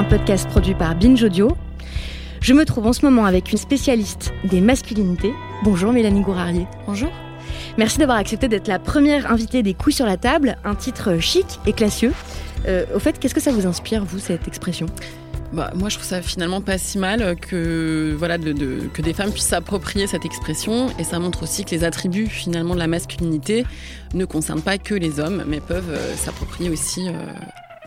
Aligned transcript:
Un 0.00 0.04
podcast 0.04 0.48
produit 0.48 0.72
par 0.72 0.94
Binge 0.94 1.22
Audio. 1.22 1.54
Je 2.40 2.54
me 2.54 2.64
trouve 2.64 2.86
en 2.86 2.94
ce 2.94 3.04
moment 3.04 3.26
avec 3.26 3.52
une 3.52 3.58
spécialiste 3.58 4.32
des 4.44 4.62
masculinités. 4.62 5.30
Bonjour 5.62 5.92
Mélanie 5.92 6.22
Gourarier. 6.22 6.66
Bonjour. 6.86 7.10
Merci 7.76 7.98
d'avoir 7.98 8.16
accepté 8.16 8.48
d'être 8.48 8.66
la 8.66 8.78
première 8.78 9.30
invitée 9.30 9.62
des 9.62 9.74
couilles 9.74 9.92
sur 9.92 10.06
la 10.06 10.16
table, 10.16 10.56
un 10.64 10.74
titre 10.74 11.18
chic 11.18 11.44
et 11.66 11.74
classieux. 11.74 12.14
Euh, 12.66 12.86
au 12.94 12.98
fait, 12.98 13.18
qu'est-ce 13.18 13.34
que 13.34 13.42
ça 13.42 13.52
vous 13.52 13.66
inspire, 13.66 14.02
vous, 14.06 14.18
cette 14.18 14.48
expression? 14.48 14.86
Bah, 15.52 15.70
moi, 15.74 15.90
je 15.90 15.96
trouve 15.96 16.06
ça 16.08 16.22
finalement 16.22 16.62
pas 16.62 16.78
si 16.78 16.96
mal 16.96 17.36
que, 17.36 18.14
voilà, 18.16 18.38
de, 18.38 18.52
de- 18.52 18.88
que 18.94 19.02
des 19.02 19.12
femmes 19.12 19.32
puissent 19.32 19.48
s'approprier 19.48 20.06
cette 20.06 20.24
expression. 20.24 20.88
Et 20.98 21.04
ça 21.04 21.18
montre 21.18 21.42
aussi 21.42 21.64
que 21.66 21.72
les 21.72 21.84
attributs 21.84 22.28
finalement 22.28 22.72
de 22.74 22.78
la 22.78 22.86
masculinité 22.86 23.66
ne 24.14 24.24
concernent 24.24 24.62
pas 24.62 24.78
que 24.78 24.94
les 24.94 25.20
hommes, 25.20 25.42
mais 25.46 25.60
peuvent 25.60 25.90
euh, 25.90 26.14
s'approprier 26.16 26.70
aussi 26.70 27.08
euh, 27.08 27.12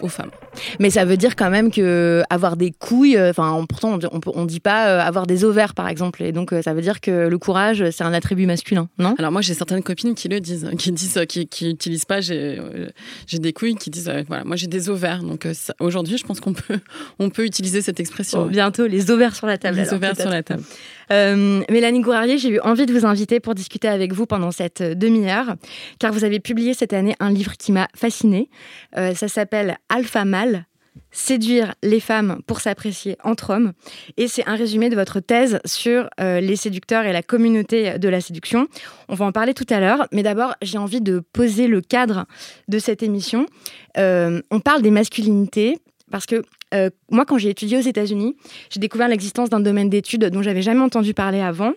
aux 0.04 0.10
femmes. 0.10 0.32
Mais 0.80 0.90
ça 0.90 1.06
veut 1.06 1.18
dire 1.18 1.36
quand 1.36 1.50
même 1.50 1.72
que 1.72 2.24
avoir 2.30 2.58
des 2.58 2.72
couilles, 2.72 3.18
euh, 3.18 3.32
enfin, 3.32 3.66
pourtant 3.68 3.98
on, 3.98 4.18
on, 4.18 4.22
on 4.34 4.46
dit 4.46 4.60
pas 4.60 4.88
euh, 4.88 5.00
avoir 5.00 5.26
des 5.26 5.44
ovaires, 5.44 5.74
par 5.74 5.88
exemple. 5.88 6.22
Et 6.24 6.32
donc, 6.32 6.54
euh, 6.54 6.62
ça 6.62 6.74
veut 6.74 6.82
dire 6.82 7.02
que 7.02 7.28
le 7.28 7.38
courage, 7.38 7.90
c'est 7.92 8.04
un 8.04 8.14
attribut 8.14 8.46
masculin, 8.46 8.90
non? 8.98 9.16
Alors 9.18 9.32
moi, 9.32 9.42
j'ai 9.42 9.54
certaines 9.54 9.84
copines 9.84 10.16
qui 10.16 10.28
le 10.28 10.40
disent, 10.40 10.70
qui 10.78 10.92
disent, 10.92 11.18
euh, 11.18 11.26
qui, 11.26 11.48
qui 11.48 11.72
utilisent 11.72 12.06
pas. 12.06 12.22
J'ai, 12.22 12.60
euh, 12.60 12.90
des 13.32 13.54
couilles 13.54 13.76
qui 13.76 13.90
disent, 13.90 14.10
euh, 14.10 14.24
voilà, 14.28 14.44
moi 14.44 14.56
j'ai 14.56 14.68
des 14.68 14.90
ovaires. 14.90 15.24
Donc 15.24 15.46
euh, 15.46 15.54
aujourd'hui, 15.80 16.18
je 16.18 16.26
pense 16.26 16.40
qu'on 16.40 16.54
peut, 16.54 16.80
on 17.20 17.30
peut 17.30 17.46
utiliser 17.46 17.82
cette 17.82 18.00
expression. 18.00 18.46
Bientôt, 18.48 18.88
les 18.88 19.12
ovaires 19.12 19.36
sur 19.36 19.48
la 19.48 19.58
table. 19.58 19.78
Les 19.78 19.84
alors, 19.84 19.96
ovaires 19.96 20.16
sur 20.16 20.30
la 20.30 20.44
table. 20.44 20.64
Euh, 21.12 21.64
Mélanie 21.70 22.02
Gourarier, 22.02 22.38
j'ai 22.38 22.50
eu 22.50 22.60
envie 22.60 22.86
de 22.86 22.94
vous 22.94 23.06
inviter 23.06 23.40
pour 23.40 23.56
discuter 23.56 23.88
avec 23.88 24.14
vous 24.14 24.26
pendant 24.26 24.52
cette 24.52 24.82
euh, 24.82 24.96
demi-heure, 24.96 25.56
car 26.00 26.12
vous 26.12 26.24
avez 26.24 26.40
publié 26.40 26.74
cette 26.74 26.94
année 26.94 27.16
un 27.20 27.32
livre 27.32 27.54
qui 27.58 27.72
m'a 27.72 27.88
fascinée. 27.96 28.50
Euh, 28.98 29.14
ça 29.14 29.28
s'appelle 29.28 29.78
Alpha 29.94 30.26
Mâle. 30.26 30.66
Séduire 31.12 31.76
les 31.84 32.00
femmes 32.00 32.40
pour 32.48 32.60
s'apprécier 32.60 33.16
entre 33.24 33.52
hommes. 33.52 33.74
Et 34.18 34.28
c'est 34.28 34.48
un 34.48 34.56
résumé 34.56 34.90
de 34.90 34.96
votre 34.96 35.20
thèse 35.20 35.60
sur 35.66 36.10
euh, 36.20 36.40
les 36.40 36.56
séducteurs 36.56 37.06
et 37.06 37.14
la 37.14 37.22
communauté 37.22 38.00
de 38.00 38.10
la 38.10 38.20
séduction. 38.20 38.68
On 39.10 39.14
va 39.14 39.26
en 39.26 39.32
parler 39.32 39.54
tout 39.54 39.66
à 39.70 39.80
l'heure, 39.80 40.08
mais 40.12 40.24
d'abord, 40.24 40.56
j'ai 40.64 40.80
envie 40.80 41.02
de 41.02 41.20
poser 41.34 41.68
le 41.68 41.82
cadre 41.82 42.26
de 42.68 42.80
cette 42.80 43.04
émission. 43.04 43.46
Euh, 43.98 44.42
on 44.50 44.60
parle 44.60 44.82
des 44.82 44.90
masculinités 44.90 45.78
parce 46.10 46.26
que 46.26 46.44
euh, 46.74 46.90
moi, 47.12 47.26
quand 47.26 47.38
j'ai 47.38 47.50
étudié 47.50 47.78
aux 47.78 47.82
États-Unis, 47.82 48.36
j'ai 48.72 48.80
découvert 48.80 49.08
l'existence 49.08 49.52
d'un 49.52 49.60
domaine 49.60 49.90
d'études 49.90 50.26
dont 50.26 50.42
j'avais 50.42 50.64
jamais 50.64 50.82
entendu 50.82 51.14
parler 51.14 51.42
avant, 51.42 51.74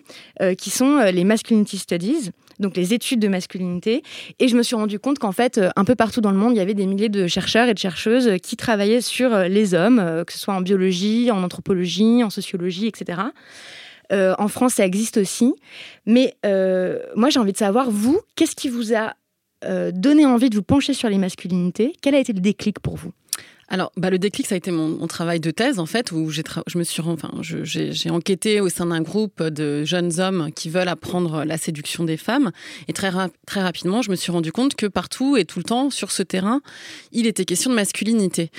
qui 0.57 0.71
sont 0.71 0.97
les 1.11 1.23
masculinity 1.23 1.77
studies, 1.77 2.31
donc 2.59 2.75
les 2.75 2.93
études 2.93 3.19
de 3.19 3.27
masculinité. 3.27 4.03
Et 4.39 4.47
je 4.47 4.57
me 4.57 4.63
suis 4.63 4.75
rendu 4.75 4.99
compte 4.99 5.19
qu'en 5.19 5.31
fait, 5.31 5.57
euh, 5.57 5.69
un 5.75 5.85
peu 5.85 5.95
partout 5.95 6.21
dans 6.21 6.31
le 6.31 6.37
monde, 6.37 6.53
il 6.53 6.57
y 6.57 6.61
avait 6.61 6.73
des 6.73 6.85
milliers 6.85 7.09
de 7.09 7.27
chercheurs 7.27 7.67
et 7.67 7.73
de 7.73 7.79
chercheuses 7.79 8.27
euh, 8.27 8.37
qui 8.37 8.57
travaillaient 8.57 9.01
sur 9.01 9.33
euh, 9.33 9.47
les 9.47 9.73
hommes, 9.73 10.23
que 10.25 10.33
ce 10.33 10.39
soit 10.39 10.53
en 10.53 10.61
biologie, 10.61 11.29
en 11.31 11.43
anthropologie, 11.43 12.23
en 12.23 12.29
sociologie, 12.29 12.87
etc. 12.87 13.21
En 14.11 14.47
France, 14.47 14.75
ça 14.75 14.85
existe 14.85 15.17
aussi. 15.17 15.53
Mais 16.05 16.35
moi, 16.43 17.29
j'ai 17.29 17.39
envie 17.39 17.51
de 17.51 17.57
savoir, 17.57 17.89
vous, 17.89 18.21
qu'est-ce 18.35 18.55
qui 18.55 18.69
vous 18.69 18.93
a 18.95 19.13
donné 19.91 20.25
envie 20.25 20.49
de 20.49 20.55
vous 20.55 20.63
pencher 20.63 20.93
sur 20.93 21.09
les 21.09 21.17
masculinités? 21.17 21.93
Quel 22.01 22.15
a 22.15 22.19
été 22.19 22.31
le 22.31 22.39
déclic 22.39 22.79
pour 22.79 22.95
vous? 22.95 23.11
Alors, 23.69 23.91
bah, 23.97 24.09
le 24.09 24.17
déclic, 24.17 24.47
ça 24.47 24.55
a 24.55 24.57
été 24.57 24.71
mon, 24.71 25.07
travail 25.07 25.41
de 25.41 25.51
thèse, 25.51 25.77
en 25.77 25.85
fait, 25.85 26.13
où 26.13 26.29
j'ai 26.29 26.43
je 26.67 26.77
me 26.77 26.83
suis, 26.83 27.01
enfin, 27.01 27.31
j'ai 27.41 28.09
enquêté 28.09 28.61
au 28.61 28.69
sein 28.69 28.85
d'un 28.85 29.01
groupe 29.01 29.43
de 29.43 29.83
jeunes 29.83 30.21
hommes 30.21 30.51
qui 30.55 30.69
veulent 30.69 30.87
apprendre 30.87 31.43
la 31.43 31.57
séduction 31.57 32.05
des 32.05 32.15
femmes. 32.15 32.51
Et 32.87 32.93
très, 32.93 33.11
très 33.45 33.61
rapidement, 33.61 34.01
je 34.01 34.09
me 34.09 34.15
suis 34.15 34.31
rendu 34.31 34.53
compte 34.53 34.75
que 34.75 34.85
partout 34.85 35.35
et 35.35 35.43
tout 35.43 35.59
le 35.59 35.65
temps, 35.65 35.89
sur 35.89 36.11
ce 36.11 36.23
terrain, 36.23 36.61
il 37.11 37.27
était 37.27 37.43
question 37.43 37.69
de 37.69 37.75
masculinité. 37.75 38.51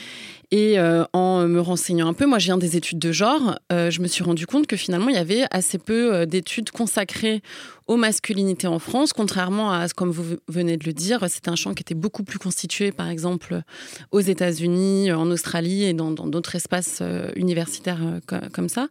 Et 0.51 0.79
euh, 0.79 1.05
en 1.13 1.47
me 1.47 1.61
renseignant 1.61 2.09
un 2.09 2.15
peu, 2.15 2.25
moi 2.25 2.39
je 2.39 2.47
viens 2.47 2.57
des 2.57 2.75
études 2.77 2.99
de 2.99 3.13
genre, 3.13 3.59
euh, 3.71 3.91
je 3.91 4.01
me 4.01 4.09
suis 4.09 4.25
rendu 4.25 4.47
compte 4.47 4.67
que 4.67 4.77
finalement 4.77 5.11
il 5.11 5.15
y 5.15 5.19
avait 5.19 5.45
assez 5.51 5.77
peu 5.77 6.15
euh, 6.15 6.25
d'études 6.25 6.71
consacrées 6.71 7.43
aux 7.87 7.97
masculinités 7.97 8.67
en 8.67 8.79
France, 8.79 9.13
contrairement 9.13 9.71
à, 9.73 9.87
comme 9.95 10.11
vous 10.11 10.37
venez 10.49 10.79
de 10.79 10.87
le 10.87 10.95
dire, 10.95 11.25
c'est 11.29 11.49
un 11.49 11.55
champ 11.57 11.75
qui 11.75 11.83
était 11.83 11.95
beaucoup 11.95 12.23
plus 12.23 12.39
constitué, 12.39 12.93
par 12.93 13.09
exemple, 13.11 13.61
aux 14.11 14.21
États-Unis, 14.21 15.13
en 15.13 15.31
Australie 15.31 15.85
et 15.85 15.93
dans 15.93 16.11
d'autres 16.13 16.55
espaces 16.55 17.03
universitaires 17.37 18.01
co- 18.27 18.37
comme 18.53 18.69
ça. 18.71 18.89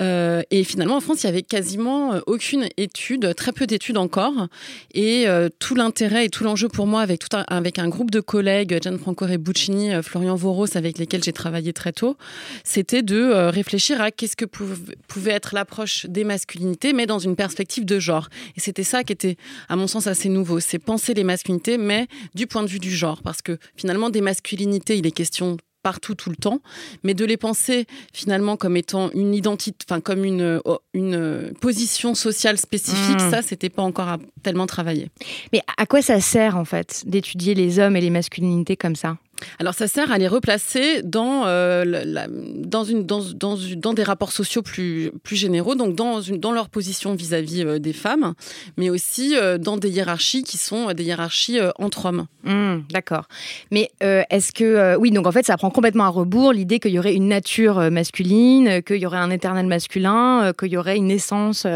Euh, 0.00 0.42
et 0.50 0.64
finalement, 0.64 0.96
en 0.96 1.00
France, 1.00 1.22
il 1.22 1.26
y 1.26 1.28
avait 1.28 1.42
quasiment 1.42 2.14
euh, 2.14 2.20
aucune 2.26 2.68
étude, 2.76 3.34
très 3.34 3.52
peu 3.52 3.66
d'études 3.66 3.98
encore. 3.98 4.48
Et 4.94 5.28
euh, 5.28 5.48
tout 5.58 5.74
l'intérêt 5.74 6.26
et 6.26 6.28
tout 6.30 6.44
l'enjeu 6.44 6.68
pour 6.68 6.86
moi, 6.86 7.02
avec, 7.02 7.20
tout 7.20 7.36
un, 7.36 7.44
avec 7.48 7.78
un 7.78 7.88
groupe 7.88 8.10
de 8.10 8.20
collègues, 8.20 8.78
Gianfranco 8.82 9.26
Rebuccini, 9.26 9.90
Florian 10.02 10.36
Voros, 10.36 10.76
avec 10.76 10.98
lesquels 10.98 11.22
j'ai 11.22 11.32
travaillé 11.32 11.72
très 11.72 11.92
tôt, 11.92 12.16
c'était 12.64 13.02
de 13.02 13.48
réfléchir 13.50 14.00
à 14.00 14.10
qu'est-ce 14.10 14.36
que 14.36 14.44
pouv- 14.44 14.94
pouvait 15.08 15.32
être 15.32 15.54
l'approche 15.54 16.06
des 16.06 16.24
masculinités, 16.24 16.92
mais 16.92 17.06
dans 17.06 17.18
une 17.18 17.36
perspective 17.36 17.84
de 17.84 17.98
genre. 17.98 18.28
Et 18.56 18.60
c'était 18.60 18.84
ça 18.84 19.04
qui 19.04 19.12
était, 19.12 19.36
à 19.68 19.76
mon 19.76 19.86
sens, 19.86 20.06
assez 20.06 20.28
nouveau. 20.28 20.60
C'est 20.60 20.78
penser 20.78 21.14
les 21.14 21.24
masculinités, 21.24 21.78
mais 21.78 22.06
du 22.34 22.46
point 22.46 22.62
de 22.62 22.68
vue 22.68 22.78
du 22.78 22.90
genre. 22.90 23.22
Parce 23.22 23.42
que 23.42 23.58
finalement, 23.76 24.10
des 24.10 24.20
masculinités, 24.20 24.96
il 24.96 25.06
est 25.06 25.10
question 25.10 25.56
partout 25.82 26.14
tout 26.14 26.30
le 26.30 26.36
temps, 26.36 26.60
mais 27.04 27.14
de 27.14 27.24
les 27.24 27.36
penser 27.36 27.86
finalement 28.12 28.56
comme 28.56 28.76
étant 28.76 29.10
une 29.14 29.34
identité, 29.34 29.76
enfin 29.88 30.00
comme 30.00 30.24
une 30.24 30.60
oh, 30.64 30.78
une 30.94 31.52
position 31.60 32.14
sociale 32.14 32.58
spécifique, 32.58 33.16
Mmh. 33.20 33.30
ça 33.30 33.42
c'était 33.42 33.70
pas 33.70 33.82
encore 33.82 34.08
à- 34.08 34.18
tellement 34.42 34.66
travaillé. 34.66 35.08
Mais 35.52 35.62
à 35.76 35.86
quoi 35.86 36.02
ça 36.02 36.20
sert 36.20 36.56
en 36.56 36.64
fait 36.64 37.02
d'étudier 37.06 37.54
les 37.54 37.78
hommes 37.78 37.96
et 37.96 38.00
les 38.00 38.10
masculinités 38.10 38.76
comme 38.76 38.96
ça? 38.96 39.16
Alors 39.58 39.74
ça 39.74 39.88
sert 39.88 40.12
à 40.12 40.18
les 40.18 40.28
replacer 40.28 41.02
dans, 41.02 41.44
la, 41.44 42.26
dans, 42.28 42.84
une, 42.84 43.04
dans, 43.04 43.22
dans, 43.34 43.56
dans, 43.76 43.94
des 43.94 44.02
rapports 44.02 44.32
sociaux 44.32 44.62
plus, 44.62 45.10
plus 45.22 45.36
généraux, 45.36 45.74
donc 45.74 45.94
dans, 45.94 46.20
une, 46.20 46.38
dans 46.38 46.52
leur 46.52 46.68
position 46.68 47.14
vis-à-vis 47.14 47.80
des 47.80 47.92
femmes, 47.92 48.34
mais 48.76 48.90
aussi 48.90 49.34
dans 49.58 49.76
des 49.76 49.90
hiérarchies 49.90 50.42
qui 50.42 50.58
sont 50.58 50.92
des 50.92 51.04
hiérarchies 51.04 51.58
entre 51.78 52.06
hommes. 52.06 52.26
Mmh, 52.44 52.84
d'accord. 52.90 53.26
Mais 53.70 53.90
est-ce 54.00 54.52
que... 54.52 54.96
oui, 54.96 55.10
donc 55.10 55.26
en 55.26 55.32
fait 55.32 55.46
ça 55.46 55.56
prend 55.56 55.70
complètement 55.70 56.04
à 56.04 56.08
rebours 56.08 56.52
l'idée 56.52 56.78
qu'il 56.78 56.92
y 56.92 56.98
aurait 56.98 57.14
une 57.14 57.28
nature 57.28 57.90
masculine, 57.90 58.82
qu'il 58.82 58.96
y 58.96 59.06
aurait 59.06 59.18
un 59.18 59.30
éternel 59.30 59.66
masculin, 59.66 60.52
qu'il 60.58 60.68
y 60.68 60.76
aurait 60.76 60.96
une 60.96 61.10
essence 61.10 61.66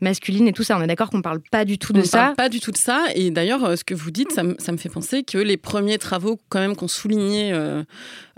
masculine 0.00 0.48
et 0.48 0.52
tout 0.52 0.62
ça. 0.62 0.76
On 0.76 0.82
est 0.82 0.86
d'accord 0.86 1.10
qu'on 1.10 1.22
parle 1.22 1.40
pas 1.50 1.64
du 1.64 1.78
tout 1.78 1.92
de 1.92 2.00
on 2.00 2.04
ça? 2.04 2.18
Parle 2.18 2.36
pas 2.36 2.48
du 2.48 2.60
tout 2.60 2.70
de 2.70 2.76
ça. 2.76 3.04
Et 3.14 3.30
d'ailleurs, 3.30 3.76
ce 3.76 3.84
que 3.84 3.94
vous 3.94 4.10
dites, 4.10 4.32
ça, 4.32 4.42
ça, 4.58 4.72
me 4.72 4.76
fait 4.76 4.88
penser 4.88 5.22
que 5.22 5.38
les 5.38 5.56
premiers 5.56 5.98
travaux 5.98 6.38
quand 6.48 6.60
même 6.60 6.76
qu'on 6.76 6.88
soulignait 6.88 6.99
euh, 7.08 7.84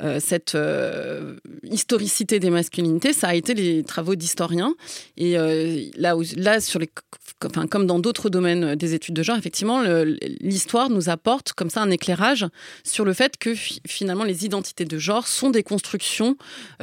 euh, 0.02 0.18
cette 0.20 0.54
euh, 0.54 1.36
historicité 1.62 2.40
des 2.40 2.50
masculinités, 2.50 3.12
ça 3.12 3.28
a 3.28 3.34
été 3.34 3.54
les 3.54 3.84
travaux 3.84 4.14
d'historiens. 4.14 4.74
Et 5.16 5.34
là, 5.96 6.14
là, 6.36 6.60
sur 6.60 6.78
les, 6.78 6.90
enfin, 7.44 7.66
comme 7.66 7.86
dans 7.86 7.98
d'autres 7.98 8.30
domaines 8.30 8.74
des 8.74 8.94
études 8.94 9.14
de 9.14 9.22
genre, 9.22 9.36
effectivement, 9.36 9.82
l'histoire 10.40 10.90
nous 10.90 11.08
apporte 11.08 11.52
comme 11.52 11.70
ça 11.70 11.82
un 11.82 11.90
éclairage 11.90 12.46
sur 12.84 13.04
le 13.04 13.12
fait 13.12 13.36
que 13.36 13.54
finalement 13.54 14.24
les 14.24 14.44
identités 14.44 14.84
de 14.84 14.98
genre 14.98 15.26
sont 15.26 15.50
des 15.50 15.62
constructions 15.62 16.36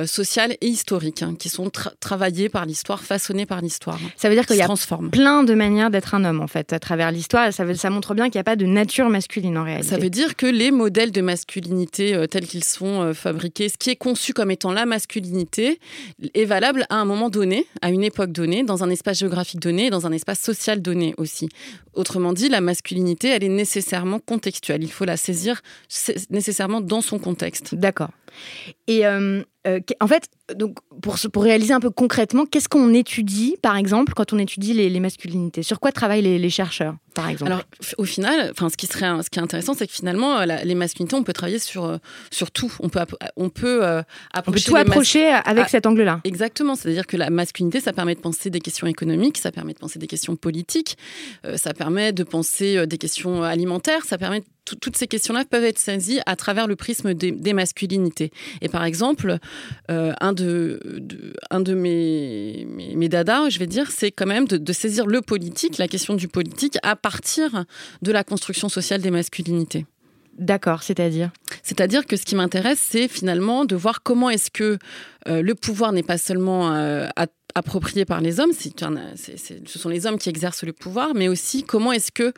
sociales 0.06 0.56
et 0.62 0.68
historiques 0.68 1.24
hein, 1.24 1.36
qui 1.38 1.50
sont 1.50 1.70
travaillées 2.00 2.50
par 2.50 2.66
l'histoire, 2.66 3.04
façonnées 3.04 3.46
par 3.46 3.62
l'histoire. 3.62 4.00
Ça 4.16 4.30
veut 4.30 4.36
dire 4.36 4.46
qu'il 4.46 4.58
y 4.58 4.62
a 4.62 4.70
plein 5.12 5.44
de 5.44 5.54
manières 5.54 5.90
d'être 5.90 6.14
un 6.14 6.24
homme 6.24 6.42
en 6.42 6.48
fait 6.48 6.72
à 6.74 6.80
travers 6.80 7.12
l'histoire. 7.12 7.52
Ça, 7.54 7.74
ça 7.76 7.90
montre 7.90 8.14
bien 8.14 8.26
qu'il 8.26 8.38
n'y 8.38 8.42
a 8.42 8.46
pas 8.46 8.56
de 8.56 8.66
nature 8.66 9.10
masculine 9.10 9.58
en 9.58 9.64
réalité. 9.64 9.90
Ça 9.90 9.98
veut 9.98 10.10
dire 10.10 10.36
que 10.36 10.46
les 10.46 10.72
modèles 10.72 11.12
de 11.12 11.22
masculinité 11.22 11.69
euh, 12.00 12.28
tels 12.28 12.48
qu'ils 12.48 12.64
sont 12.64 13.02
euh, 13.02 13.14
fabriqués, 13.14 13.70
ce 13.70 13.78
qui 13.78 13.90
est 13.90 13.96
conçu 13.96 14.34
comme 14.34 14.52
étant 14.52 14.72
la 14.72 14.86
masculinité, 14.86 15.80
est 16.34 16.46
valable 16.46 16.86
à 16.90 16.96
un 16.96 17.06
moment 17.06 17.30
donné, 17.30 17.66
à 17.82 17.90
une 17.90 18.04
époque 18.04 18.32
donnée, 18.32 18.64
dans 18.64 18.84
un 18.84 18.90
espace 18.90 19.20
géographique 19.20 19.60
donné, 19.60 19.90
dans 19.90 20.08
un 20.08 20.12
espace 20.12 20.40
social 20.40 20.82
donné 20.82 21.14
aussi. 21.18 21.50
Autrement 21.94 22.34
dit, 22.34 22.50
la 22.50 22.62
masculinité, 22.62 23.30
elle 23.30 23.44
est 23.44 23.50
nécessairement 23.50 24.20
contextuelle. 24.20 24.84
Il 24.84 24.92
faut 24.92 25.06
la 25.06 25.18
saisir 25.18 25.62
nécessairement 26.30 26.82
dans 26.82 27.02
son 27.02 27.20
contexte. 27.20 27.76
D'accord. 27.76 28.12
Et 28.88 29.06
euh, 29.06 29.44
euh, 29.68 29.80
en 30.00 30.08
fait, 30.08 30.30
donc 30.56 30.78
pour, 31.02 31.18
pour 31.32 31.44
réaliser 31.44 31.74
un 31.74 31.80
peu 31.80 31.90
concrètement, 31.90 32.46
qu'est-ce 32.46 32.70
qu'on 32.70 32.94
étudie, 32.94 33.56
par 33.62 33.76
exemple, 33.76 34.14
quand 34.16 34.34
on 34.34 34.40
étudie 34.40 34.74
les, 34.74 35.00
masculinités? 35.00 35.64
Sur 35.64 35.80
quoi 35.80 35.92
travaillent 35.92 36.22
les, 36.22 36.50
chercheurs, 36.50 36.96
par 37.14 37.30
exemple? 37.30 37.52
Alors, 37.52 37.64
au 37.98 38.06
final, 38.06 38.50
enfin, 38.52 38.70
ce 38.70 38.78
qui 38.78 38.88
serait, 38.88 39.22
ce 39.22 39.30
qui 39.30 39.40
est 39.40 39.42
intéressant, 39.42 39.74
c'est 39.74 39.86
que 39.86 39.94
finalement, 39.94 40.44
les 40.44 40.76
masculinités, 40.76 41.16
on 41.16 41.24
peut 41.24 41.34
travailler 41.34 41.60
sur 41.60 41.86
euh, 41.86 41.98
sur 42.32 42.52
tout. 42.52 42.74
On 42.80 42.90
peut 42.90 43.00
on 43.36 43.50
peut 43.50 43.84
approcher, 44.34 44.44
on 44.48 44.52
peut 44.52 44.60
tout 44.60 44.76
approcher 44.78 45.28
avec 45.28 45.66
ah, 45.66 45.70
cet 45.70 45.86
angle-là. 45.86 46.22
Exactement. 46.24 46.76
C'est-à-dire 46.76 47.06
que 47.06 47.18
la 47.18 47.30
masculinité, 47.30 47.82
ça 47.82 47.94
permet 47.94 48.16
de 48.16 48.22
penser 48.22 48.50
des 48.50 48.62
questions 48.62 48.88
économiques, 48.88 49.38
ça 49.38 49.52
permet 49.52 49.74
de 49.74 49.80
penser 49.80 50.00
des 50.00 50.08
questions 50.08 50.36
politiques, 50.36 50.98
ça 51.56 51.74
permet 51.74 52.14
de 52.14 52.24
penser 52.24 52.88
des 52.88 52.98
questions 52.98 53.44
alimentaires, 53.44 54.06
ça 54.06 54.18
permet 54.18 54.42
toutes 54.76 54.98
ces 54.98 55.08
questions-là 55.08 55.46
peuvent 55.46 55.64
être 55.64 55.80
saisies 55.80 56.20
à 56.26 56.36
travers 56.36 56.68
le 56.68 56.76
prisme 56.76 57.14
des, 57.14 57.54
masculinités. 57.54 58.32
Et 58.62 58.70
par 58.70 58.84
exemple, 58.84 59.38
euh, 59.90 60.14
un 60.22 60.34
de, 60.34 60.80
un 61.50 61.60
de 61.60 61.74
mes, 61.74 62.68
mes, 62.96 63.10
dadas, 63.10 63.50
je 63.50 63.60
vais 63.60 63.68
dire, 63.68 63.92
c'est 63.92 64.12
quand 64.12 64.28
même 64.28 64.48
de, 64.48 64.74
saisir 64.74 65.08
le 65.08 65.22
politique, 65.22 65.78
la 65.78 65.88
question 65.88 66.14
du 66.14 66.28
politique, 66.28 66.78
à 66.84 66.96
partir 66.96 67.66
de 68.02 68.12
la 68.12 68.24
construction 68.24 68.70
sociale 68.70 69.02
des 69.02 69.12
masculinités. 69.12 69.86
D'accord, 70.38 70.84
c'est-à-dire? 70.84 71.32
C'est-à-dire 71.64 72.06
que 72.06 72.16
ce 72.16 72.24
qui 72.24 72.36
m'intéresse, 72.36 72.80
c'est 72.82 73.10
finalement 73.10 73.66
de 73.66 73.76
voir 73.76 74.04
comment 74.04 74.30
est-ce 74.30 74.50
que 74.50 74.78
euh, 75.28 75.42
le 75.42 75.54
pouvoir 75.54 75.92
n'est 75.92 76.04
pas 76.04 76.18
seulement 76.18 76.74
euh, 76.74 77.10
approprié 77.56 78.06
par 78.06 78.22
les 78.22 78.40
hommes, 78.40 78.54
ce 78.54 79.80
sont 79.80 79.90
les 79.90 80.06
hommes 80.06 80.18
qui 80.18 80.30
exercent 80.30 80.64
le 80.64 80.72
pouvoir, 80.72 81.14
mais 81.14 81.28
aussi 81.28 81.64
comment 81.64 81.92
est-ce 81.92 82.12
que 82.12 82.34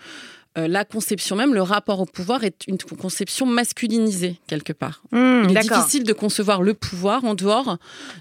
euh, 0.58 0.68
la 0.68 0.84
conception 0.84 1.36
même, 1.36 1.54
le 1.54 1.62
rapport 1.62 2.02
au 2.02 2.06
pouvoir 2.06 2.44
est 2.44 2.68
une 2.68 2.78
conception 2.78 3.46
masculinisée 3.46 4.40
quelque 4.48 4.74
part. 4.74 5.02
Mmh, 5.12 5.48
Il 5.50 5.58
est 5.58 5.62
difficile 5.62 6.04
de 6.04 6.14
concevoir 6.14 6.62
le 6.62 6.74
pouvoir 6.74 7.24
en 7.24 7.36
dehors 7.36 7.78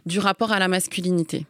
du 0.07 0.19
rapport 0.21 0.53
à 0.53 0.59
la 0.59 0.69
masculinité 0.69 1.47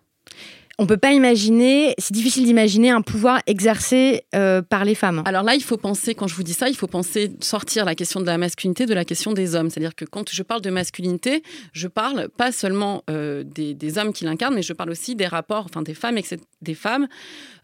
on 0.80 0.86
peut 0.86 0.96
pas 0.96 1.12
imaginer, 1.12 1.94
c'est 1.98 2.14
difficile 2.14 2.46
d'imaginer 2.46 2.88
un 2.88 3.02
pouvoir 3.02 3.42
exercé 3.46 4.24
euh, 4.34 4.62
par 4.62 4.86
les 4.86 4.94
femmes. 4.94 5.22
Alors 5.26 5.42
là, 5.42 5.54
il 5.54 5.62
faut 5.62 5.76
penser, 5.76 6.14
quand 6.14 6.26
je 6.26 6.34
vous 6.34 6.42
dis 6.42 6.54
ça, 6.54 6.70
il 6.70 6.74
faut 6.74 6.86
penser 6.86 7.32
sortir 7.40 7.84
la 7.84 7.94
question 7.94 8.18
de 8.18 8.24
la 8.24 8.38
masculinité 8.38 8.86
de 8.86 8.94
la 8.94 9.04
question 9.04 9.34
des 9.34 9.54
hommes. 9.54 9.68
C'est-à-dire 9.68 9.94
que 9.94 10.06
quand 10.06 10.30
je 10.32 10.42
parle 10.42 10.62
de 10.62 10.70
masculinité, 10.70 11.42
je 11.74 11.86
parle 11.86 12.30
pas 12.30 12.50
seulement 12.50 13.04
euh, 13.10 13.44
des, 13.44 13.98
hommes 13.98 14.14
qui 14.14 14.24
l'incarnent, 14.24 14.54
mais 14.54 14.62
je 14.62 14.72
parle 14.72 14.88
aussi 14.88 15.16
des 15.16 15.26
rapports, 15.26 15.66
enfin 15.66 15.82
des 15.82 15.92
femmes, 15.92 16.16
et 16.16 16.24
des 16.62 16.74
femmes. 16.74 17.08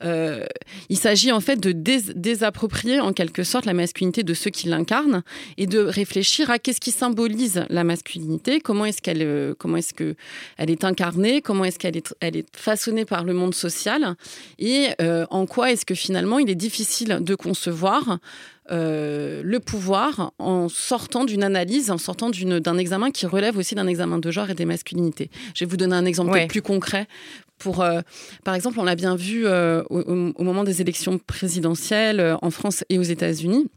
Euh, 0.05 0.45
il 0.91 0.99
s'agit 0.99 1.33
en 1.33 1.41
fait 1.41 1.59
de 1.59 1.73
désapproprier 1.73 3.01
en 3.01 3.15
quelque 3.15 3.45
sorte 3.45 3.65
la 3.65 3.73
masculinité 3.73 4.25
de 4.25 4.35
ceux 4.35 4.51
qui 4.51 4.69
l'incarnent 4.69 5.23
et 5.57 5.67
de 5.67 5.79
réfléchir 5.79 6.51
à 6.51 6.59
qu'est-ce 6.59 6.81
qui 6.81 6.91
symbolise 6.91 7.65
la 7.71 7.83
masculinité, 7.83 8.61
comment 8.61 8.85
est-ce 8.85 9.01
qu'elle, 9.01 9.55
comment 9.55 9.79
est-ce 9.79 9.95
est 10.59 10.85
incarnée, 10.85 11.41
comment 11.41 11.65
est-ce 11.65 11.79
qu'elle 11.79 11.97
est, 11.97 12.15
elle 12.21 12.37
est 12.37 12.55
façonnée 12.55 13.06
par 13.07 13.25
le 13.25 13.33
monde 13.33 13.55
social 13.55 14.15
et 14.59 14.89
euh, 15.01 15.27
en 15.31 15.47
quoi 15.47 15.73
est-ce 15.73 15.87
que 15.87 15.95
finalement 15.95 16.39
il 16.39 16.51
est 16.51 16.57
difficile 16.57 17.19
de 17.21 17.35
concevoir 17.35 18.19
euh, 18.71 19.43
le 19.45 19.61
pouvoir 19.61 20.33
en 20.39 20.69
sortant 20.69 21.25
d'une 21.25 21.45
analyse, 21.45 21.91
en 21.91 21.99
sortant 21.99 22.31
d'un 22.31 22.79
examen 22.79 23.11
qui 23.11 23.27
relève 23.27 23.57
aussi 23.57 23.75
d'un 23.75 23.87
examen 23.87 24.19
de 24.19 24.31
genre 24.31 24.51
et 24.51 24.55
des 24.55 24.65
masculinités. 24.65 25.31
Je 25.55 25.65
vais 25.65 25.71
vous 25.71 25.77
donner 25.77 25.95
un 25.95 26.05
exemple 26.05 26.47
plus 26.49 26.63
concret. 26.63 27.07
Pour, 27.59 27.81
euh, 27.81 28.01
par 28.45 28.55
exemple, 28.55 28.79
on 28.81 28.85
l'a 28.85 28.97
bien 28.97 29.17
vu 29.17 29.47
au, 29.47 30.43
moment 30.43 30.65
des 30.65 30.81
élections 30.81 31.19
présidentielles 31.19 32.37
en 32.43 32.51
France 32.51 32.85
et 32.91 32.99
aux 32.99 33.03
États-Unis 33.03 33.71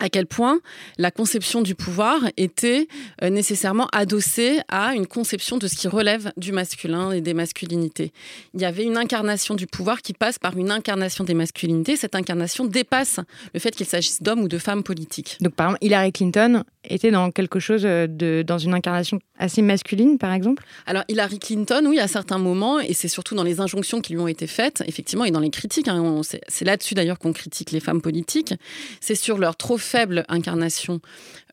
à 0.00 0.08
quel 0.08 0.26
point 0.26 0.60
la 0.98 1.10
conception 1.10 1.62
du 1.62 1.74
pouvoir 1.74 2.20
était 2.36 2.88
euh, 3.22 3.30
nécessairement 3.30 3.88
adossée 3.92 4.58
à 4.68 4.94
une 4.94 5.06
conception 5.06 5.58
de 5.58 5.66
ce 5.66 5.76
qui 5.76 5.88
relève 5.88 6.32
du 6.36 6.52
masculin 6.52 7.12
et 7.12 7.20
des 7.20 7.34
masculinités. 7.34 8.12
Il 8.54 8.60
y 8.60 8.64
avait 8.64 8.84
une 8.84 8.96
incarnation 8.96 9.54
du 9.54 9.66
pouvoir 9.66 10.02
qui 10.02 10.12
passe 10.12 10.38
par 10.38 10.56
une 10.56 10.70
incarnation 10.70 11.24
des 11.24 11.34
masculinités. 11.34 11.96
Cette 11.96 12.14
incarnation 12.14 12.64
dépasse 12.64 13.20
le 13.54 13.60
fait 13.60 13.74
qu'il 13.74 13.86
s'agisse 13.86 14.22
d'hommes 14.22 14.40
ou 14.40 14.48
de 14.48 14.58
femmes 14.58 14.82
politiques. 14.82 15.36
Donc 15.40 15.54
par 15.54 15.68
exemple, 15.68 15.84
Hillary 15.84 16.12
Clinton 16.12 16.64
était 16.84 17.10
dans 17.10 17.30
quelque 17.30 17.58
chose 17.58 17.82
euh, 17.84 18.06
de 18.06 18.42
dans 18.46 18.58
une 18.58 18.74
incarnation 18.74 19.18
assez 19.38 19.62
masculine, 19.62 20.18
par 20.18 20.32
exemple? 20.32 20.64
Alors 20.86 21.04
Hillary 21.08 21.38
Clinton, 21.38 21.84
oui, 21.86 21.98
à 21.98 22.08
certains 22.08 22.38
moments, 22.38 22.80
et 22.80 22.94
c'est 22.94 23.08
surtout 23.08 23.34
dans 23.34 23.42
les 23.42 23.60
injonctions 23.60 24.00
qui 24.00 24.12
lui 24.12 24.20
ont 24.20 24.28
été 24.28 24.46
faites, 24.46 24.82
effectivement, 24.86 25.24
et 25.24 25.30
dans 25.30 25.40
les 25.40 25.50
critiques. 25.50 25.88
Hein, 25.88 26.20
c'est 26.48 26.64
là-dessus 26.64 26.94
d'ailleurs 26.94 27.18
qu'on 27.18 27.32
critique 27.32 27.70
les 27.70 27.80
femmes 27.80 28.00
politiques. 28.00 28.54
C'est 29.00 29.14
sur 29.14 29.38
leur 29.38 29.56
trop 29.56 29.78
faible 29.88 30.24
incarnation 30.28 31.00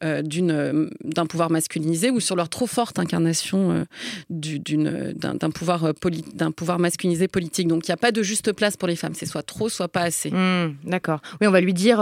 euh, 0.03 0.21
euh, 0.37 0.89
d'un 1.03 1.25
pouvoir 1.25 1.49
masculinisé 1.49 2.09
ou 2.11 2.19
sur 2.19 2.35
leur 2.35 2.49
trop 2.49 2.67
forte 2.67 2.99
incarnation 2.99 3.71
euh, 3.71 5.13
d'un 5.13 5.49
pouvoir, 5.51 5.93
d'un 6.33 6.51
pouvoir 6.51 6.79
masculinisé 6.79 7.29
politique. 7.29 7.69
Donc 7.69 7.87
il 7.87 7.91
n'y 7.91 7.93
a 7.93 7.97
pas 7.97 8.11
de 8.11 8.21
juste 8.21 8.51
place 8.51 8.75
pour 8.75 8.89
les 8.89 8.97
femmes. 8.97 9.13
C'est 9.15 9.25
soit 9.25 9.43
trop, 9.43 9.69
soit 9.69 9.87
pas 9.87 10.01
assez. 10.01 10.31
Mmh, 10.31 10.75
d'accord. 10.83 11.21
Oui, 11.39 11.47
on 11.47 11.51
va 11.51 11.61
lui 11.61 11.73
dire 11.73 11.97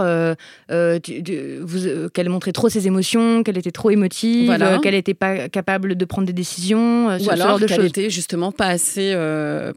qu'elle 0.68 2.28
montrait 2.28 2.52
trop 2.52 2.68
ses 2.68 2.86
émotions, 2.88 3.44
qu'elle 3.44 3.58
était 3.58 3.70
trop 3.70 3.90
émotive, 3.90 4.52
qu'elle 4.82 4.94
n'était 4.94 5.14
pas 5.14 5.48
capable 5.48 5.94
de 5.94 6.04
prendre 6.04 6.26
des 6.26 6.32
décisions. 6.32 7.16
ou 7.16 7.30
alors 7.30 7.60
qu'elle 7.60 7.84
était 7.84 8.10
justement 8.10 8.50
pas 8.50 8.66
assez, 8.66 9.14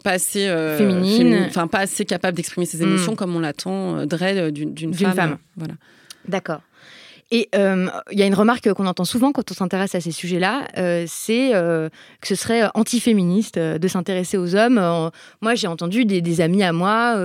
pas 0.03 0.11
assez 0.11 0.47
féminine, 0.77 1.45
enfin 1.47 1.67
pas 1.67 1.79
assez 1.79 2.05
capable 2.05 2.35
d'exprimer 2.35 2.65
ses 2.65 2.81
émotions 2.81 3.13
mmh. 3.13 3.17
comme 3.17 3.35
on 3.35 3.39
l'attendrait 3.39 4.51
d'une 4.51 4.93
femme. 4.95 5.13
femme. 5.13 5.37
Voilà. 5.55 5.75
D'accord. 6.27 6.61
Et 7.29 7.49
euh, 7.55 7.87
il 8.11 8.17
y 8.17 8.23
a 8.23 8.25
une 8.25 8.33
remarque 8.33 8.71
qu'on 8.73 8.87
entend 8.87 9.03
souvent 9.03 9.33
quand 9.33 9.51
on 9.51 9.53
s'intéresse 9.53 9.95
à 9.95 9.99
ces 9.99 10.11
sujets-là, 10.11 10.65
euh, 10.77 11.03
c'est 11.07 11.53
euh, 11.53 11.89
que 12.21 12.27
ce 12.27 12.35
serait 12.35 12.69
antiféministe 12.73 13.59
de 13.59 13.87
s'intéresser 13.87 14.37
aux 14.37 14.55
hommes. 14.55 15.11
moi, 15.41 15.55
j'ai 15.55 15.67
entendu 15.67 16.05
des, 16.05 16.41
amis 16.41 16.63
à 16.63 16.71
moi, 16.71 17.15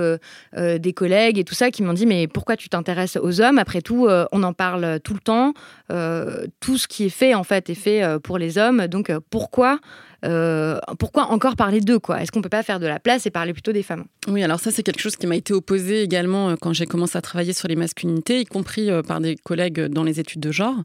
des 0.57 0.93
collègues 0.93 1.39
et 1.39 1.43
tout 1.43 1.53
ça 1.53 1.71
qui 1.71 1.83
m'ont 1.83 1.93
dit 1.93 2.05
mais 2.05 2.27
pourquoi 2.27 2.57
tu 2.57 2.67
t'intéresses 2.67 3.17
aux 3.21 3.41
hommes? 3.41 3.57
Après 3.57 3.81
tout, 3.81 4.07
on 4.31 4.43
en 4.43 4.53
parle 4.53 4.99
tout 5.01 5.13
le 5.13 5.19
temps. 5.19 5.53
tout 6.59 6.77
ce 6.77 6.87
qui 6.87 7.05
est 7.05 7.09
fait 7.09 7.33
en 7.33 7.43
fait 7.43 7.69
est 7.69 7.75
fait 7.75 8.19
pour 8.23 8.37
les 8.37 8.57
hommes. 8.57 8.87
Donc 8.87 9.11
pourquoi 9.29 9.79
euh, 10.23 10.79
pourquoi 10.99 11.31
encore 11.31 11.55
parler 11.55 11.81
d'eux 11.81 11.99
quoi? 11.99 12.21
Est-ce 12.21 12.31
qu'on 12.31 12.41
peut 12.41 12.49
pas 12.49 12.63
faire 12.63 12.79
de 12.79 12.87
la 12.87 12.99
place 12.99 13.25
et 13.25 13.29
parler 13.29 13.53
plutôt 13.53 13.71
des 13.71 13.83
femmes? 13.83 14.05
Oui, 14.27 14.43
alors 14.43 14.59
ça 14.59 14.71
c'est 14.71 14.83
quelque 14.83 15.01
chose 15.01 15.15
qui 15.15 15.27
m'a 15.27 15.35
été 15.35 15.53
opposé 15.53 16.01
également 16.01 16.49
euh, 16.49 16.55
quand 16.59 16.73
j'ai 16.73 16.85
commencé 16.85 17.17
à 17.17 17.21
travailler 17.21 17.53
sur 17.53 17.67
les 17.67 17.75
masculinités, 17.75 18.39
y 18.39 18.45
compris 18.45 18.89
euh, 18.89 19.01
par 19.01 19.19
des 19.19 19.35
collègues 19.35 19.81
dans 19.87 20.03
les 20.03 20.19
études 20.19 20.39
de 20.39 20.51
genre. 20.51 20.75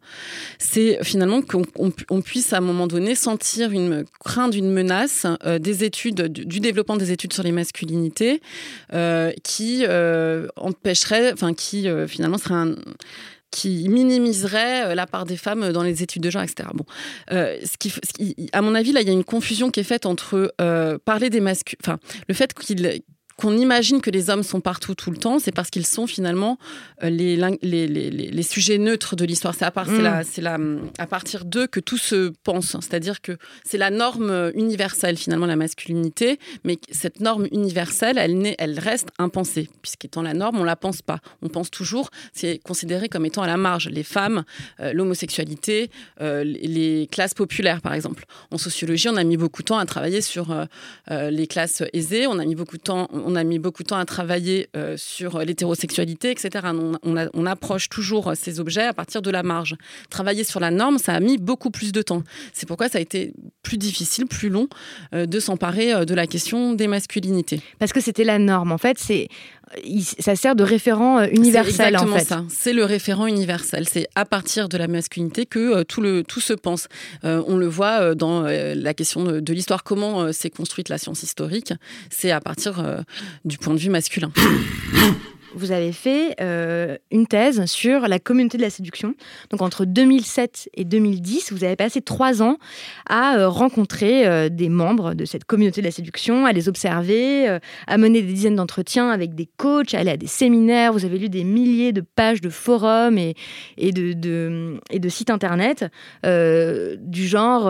C'est 0.59 0.99
finalement 1.02 1.40
qu'on 1.42 2.21
puisse 2.21 2.52
à 2.52 2.59
un 2.59 2.61
moment 2.61 2.87
donné 2.87 3.14
sentir 3.14 3.71
une 3.71 4.04
crainte 4.25 4.52
d'une 4.52 4.71
menace 4.71 5.26
des 5.61 5.85
études, 5.85 6.23
du, 6.23 6.61
développement 6.61 6.97
des 6.97 7.12
études 7.12 7.33
sur 7.33 7.42
les 7.42 7.52
masculinités, 7.52 8.40
qui 9.42 9.85
empêcherait, 10.57 11.33
enfin 11.33 11.54
qui 11.54 11.88
finalement 12.09 12.38
serait 12.38 12.54
un 12.54 12.75
qui 13.50 13.88
minimiserait 13.88 14.94
la 14.94 15.06
part 15.06 15.24
des 15.24 15.36
femmes 15.36 15.72
dans 15.72 15.82
les 15.82 16.02
études 16.02 16.22
de 16.22 16.30
genre, 16.30 16.42
etc. 16.42 16.68
Bon, 16.74 16.84
ce 17.30 17.76
qui, 17.78 17.92
à 18.52 18.62
mon 18.62 18.74
avis, 18.74 18.92
là, 18.92 19.00
il 19.00 19.06
y 19.06 19.10
a 19.10 19.14
une 19.14 19.24
confusion 19.24 19.70
qui 19.70 19.80
est 19.80 19.84
faite 19.84 20.06
entre 20.06 20.52
parler 21.04 21.30
des 21.30 21.40
masculins, 21.40 21.78
enfin, 21.82 21.98
le 22.28 22.34
fait 22.34 22.54
qu'il 22.54 23.02
qu'on 23.38 23.57
imagine 23.57 24.00
que 24.00 24.11
les 24.11 24.30
hommes 24.30 24.42
sont 24.42 24.61
partout 24.61 24.97
tout 24.97 25.12
le 25.12 25.16
temps, 25.16 25.38
c'est 25.38 25.52
parce 25.52 25.71
qu'ils 25.71 25.87
sont 25.87 26.09
finalement 26.09 26.59
euh, 27.04 27.09
les, 27.09 27.37
les, 27.62 27.87
les, 27.87 28.11
les, 28.11 28.42
sujets 28.42 28.78
neutres 28.78 29.14
de 29.14 29.25
l'histoire. 29.25 29.54
C'est 29.54 29.64
à, 29.64 29.71
part, 29.71 29.88
la, 29.88 30.23
mm. 30.23 30.26
la, 30.38 30.59
à 30.99 31.07
partir 31.07 31.45
d'eux 31.45 31.68
que 31.68 31.78
tout 31.78 31.99
se 31.99 32.33
pense. 32.42 32.73
C'est-à-dire 32.80 33.21
que 33.21 33.38
c'est 33.64 33.78
la 33.78 33.90
norme 33.90 34.50
universelle, 34.54 35.16
finalement, 35.16 35.47
la 35.47 35.54
masculinité, 35.54 36.40
mais 36.64 36.78
cette 36.90 37.21
norme 37.21 37.47
universelle, 37.52 38.18
elle, 38.18 38.57
elle 38.59 38.80
reste 38.80 39.11
impensée, 39.21 39.71
puisqu'étant 39.83 40.23
la 40.23 40.35
norme, 40.35 40.59
on 40.59 40.64
la 40.64 40.76
pense 40.76 41.00
pas. 41.00 41.21
On 41.40 41.49
pense 41.49 41.71
toujours, 41.71 42.11
c'est 42.33 42.59
considéré 42.59 43.09
comme 43.09 43.25
étant 43.25 43.42
à 43.42 43.47
la 43.47 43.57
marge. 43.57 43.88
Les 43.88 44.02
femmes, 44.02 44.42
euh, 44.80 44.92
l'homosexualité, 44.92 45.92
euh, 46.21 46.42
les 46.42 47.09
classes 47.12 47.35
populaires, 47.35 47.83
par 47.83 47.95
exemple. 47.95 48.25
En 48.50 48.59
sociologie, 48.59 49.09
on 49.09 49.16
a 49.16 49.23
mis 49.23 49.37
beaucoup 49.37 49.62
de 49.62 49.66
temps 49.66 49.78
à 49.78 49.87
travailler 49.87 50.23
sur 50.23 50.49
les 51.09 51.47
classes 51.47 51.83
aisées, 51.92 52.26
on 52.26 52.38
a 52.38 52.45
mis 52.45 52.54
beaucoup 52.54 52.76
de 52.76 52.83
temps 52.83 53.09
on 53.28 53.37
a 53.37 53.44
mis 53.44 53.58
beaucoup 53.58 53.82
de 53.82 53.88
temps 53.88 53.99
à 53.99 54.06
travailler 54.06 54.68
euh, 54.75 54.97
sur 54.97 55.40
l'hétérosexualité, 55.40 56.30
etc. 56.30 56.66
On, 57.02 57.47
approche 57.47 57.88
toujours 57.88 58.32
ces 58.35 58.61
objets 58.61 58.85
à 58.85 58.92
partir 58.92 59.23
de 59.23 59.30
la 59.30 59.42
marge. 59.42 59.76
Travailler 60.11 60.44
sur 60.44 60.61
la 60.61 60.70
norme, 60.70 60.99
ça 60.99 61.14
a 61.14 61.20
mis 61.20 61.38
beaucoup 61.38 61.70
plus 61.70 61.92
de 61.92 62.02
temps. 62.02 62.23
C'est 62.52 62.66
pourquoi 62.66 62.88
ça 62.88 62.99
a 62.99 63.00
été 63.00 63.32
plus 63.62 63.78
difficile, 63.78 64.26
plus 64.26 64.49
long 64.49 64.68
euh, 65.14 65.26
de 65.26 65.40
s'emparer 65.40 65.94
euh, 65.94 66.04
de 66.04 66.14
la 66.14 66.26
question 66.26 66.75
des 66.75 66.87
masculinités. 66.87 67.61
Parce 67.78 67.92
que 67.92 68.00
c'était 68.00 68.25
la 68.25 68.38
norme. 68.38 68.73
En 68.73 68.78
fait, 68.78 68.99
c'est 68.99 69.28
ça 70.18 70.37
sert 70.37 70.54
de 70.54 70.62
référent 70.62 71.22
universel. 71.22 71.75
C'est 71.75 71.87
exactement 71.88 72.18
ça. 72.18 72.44
C'est 72.48 72.72
le 72.72 72.84
référent 72.84 73.26
universel. 73.26 73.87
C'est 73.88 74.08
à 74.14 74.25
partir 74.25 74.68
de 74.68 74.76
la 74.78 74.88
masculinité 74.88 75.46
que 75.46 75.82
tout, 75.82 76.00
le, 76.00 76.22
tout 76.25 76.40
se 76.40 76.52
pense. 76.52 76.88
on 77.22 77.56
le 77.56 77.66
voit 77.66 78.14
dans 78.14 78.42
la 78.42 78.94
question 78.94 79.25
de, 79.25 79.40
de 79.40 79.52
l'histoire, 79.52 79.84
comment 79.84 80.32
s'est 80.32 80.50
construite 80.50 80.88
la 80.88 80.98
science 80.98 81.22
historique. 81.22 81.72
C'est 82.10 82.30
à 82.30 82.40
partir 82.40 83.04
du 83.44 83.58
point 83.58 83.75
de 83.75 83.78
vue 83.78 83.90
masculin 83.90 84.32
vous 85.54 85.72
avez 85.72 85.92
fait 85.92 86.34
euh, 86.40 86.96
une 87.10 87.26
thèse 87.26 87.64
sur 87.66 88.08
la 88.08 88.18
communauté 88.18 88.58
de 88.58 88.62
la 88.62 88.70
séduction. 88.70 89.14
Donc 89.50 89.62
entre 89.62 89.84
2007 89.84 90.68
et 90.74 90.84
2010, 90.84 91.52
vous 91.52 91.64
avez 91.64 91.76
passé 91.76 92.00
trois 92.00 92.42
ans 92.42 92.58
à 93.08 93.38
euh, 93.38 93.48
rencontrer 93.48 94.26
euh, 94.26 94.48
des 94.48 94.68
membres 94.68 95.14
de 95.14 95.24
cette 95.24 95.44
communauté 95.44 95.80
de 95.80 95.86
la 95.86 95.92
séduction, 95.92 96.46
à 96.46 96.52
les 96.52 96.68
observer, 96.68 97.58
à 97.86 97.98
mener 97.98 98.22
des 98.22 98.32
dizaines 98.32 98.56
d'entretiens 98.56 99.10
avec 99.10 99.34
des 99.34 99.48
coachs, 99.56 99.94
à 99.94 100.00
aller 100.00 100.10
à 100.10 100.16
des 100.16 100.26
séminaires. 100.26 100.92
Vous 100.92 101.04
avez 101.04 101.18
lu 101.18 101.28
des 101.28 101.44
milliers 101.44 101.92
de 101.92 102.00
pages 102.00 102.40
de 102.40 102.50
forums 102.50 103.18
et, 103.18 103.34
de 103.92 105.08
sites 105.08 105.30
internet 105.30 105.86
du 106.24 107.26
genre, 107.26 107.64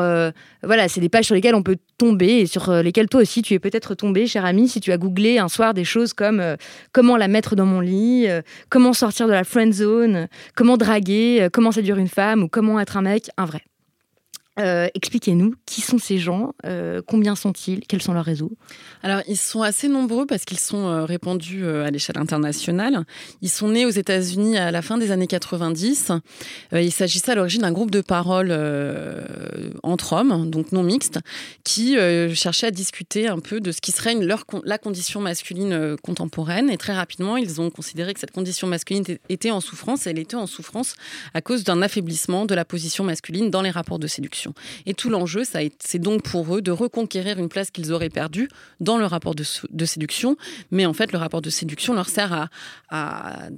voilà, 0.63 0.89
c'est 0.89 1.01
des 1.01 1.09
pages 1.09 1.27
sur 1.27 1.35
lesquelles 1.35 1.55
on 1.55 1.63
peut 1.63 1.77
tomber 1.97 2.41
et 2.41 2.47
sur 2.47 2.73
lesquelles 2.73 3.09
toi 3.09 3.21
aussi 3.21 3.43
tu 3.43 3.55
es 3.55 3.59
peut-être 3.59 3.95
tombé, 3.95 4.27
cher 4.27 4.45
ami, 4.45 4.69
si 4.69 4.81
tu 4.81 4.93
as 4.93 4.99
googlé 4.99 5.39
un 5.39 5.49
soir 5.49 5.75
des 5.75 5.85
choses 5.85 6.13
comme 6.13 6.57
comment 6.93 7.17
la 7.17 7.29
mettre 7.29 7.57
dans 7.57 7.68
mon 7.69 7.81
lit, 7.81 8.27
euh, 8.29 8.43
comment 8.69 8.93
sortir 8.93 9.27
de 9.27 9.33
la 9.33 9.45
friend 9.45 9.73
zone, 9.73 10.29
comment 10.57 10.77
draguer, 10.77 11.43
euh, 11.43 11.49
comment 11.53 11.73
séduire 11.73 11.99
une 11.99 12.09
femme 12.09 12.43
ou 12.43 12.49
comment 12.49 12.81
être 12.81 12.97
un 12.97 13.03
mec, 13.03 13.31
un 13.37 13.45
vrai. 13.45 13.63
Euh, 14.59 14.89
expliquez-nous 14.95 15.55
qui 15.67 15.81
sont 15.81 15.99
ces 15.99 16.19
gens, 16.19 16.53
euh, 16.67 17.01
combien 17.07 17.37
sont-ils, 17.37 17.81
quels 17.87 18.03
sont 18.03 18.13
leurs 18.13 18.25
réseaux? 18.25 18.53
Alors, 19.03 19.21
ils 19.29 19.37
sont 19.37 19.63
assez 19.63 19.89
nombreux 19.89 20.27
parce 20.27 20.45
qu'ils 20.45 20.59
sont 20.59 20.87
euh, 20.87 21.05
répandus 21.05 21.65
à 21.67 21.91
l'échelle 21.91 22.19
internationale. 22.19 23.05
Ils 23.41 23.51
sont 23.51 23.69
nés 23.69 23.87
aux 23.87 23.91
États-Unis 23.91 24.59
à 24.59 24.71
la 24.71 24.83
fin 24.83 24.99
des 24.99 25.13
années 25.13 25.27
90. 25.27 26.13
il 26.73 26.93
s'agissait 26.93 27.33
à 27.33 27.35
l'origine 27.37 27.63
d'un 27.63 27.73
groupe 27.73 27.91
de 27.91 28.01
parole 28.01 28.53
entre 29.83 30.15
hommes, 30.15 30.51
donc 30.51 30.73
non 30.73 30.83
mixtes, 30.83 31.21
qui 31.65 31.97
cherchaient 32.35 32.69
à 32.69 32.71
discuter 32.71 33.29
un 33.29 33.39
peu 33.39 33.61
de 33.61 33.73
ce 33.73 33.81
qui 33.81 33.93
serait 33.93 34.15
la 34.65 34.79
condition 34.79 35.21
masculine 35.21 35.97
contemporaine. 36.03 36.71
Et 36.71 36.77
très 36.79 36.95
rapidement, 36.95 37.37
ils 37.37 37.61
ont 37.61 37.71
considéré 37.71 38.15
que 38.15 38.21
cette 38.21 38.33
condition 38.33 38.67
masculine 38.67 39.05
était 39.29 39.51
en 39.51 39.61
souffrance. 39.61 40.07
Et 40.07 40.11
elle 40.11 40.19
était 40.19 40.37
en 40.37 40.47
souffrance 40.47 40.95
à 41.35 41.41
cause 41.41 41.65
d'un 41.65 41.83
affaiblissement 41.83 42.47
de 42.47 42.55
la 42.55 42.65
position 42.65 43.05
masculine 43.05 43.51
dans 43.51 43.63
les 43.63 43.71
rapports 43.71 43.99
de 43.99 44.07
séduction. 44.07 44.48
Et 44.87 44.95
tout 44.95 45.11
l'enjeu, 45.11 45.43
c'est 45.45 45.99
donc 45.99 46.23
pour 46.23 46.57
eux 46.57 46.63
de 46.63 46.71
reconquérir 46.71 47.39
une 47.39 47.49
place 47.49 47.71
qu'ils 47.71 47.93
auraient 47.93 48.09
perdue 48.09 48.49
dans 48.81 48.99
le 48.99 49.07
rapport 49.07 49.35
de, 49.35 49.85
séduction. 49.85 50.37
Mais 50.71 50.87
en 50.87 50.93
fait, 50.93 51.13
le 51.13 51.19
rapport 51.19 51.43
de 51.43 51.51
séduction 51.51 51.95
leur 51.95 52.09
sert 52.09 52.49
à, 52.91 53.49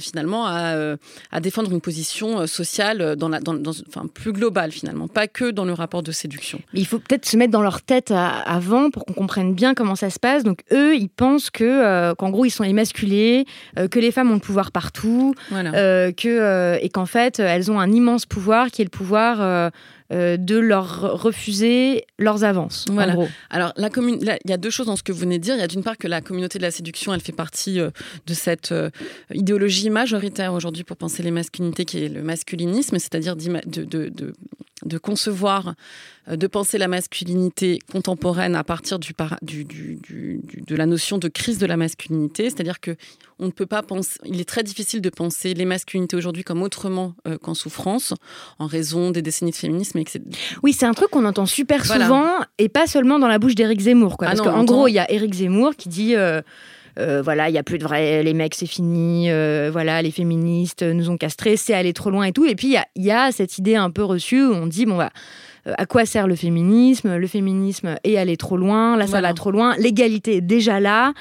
finalement 0.00 0.48
euh, 0.48 0.96
à, 1.30 1.40
défendre 1.40 1.72
une 1.72 1.80
position 1.80 2.40
euh, 2.40 2.46
sociale 2.46 3.16
dans 3.16 3.28
la, 3.28 3.40
dans, 3.40 3.58
enfin, 3.88 4.06
plus 4.12 4.32
globale 4.32 4.72
finalement, 4.72 5.08
pas 5.08 5.26
que 5.26 5.50
dans 5.50 5.64
le 5.64 5.72
rapport 5.72 6.02
de 6.02 6.12
séduction. 6.12 6.60
il 6.74 6.86
faut 6.86 6.98
peut-être 6.98 7.26
se 7.26 7.36
mettre 7.36 7.52
dans 7.52 7.62
leur 7.62 7.82
tête 7.82 8.12
avant 8.12 8.90
pour 8.90 9.04
qu'on 9.04 9.12
comprenne 9.12 9.54
bien 9.54 9.74
comment 9.74 9.96
ça 9.96 10.10
se 10.10 10.18
passe. 10.18 10.44
Donc 10.44 10.60
eux, 10.72 10.96
ils 10.96 11.08
pensent 11.08 11.50
que 11.50 11.64
euh, 11.64 12.14
qu'en 12.14 12.30
gros 12.30 12.44
ils 12.44 12.50
sont 12.50 12.64
émasculés, 12.64 13.44
que 13.90 13.98
les 13.98 14.10
femmes 14.10 14.30
ont 14.30 14.34
le 14.34 14.40
pouvoir 14.40 14.72
partout, 14.72 15.34
que 15.50 16.78
et 16.80 16.88
qu'en 16.88 17.06
fait 17.06 17.38
elles 17.38 17.70
ont 17.70 17.80
un 17.80 17.92
immense 17.92 18.26
pouvoir 18.26 18.70
qui 18.70 18.82
est 18.82 18.84
le 18.84 18.90
pouvoir 18.90 19.70
euh, 20.12 20.36
de 20.36 20.58
leur 20.58 21.20
refuser 21.22 22.04
leurs 22.18 22.42
avances. 22.42 22.84
Voilà. 22.90 23.14
Alors, 23.48 23.72
la 23.76 23.90
commune, 23.90 24.18
il 24.20 24.50
y 24.50 24.52
a 24.52 24.56
deux 24.56 24.70
choses 24.70 24.86
dans 24.86 24.96
ce 24.96 25.04
que 25.04 25.12
vous 25.12 25.20
venez 25.20 25.38
de 25.38 25.44
dire. 25.44 25.54
Il 25.54 25.60
y 25.60 25.62
a 25.62 25.68
d'une 25.68 25.84
part 25.84 25.96
que 25.96 26.08
la 26.08 26.20
communauté 26.20 26.58
de 26.58 26.64
la 26.64 26.72
séduction, 26.72 27.14
elle 27.14 27.20
fait 27.20 27.30
partie 27.30 27.78
euh, 27.78 27.90
de 28.26 28.34
cette 28.34 28.72
euh, 28.72 28.90
idéologie 29.32 29.88
majoritaire 29.88 30.52
aujourd'hui 30.52 30.82
pour 30.82 30.96
penser 30.96 31.22
les 31.22 31.30
masculinités, 31.30 31.84
qui 31.84 32.04
est 32.04 32.08
le 32.08 32.22
masculinisme, 32.22 32.98
c'est-à-dire 32.98 33.36
de, 33.36 33.84
de, 33.84 34.10
de, 34.84 34.98
concevoir, 34.98 35.74
de 36.28 36.46
penser 36.46 36.78
la 36.78 36.88
masculinité 36.88 37.78
contemporaine 37.90 38.54
à 38.54 38.64
partir 38.64 38.98
du, 38.98 39.12
du, 39.42 39.64
du, 39.64 40.40
de 40.66 40.76
la 40.76 40.86
notion 40.86 41.18
de 41.18 41.28
crise 41.28 41.58
de 41.58 41.66
la 41.66 41.76
masculinité, 41.76 42.44
c'est-à-dire 42.44 42.80
que 42.80 42.96
on 43.38 43.46
ne 43.46 43.50
peut 43.50 43.66
pas 43.66 43.82
penser, 43.82 44.18
il 44.26 44.38
est 44.38 44.48
très 44.48 44.62
difficile 44.62 45.00
de 45.00 45.08
penser 45.08 45.54
les 45.54 45.64
masculinités 45.64 46.14
aujourd'hui 46.14 46.44
comme 46.44 46.62
autrement 46.62 47.14
qu'en 47.40 47.54
souffrance, 47.54 48.12
en 48.58 48.66
raison 48.66 49.10
des 49.10 49.22
décennies 49.22 49.52
de 49.52 49.56
féminisme 49.56 50.00
oui, 50.62 50.72
c'est 50.72 50.86
un 50.86 50.94
truc 50.94 51.10
qu'on 51.10 51.24
entend 51.24 51.46
super 51.46 51.84
souvent 51.84 52.26
et 52.58 52.68
pas 52.68 52.86
seulement 52.86 53.18
dans 53.18 53.28
la 53.28 53.38
bouche 53.38 53.54
d'Éric 53.54 53.80
Zemmour. 53.80 54.16
Quoi. 54.16 54.28
Ah 54.28 54.30
Parce 54.30 54.42
qu'en 54.42 54.64
gros, 54.64 54.88
il 54.88 54.92
y 54.92 54.98
a 54.98 55.10
Éric 55.10 55.34
Zemmour 55.34 55.76
qui 55.76 55.88
dit. 55.88 56.16
Euh, 56.16 56.40
euh, 56.98 57.22
voilà, 57.22 57.48
il 57.48 57.54
y 57.54 57.58
a 57.58 57.62
plus 57.62 57.78
de 57.78 57.84
vrais, 57.84 58.24
les 58.24 58.34
mecs 58.34 58.56
c'est 58.56 58.66
fini, 58.66 59.30
euh, 59.30 59.70
voilà, 59.72 60.02
les 60.02 60.10
féministes 60.10 60.82
nous 60.82 61.08
ont 61.08 61.16
castrés, 61.16 61.56
c'est 61.56 61.72
aller 61.72 61.92
trop 61.92 62.10
loin 62.10 62.24
et 62.24 62.32
tout. 62.32 62.44
Et 62.44 62.56
puis 62.56 62.74
il 62.96 63.04
y 63.04 63.12
a, 63.12 63.30
cette 63.30 63.58
idée 63.58 63.76
un 63.76 63.90
peu 63.90 64.02
reçue 64.02 64.44
où 64.44 64.52
on 64.52 64.66
dit 64.66 64.86
bon 64.86 64.96
bah 64.96 65.10
euh, 65.14 65.49
à 65.66 65.86
quoi 65.86 66.06
sert 66.06 66.26
le 66.26 66.36
féminisme? 66.36 67.16
Le 67.16 67.26
féminisme 67.26 67.96
est 68.04 68.16
allé 68.16 68.36
trop 68.36 68.56
loin, 68.56 68.96
là 68.96 69.06
ça 69.06 69.20
va 69.20 69.32
trop 69.34 69.50
loin, 69.50 69.74
l'égalité 69.76 70.36
est 70.36 70.40
déjà 70.40 70.80
là. 70.80 71.12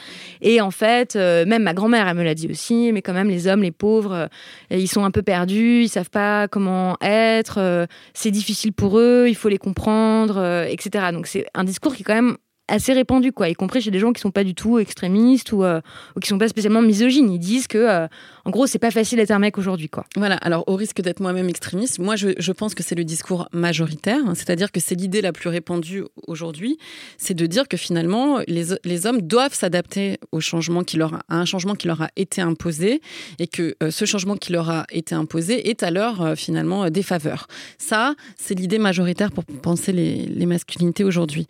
Et 0.41 0.62
en 0.62 0.72
fait, 0.72 1.15
euh, 1.15 1.46
même 1.46 1.63
ma 1.63 1.74
grand-mère, 1.74 2.08
elle 2.08 2.17
me 2.17 2.24
l'a 2.24 2.36
dit 2.36 2.48
aussi, 2.50 2.91
mais 2.93 3.01
quand 3.01 3.13
même 3.13 3.29
les 3.29 3.48
hommes, 3.48 3.62
les 3.62 3.72
pauvres, 3.72 4.13
euh, 4.13 4.27
ils 4.72 4.88
sont 4.88 5.03
un 5.03 5.12
peu 5.12 5.22
perdus, 5.22 5.84
ils 5.84 5.89
savent 5.89 6.10
pas 6.10 6.48
comment 6.48 6.98
être, 7.01 7.88
c'est 8.13 8.31
difficile 8.31 8.74
pour 8.74 9.00
eux, 9.00 9.25
il 9.27 9.36
faut 9.36 9.50
les 9.50 9.58
comprendre, 9.58 10.65
etc. 10.67 11.08
Donc 11.12 11.27
c'est 11.27 11.46
un 11.53 11.63
discours 11.63 11.96
qui 11.96 12.01
est 12.01 12.05
quand 12.05 12.15
même 12.15 12.38
assez 12.70 12.94
répandu, 12.94 13.32
quoi, 13.32 13.50
y 13.50 13.54
compris 13.54 13.82
chez 13.82 13.92
des 13.92 14.00
gens 14.00 14.14
qui 14.14 14.22
sont 14.22 14.32
pas 14.32 14.44
du 14.44 14.54
tout 14.54 14.80
extrémistes 14.80 15.52
ou, 15.52 15.64
euh, 15.64 15.82
ou 16.16 16.20
qui 16.20 16.30
sont 16.30 16.38
pas 16.38 16.48
spécialement 16.48 16.82
misogynes. 16.82 17.32
Ils 17.32 17.40
disent 17.40 17.68
que, 17.68 17.78
euh, 17.78 18.08
en 18.46 18.52
gros, 18.52 18.68
c'est 18.68 18.80
pas 18.80 18.92
facile 18.92 19.18
d'être 19.18 19.32
un 19.32 19.40
mec 19.40 19.58
aujourd'hui, 19.58 19.90
quoi. 19.90 20.06
Voilà. 20.16 20.36
Alors, 20.36 20.64
au 20.68 20.76
risque 20.76 21.02
d'être 21.02 21.20
moi-même 21.20 21.50
extrémiste, 21.50 22.00
moi, 22.00 22.16
je, 22.16 22.52
pense 22.52 22.76
que 22.76 22.84
c'est 22.84 22.96
le 22.96 23.04
discours 23.04 23.48
majoritaire, 23.54 24.22
c'est-à-dire 24.34 24.72
que 24.72 24.80
c'est 24.80 24.96
l'idée 24.96 25.22
la 25.22 25.32
plus 25.32 25.50
répandue 25.50 26.04
aujourd'hui, 26.28 26.78
c'est 27.18 27.34
de 27.34 27.46
dire 27.46 27.68
que 27.68 27.78
finalement, 27.78 28.40
les, 28.48 28.76
les 28.84 29.06
hommes 29.06 29.22
doivent 29.22 29.54
s'adapter 29.54 30.18
au 30.32 30.40
changement 30.40 30.84
qui 30.84 30.98
leur 30.98 31.14
a, 31.14 31.22
à 31.30 31.36
un 31.36 31.46
changement 31.46 31.76
qui 31.76 31.88
leur 31.88 32.02
a 32.02 32.10
été 32.16 32.42
imposé 32.42 33.02
et 33.40 33.48
que 33.48 33.76
euh, 33.82 33.92
ce 33.92 34.06
changement 34.06 34.36
qui 34.36 34.52
leur 34.52 34.70
a 34.70 34.86
été 34.92 35.16
imposé 35.16 35.70
est 35.70 35.84
à 35.84 35.92
leur 35.92 36.38
finalement 36.38 36.90
défaveur. 36.90 37.48
Ça, 37.78 38.16
c'est 38.38 38.56
l'idée 38.56 38.80
majoritaire 38.80 39.32
pour 39.32 39.46
penser 39.46 39.92
les, 39.92 40.26
les 40.26 40.46
masculinités 40.46 41.04
aujourd'hui. 41.04 41.48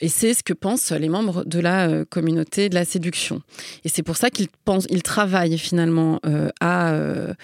Et 0.00 0.08
c'est 0.08 0.34
ce 0.40 0.42
que 0.42 0.54
pensent 0.54 0.90
les 0.92 1.10
membres 1.10 1.44
de 1.44 1.60
la 1.60 1.86
euh, 1.86 2.04
communauté 2.08 2.70
de 2.70 2.74
la 2.74 2.86
séduction. 2.86 3.42
Et 3.84 3.90
c'est 3.90 4.02
pour 4.02 4.16
ça 4.16 4.30
qu'ils 4.30 4.48
pensent, 4.64 4.86
ils 4.88 5.02
travaillent 5.02 5.58
finalement 5.58 6.18
euh, 6.24 6.48
à 6.60 6.92
euh, 6.92 7.34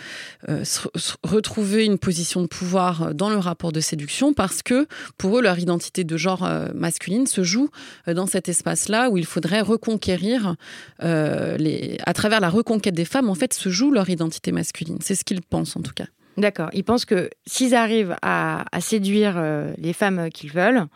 retrouver 1.23 1.85
une 1.85 1.99
position 1.99 2.41
de 2.41 2.47
pouvoir 2.47 3.15
dans 3.15 3.29
le 3.29 3.37
rapport 3.37 3.71
de 3.71 3.81
séduction 3.81 4.33
parce 4.33 4.62
que 4.62 4.87
pour 5.19 5.37
eux, 5.37 5.43
leur 5.43 5.59
identité 5.59 6.05
de 6.05 6.17
genre 6.17 6.49
masculine 6.75 7.26
se 7.26 7.43
joue 7.43 7.69
dans 8.07 8.26
cet 8.26 8.49
espace-là 8.49 9.11
où 9.11 9.19
il 9.19 9.26
faudrait 9.26 9.61
reconquérir, 9.61 10.57
les... 11.00 11.99
à 12.07 12.12
travers 12.15 12.41
la 12.41 12.49
reconquête 12.49 12.95
des 12.95 13.05
femmes, 13.05 13.29
en 13.29 13.35
fait, 13.35 13.53
se 13.53 13.69
joue 13.69 13.91
leur 13.91 14.09
identité 14.09 14.53
masculine. 14.53 14.99
C'est 15.03 15.15
ce 15.15 15.25
qu'ils 15.25 15.43
pensent 15.43 15.76
en 15.76 15.83
tout 15.83 15.93
cas. 15.95 16.07
D'accord. 16.37 16.71
Ils 16.73 16.85
pensent 16.85 17.05
que 17.05 17.29
s'ils 17.47 17.75
arrivent 17.75 18.17
à, 18.23 18.65
séduire 18.81 19.43
les 19.76 19.93
femmes 19.93 20.31
qu'ils 20.31 20.53
veulent, 20.53 20.87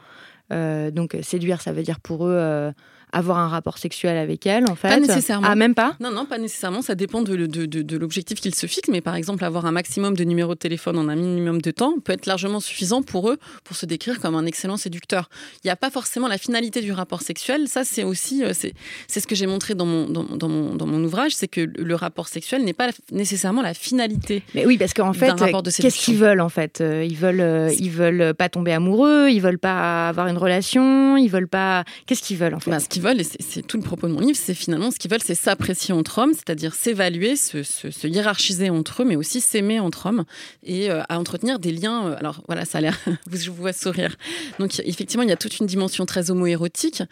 donc 0.90 1.16
séduire, 1.22 1.60
ça 1.60 1.72
veut 1.72 1.82
dire 1.82 2.00
pour 2.00 2.26
eux 2.26 2.36
euh, 2.36 2.72
avoir 3.12 3.38
un 3.38 3.48
rapport 3.48 3.78
sexuel 3.78 4.16
avec 4.16 4.46
elle, 4.46 4.68
en 4.68 4.74
fait 4.74 4.88
Pas 4.88 5.00
nécessairement. 5.00 5.46
Ah, 5.50 5.54
même 5.56 5.74
pas? 5.74 5.96
Non, 6.00 6.10
non, 6.10 6.26
pas 6.26 6.38
nécessairement. 6.38 6.82
Ça 6.82 6.94
dépend 6.94 7.22
de, 7.22 7.46
de, 7.46 7.66
de, 7.66 7.96
l'objectif 7.96 8.40
qu'ils 8.40 8.54
se 8.54 8.66
fixent. 8.66 8.88
Mais 8.88 9.00
par 9.00 9.14
exemple, 9.14 9.44
avoir 9.44 9.66
un 9.66 9.72
maximum 9.72 10.16
de 10.16 10.24
numéros 10.24 10.54
de 10.54 10.58
téléphone 10.58 10.98
en 10.98 11.08
un 11.08 11.16
minimum 11.16 11.60
de 11.60 11.70
temps 11.70 11.94
peut 12.02 12.12
être 12.12 12.26
largement 12.26 12.60
suffisant 12.60 13.02
pour 13.02 13.30
eux 13.30 13.38
pour 13.64 13.76
se 13.76 13.86
décrire 13.86 14.20
comme 14.20 14.34
un 14.34 14.46
excellent 14.46 14.76
séducteur. 14.76 15.28
Il 15.62 15.66
n'y 15.66 15.70
a 15.70 15.76
pas 15.76 15.90
forcément 15.90 16.28
la 16.28 16.38
finalité 16.38 16.80
du 16.80 16.92
rapport 16.92 17.22
sexuel. 17.22 17.68
Ça, 17.68 17.84
c'est 17.84 18.04
aussi 18.04 18.44
euh, 18.44 18.52
c'est 18.54 19.20
ce 19.20 19.26
que 19.26 19.34
j'ai 19.34 19.46
montré 19.46 19.74
dans 19.74 19.86
mon, 19.86 20.08
dans, 20.08 20.24
dans, 20.24 20.48
mon, 20.48 20.74
dans 20.74 20.86
mon 20.86 21.02
ouvrage, 21.04 21.32
c'est 21.34 21.48
que 21.48 21.60
le 21.60 21.94
rapport 21.94 22.28
sexuel 22.28 22.64
n'est 22.64 22.72
pas 22.72 22.90
nécessairement 23.12 23.62
la 23.62 23.74
finalité. 23.74 24.42
Mais 24.54 24.66
oui, 24.66 24.78
parce 24.78 24.94
qu'en 24.94 25.12
fait, 25.12 25.32
qu'est-ce 25.36 25.98
qu'ils 25.98 26.16
veulent 26.16 26.40
en 26.40 26.48
fait? 26.48 26.80
Euh, 26.80 27.04
Ils 27.04 27.16
veulent, 27.16 27.40
euh, 27.40 27.72
ils 27.78 27.90
veulent 27.90 28.34
pas 28.34 28.48
tomber 28.48 28.72
amoureux, 28.72 29.28
ils 29.30 29.40
veulent 29.40 29.58
pas 29.58 30.08
avoir 30.08 30.28
une 30.28 30.38
relation, 30.38 31.16
ils 31.16 31.28
veulent 31.28 31.48
pas. 31.48 31.84
Qu'est-ce 32.06 32.22
qu'ils 32.22 32.36
veulent 32.36 32.54
en 32.54 32.60
fait? 32.60 32.78
Ce 32.78 32.88
qu'ils 33.00 33.08
veulent, 33.08 33.20
et 33.20 33.24
c'est 33.24 33.66
tout 33.66 33.76
le 33.76 33.82
propos 33.82 34.08
de 34.08 34.12
mon 34.12 34.20
livre, 34.20 34.38
c'est 34.40 34.54
finalement 34.54 34.90
ce 34.90 34.98
qu'ils 34.98 35.10
veulent, 35.10 35.22
c'est 35.24 35.34
s'apprécier 35.34 35.94
entre 35.94 36.18
hommes, 36.18 36.34
c'est-à-dire 36.34 36.74
s'évaluer, 36.74 37.36
se, 37.36 37.62
se, 37.62 38.06
hiérarchiser 38.06 38.70
entre 38.70 39.02
eux, 39.02 39.04
mais 39.04 39.16
aussi 39.16 39.40
s'aimer 39.40 39.80
entre 39.80 40.06
hommes 40.06 40.24
et 40.62 40.90
à 40.90 41.18
entretenir 41.18 41.58
des 41.58 41.72
liens. 41.72 42.12
alors 42.12 42.42
voilà, 42.46 42.64
ça 42.64 42.78
a 42.78 42.80
l'air, 42.80 42.98
je 43.32 43.50
vous 43.50 43.56
vois 43.56 43.72
sourire. 43.72 44.16
Donc 44.58 44.80
effectivement, 44.84 45.22
il 45.22 45.28
y 45.28 45.32
a 45.32 45.36
toute 45.36 45.58
une 45.58 45.66
dimension 45.66 46.06
très 46.06 46.30
homoérotique 46.30 47.02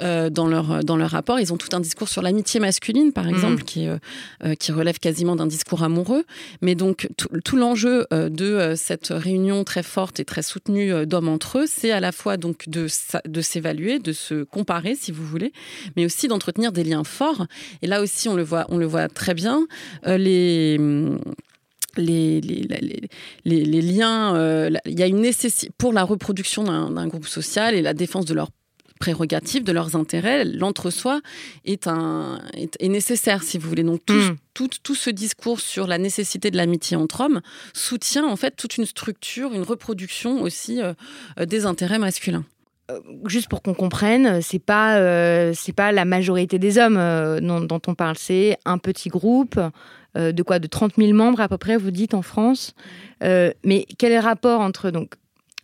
euh, 0.00 0.30
dans 0.30 0.46
leur 0.46 0.84
dans 0.84 0.96
leur 0.96 1.10
rapport. 1.10 1.40
Ils 1.40 1.52
ont 1.52 1.56
tout 1.56 1.74
un 1.74 1.80
discours 1.80 2.08
sur 2.08 2.22
l'amitié 2.22 2.60
masculine, 2.60 3.12
par 3.12 3.28
exemple, 3.28 3.62
mm. 3.62 3.64
qui 3.64 3.86
euh, 3.86 3.98
euh, 4.44 4.54
qui 4.54 4.72
relève 4.72 4.98
quasiment 4.98 5.36
d'un 5.36 5.46
discours 5.46 5.82
amoureux. 5.82 6.24
Mais 6.62 6.74
donc 6.74 7.08
tout, 7.16 7.56
l'enjeu 7.56 8.06
de 8.10 8.74
cette 8.76 9.08
réunion 9.08 9.64
très 9.64 9.82
forte 9.82 10.20
et 10.20 10.24
très 10.24 10.42
soutenue 10.42 11.06
d'hommes 11.06 11.28
entre 11.28 11.58
eux, 11.58 11.64
c'est 11.66 11.90
à 11.90 12.00
la 12.00 12.12
fois 12.12 12.36
donc 12.36 12.68
de 12.68 12.86
de 13.26 13.40
s'évaluer, 13.40 13.98
de 13.98 14.12
se 14.12 14.44
comparer, 14.44 14.94
si 14.94 15.12
vous 15.12 15.26
voulez, 15.28 15.52
mais 15.96 16.04
aussi 16.04 16.28
d'entretenir 16.28 16.72
des 16.72 16.84
liens 16.84 17.04
forts. 17.04 17.46
Et 17.82 17.86
là 17.86 18.00
aussi, 18.00 18.28
on 18.28 18.34
le 18.34 18.42
voit, 18.42 18.66
on 18.68 18.78
le 18.78 18.86
voit 18.86 19.08
très 19.08 19.34
bien. 19.34 19.66
les 20.04 20.78
les, 21.96 22.40
les, 22.40 22.68
les, 23.44 23.64
les, 23.64 23.82
liens, 23.82 24.70
il 24.86 24.98
y 24.98 25.02
a 25.02 25.06
une 25.06 25.20
nécessité 25.20 25.72
pour 25.78 25.92
la 25.92 26.04
reproduction 26.04 26.62
d'un 26.62 27.08
groupe 27.08 27.26
social 27.26 27.74
et 27.74 27.82
la 27.82 27.92
défense 27.92 28.24
de 28.24 28.34
leurs 28.34 28.50
prérogatives, 28.98 29.64
de 29.64 29.72
leurs 29.72 29.96
intérêts, 29.96 30.44
l'entre-soi 30.44 31.20
est, 31.64 31.86
un, 31.86 32.40
est, 32.52 32.88
nécessaire, 32.88 33.42
si 33.42 33.58
vous 33.58 33.68
voulez. 33.68 33.84
Donc 33.84 34.04
tout, 34.04 34.12
hmm. 34.12 34.36
tout, 34.54 34.68
tout, 34.82 34.94
ce 34.94 35.10
discours 35.10 35.60
sur 35.60 35.86
la 35.86 35.98
nécessité 35.98 36.50
de 36.50 36.56
l'amitié 36.56 36.96
entre 36.96 37.22
hommes 37.22 37.40
soutient 37.72 38.26
en 38.26 38.36
fait 38.36 38.56
toute 38.56 38.76
une 38.76 38.86
structure, 38.86 39.54
une 39.54 39.62
reproduction 39.62 40.42
aussi 40.42 40.82
euh, 40.82 40.92
des 41.46 41.64
intérêts 41.64 41.98
masculins 41.98 42.44
euh, 42.44 42.57
juste 43.26 43.48
pour 43.48 43.62
qu'on 43.62 43.74
comprenne, 43.74 44.40
c'est 44.40 44.58
pas 44.58 44.98
euh, 44.98 45.52
c'est 45.54 45.74
pas 45.74 45.92
la 45.92 46.04
majorité 46.04 46.58
des 46.58 46.78
hommes 46.78 46.96
dont, 47.40 47.60
dont, 47.60 47.80
on 47.86 47.94
parle, 47.94 48.16
c'est 48.16 48.58
un 48.64 48.78
petit 48.78 49.08
groupe 49.08 49.60
de 50.14 50.42
quoi 50.42 50.58
de 50.58 50.66
30 50.66 50.94
000 50.96 51.12
membres 51.12 51.40
à 51.40 51.48
peu 51.48 51.58
près, 51.58 51.76
vous 51.76 51.90
dites 51.90 52.14
en 52.14 52.22
France. 52.22 52.74
mais 53.20 53.86
quel 53.98 54.12
est 54.12 54.16
le 54.16 54.22
rapport 54.22 54.60
entre 54.60 54.90
donc 54.90 55.14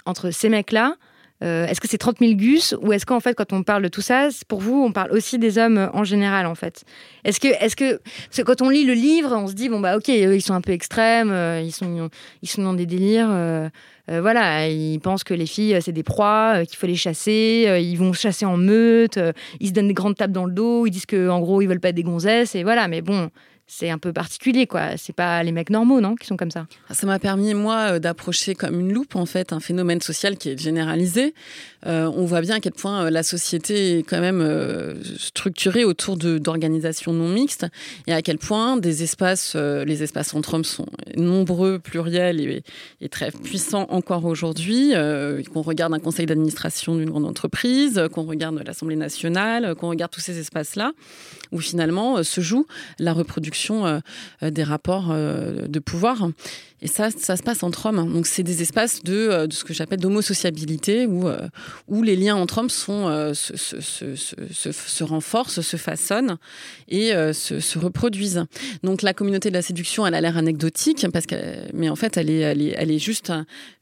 entre 0.06 0.30
ces 0.30 0.48
mecs-là 0.48 0.96
euh, 1.42 1.66
est-ce 1.66 1.80
que 1.80 1.88
c'est 1.88 1.98
30 1.98 2.18
000 2.20 2.34
gus 2.34 2.74
ou 2.80 2.92
est-ce 2.92 3.04
qu'en 3.04 3.20
fait, 3.20 3.34
quand 3.34 3.52
on 3.52 3.62
parle 3.62 3.82
de 3.82 3.88
tout 3.88 4.00
ça, 4.00 4.28
pour 4.48 4.60
vous, 4.60 4.82
on 4.82 4.92
parle 4.92 5.10
aussi 5.12 5.38
des 5.38 5.58
hommes 5.58 5.78
euh, 5.78 5.88
en 5.92 6.04
général, 6.04 6.46
en 6.46 6.54
fait? 6.54 6.84
Est-ce 7.24 7.40
que, 7.40 7.48
est-ce 7.48 7.76
que, 7.76 8.00
quand 8.42 8.62
on 8.62 8.70
lit 8.70 8.84
le 8.84 8.94
livre, 8.94 9.34
on 9.36 9.48
se 9.48 9.52
dit 9.52 9.68
bon 9.68 9.80
bah 9.80 9.96
ok, 9.96 10.08
ils 10.08 10.42
sont 10.42 10.54
un 10.54 10.60
peu 10.60 10.72
extrêmes, 10.72 11.30
euh, 11.30 11.60
ils 11.60 11.72
sont, 11.72 12.08
ils 12.42 12.48
sont 12.48 12.62
dans 12.62 12.74
des 12.74 12.86
délires. 12.86 13.28
Voilà, 14.08 14.68
ils 14.68 15.00
pensent 15.00 15.24
que 15.24 15.34
les 15.34 15.46
filles 15.46 15.78
c'est 15.80 15.92
des 15.92 16.02
proies, 16.02 16.64
qu'il 16.66 16.76
faut 16.76 16.86
les 16.86 16.96
chasser, 16.96 17.78
ils 17.80 17.96
vont 17.96 18.12
chasser 18.12 18.44
en 18.44 18.56
meute, 18.56 19.18
ils 19.60 19.68
se 19.68 19.72
donnent 19.72 19.88
des 19.88 19.94
grandes 19.94 20.16
tapes 20.16 20.32
dans 20.32 20.44
le 20.44 20.52
dos, 20.52 20.86
ils 20.86 20.90
disent 20.90 21.06
que 21.06 21.28
en 21.28 21.40
gros 21.40 21.62
ils 21.62 21.66
veulent 21.66 21.80
pas 21.80 21.88
être 21.88 21.94
des 21.94 22.02
gonzesses 22.02 22.54
et 22.54 22.62
voilà. 22.64 22.86
Mais 22.88 23.00
bon, 23.00 23.30
c'est 23.76 23.90
un 23.90 23.98
peu 23.98 24.12
particulier, 24.12 24.68
quoi. 24.68 24.96
C'est 24.96 25.12
pas 25.12 25.42
les 25.42 25.50
mecs 25.50 25.68
normaux, 25.68 26.00
non, 26.00 26.14
qui 26.14 26.26
sont 26.26 26.36
comme 26.36 26.52
ça. 26.52 26.66
Ça 26.90 27.06
m'a 27.06 27.18
permis, 27.18 27.54
moi, 27.54 27.94
euh, 27.94 27.98
d'approcher 27.98 28.54
comme 28.54 28.78
une 28.78 28.92
loupe, 28.92 29.16
en 29.16 29.26
fait, 29.26 29.52
un 29.52 29.58
phénomène 29.58 30.00
social 30.00 30.36
qui 30.36 30.50
est 30.50 30.60
généralisé. 30.60 31.34
Euh, 31.86 32.10
on 32.14 32.24
voit 32.24 32.40
bien 32.40 32.56
à 32.56 32.60
quel 32.60 32.72
point 32.72 33.06
euh, 33.06 33.10
la 33.10 33.24
société 33.24 33.98
est 33.98 34.02
quand 34.04 34.20
même 34.20 34.44
structurée 35.18 35.84
autour 35.84 36.16
d'organisations 36.16 37.12
non 37.12 37.28
mixtes 37.28 37.66
et 38.06 38.12
à 38.12 38.22
quel 38.22 38.38
point 38.38 38.76
des 38.76 39.02
espaces, 39.02 39.56
les 39.56 40.02
espaces 40.02 40.34
entre 40.34 40.54
hommes 40.54 40.64
sont 40.64 40.86
nombreux, 41.16 41.78
pluriels 41.78 42.40
et, 42.40 42.62
et 43.00 43.08
très 43.08 43.30
puissants 43.30 43.86
encore 43.90 44.24
aujourd'hui. 44.24 44.92
qu'on 45.52 45.62
regarde 45.62 45.92
un 45.94 45.98
conseil 45.98 46.26
d'administration 46.26 46.96
d'une 46.96 47.10
grande 47.10 47.26
entreprise, 47.26 48.08
qu'on 48.12 48.24
regarde 48.24 48.62
l'Assemblée 48.64 48.96
nationale, 48.96 49.74
qu'on 49.74 49.88
regarde 49.88 50.12
tous 50.12 50.20
ces 50.20 50.38
espaces-là, 50.38 50.92
où 51.52 51.60
finalement 51.60 52.22
se 52.22 52.40
joue 52.40 52.66
la 52.98 53.12
reproduction 53.12 53.63
euh, 53.70 54.00
euh, 54.42 54.50
des 54.50 54.62
rapports 54.62 55.08
euh, 55.10 55.66
de 55.66 55.78
pouvoir. 55.78 56.28
Et 56.84 56.88
ça, 56.88 57.08
ça 57.10 57.38
se 57.38 57.42
passe 57.42 57.62
entre 57.62 57.86
hommes. 57.86 58.12
Donc, 58.12 58.26
c'est 58.26 58.42
des 58.42 58.60
espaces 58.60 59.02
de, 59.02 59.14
euh, 59.14 59.46
de 59.46 59.54
ce 59.54 59.64
que 59.64 59.72
j'appelle 59.72 60.00
d'homosociabilité, 60.00 61.06
où, 61.06 61.26
euh, 61.26 61.48
où 61.88 62.02
les 62.02 62.14
liens 62.14 62.36
entre 62.36 62.58
hommes 62.58 62.68
sont, 62.68 63.08
euh, 63.08 63.32
se, 63.32 63.56
se, 63.56 63.80
se, 63.80 64.70
se, 64.70 65.02
renforcent, 65.04 65.62
se 65.62 65.78
façonnent 65.78 66.36
et 66.88 67.12
se, 67.32 67.78
reproduisent. 67.78 68.44
Donc, 68.82 69.00
la 69.00 69.14
communauté 69.14 69.48
de 69.48 69.54
la 69.54 69.62
séduction, 69.62 70.06
elle 70.06 70.12
a 70.14 70.20
l'air 70.20 70.36
anecdotique, 70.36 71.06
parce 71.10 71.24
que, 71.24 71.36
mais 71.72 71.88
en 71.88 71.96
fait, 71.96 72.18
elle 72.18 72.28
est, 72.28 72.40
elle 72.40 72.60
est, 72.60 72.74
elle 72.76 72.90
est 72.90 72.98
juste 72.98 73.32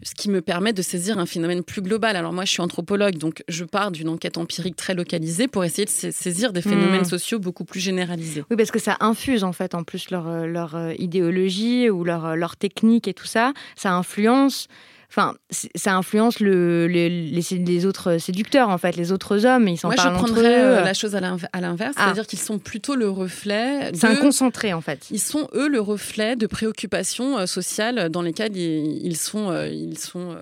ce 0.05 0.15
qui 0.15 0.31
me 0.31 0.41
permet 0.41 0.73
de 0.73 0.81
saisir 0.81 1.19
un 1.19 1.27
phénomène 1.27 1.65
plus 1.65 1.83
global. 1.83 2.15
Alors, 2.15 2.33
moi, 2.33 2.45
je 2.45 2.53
suis 2.53 2.63
anthropologue, 2.63 3.19
donc 3.19 3.43
je 3.49 3.65
pars 3.65 3.91
d'une 3.91 4.11
enquête 4.11 4.39
empirique 4.39 4.77
très 4.77 4.95
localisée 4.95 5.49
pour 5.49 5.65
essayer 5.65 5.87
de 5.87 5.91
saisir 5.91 6.53
des 6.53 6.63
phénomènes 6.63 7.01
mmh. 7.01 7.07
sociaux 7.07 7.41
beaucoup 7.41 7.65
plus 7.65 7.81
généralisés. 7.81 8.45
Oui, 8.49 8.57
parce 8.57 8.71
que 8.71 8.79
ça 8.79 8.97
infuse, 9.01 9.43
en 9.43 9.53
fait, 9.53 9.75
en 9.75 9.83
plus, 9.83 10.11
leur, 10.11 10.47
leur 10.47 10.93
idéologie 10.99 11.91
ou 11.91 12.05
leur, 12.05 12.37
leur 12.37 12.57
technique 12.57 12.92
et 13.07 13.15
tout 13.15 13.27
ça, 13.27 13.53
ça 13.77 13.93
influence 13.93 14.69
enfin, 15.13 15.37
ça 15.75 15.95
influence 15.95 16.41
le, 16.41 16.87
les, 16.87 17.11
les, 17.11 17.87
autres 17.87 18.17
séducteurs, 18.17 18.71
en 18.71 18.79
fait, 18.79 18.97
les 18.97 19.13
autres 19.13 19.45
hommes. 19.45 19.69
Ils 19.69 19.77
s'en 19.77 19.89
Moi, 19.89 19.97
parlent 19.97 20.15
je 20.15 20.23
prendrais 20.23 20.65
euh, 20.65 20.83
la 20.83 20.95
chose 20.95 21.15
à 21.15 21.21
l'inverse, 21.21 21.95
ah. 21.99 22.05
c'est-à-dire 22.05 22.27
qu'ils 22.27 22.39
sont 22.39 22.59
plutôt 22.59 22.95
le 22.95 23.11
reflet. 23.11 23.91
C'est 23.93 24.07
un 24.07 24.17
concentré, 24.17 24.73
en 24.73 24.81
fait. 24.81 25.07
Ils 25.11 25.21
sont, 25.21 25.49
eux, 25.53 25.69
le 25.69 25.81
reflet 25.81 26.35
de 26.35 26.47
préoccupations 26.47 27.39
euh, 27.39 27.47
sociales 27.47 28.09
dans 28.09 28.23
lesquelles 28.23 28.57
ils, 28.57 29.17
sont, 29.19 29.51
euh, 29.51 29.69
ils 29.69 29.99
sont, 29.99 30.35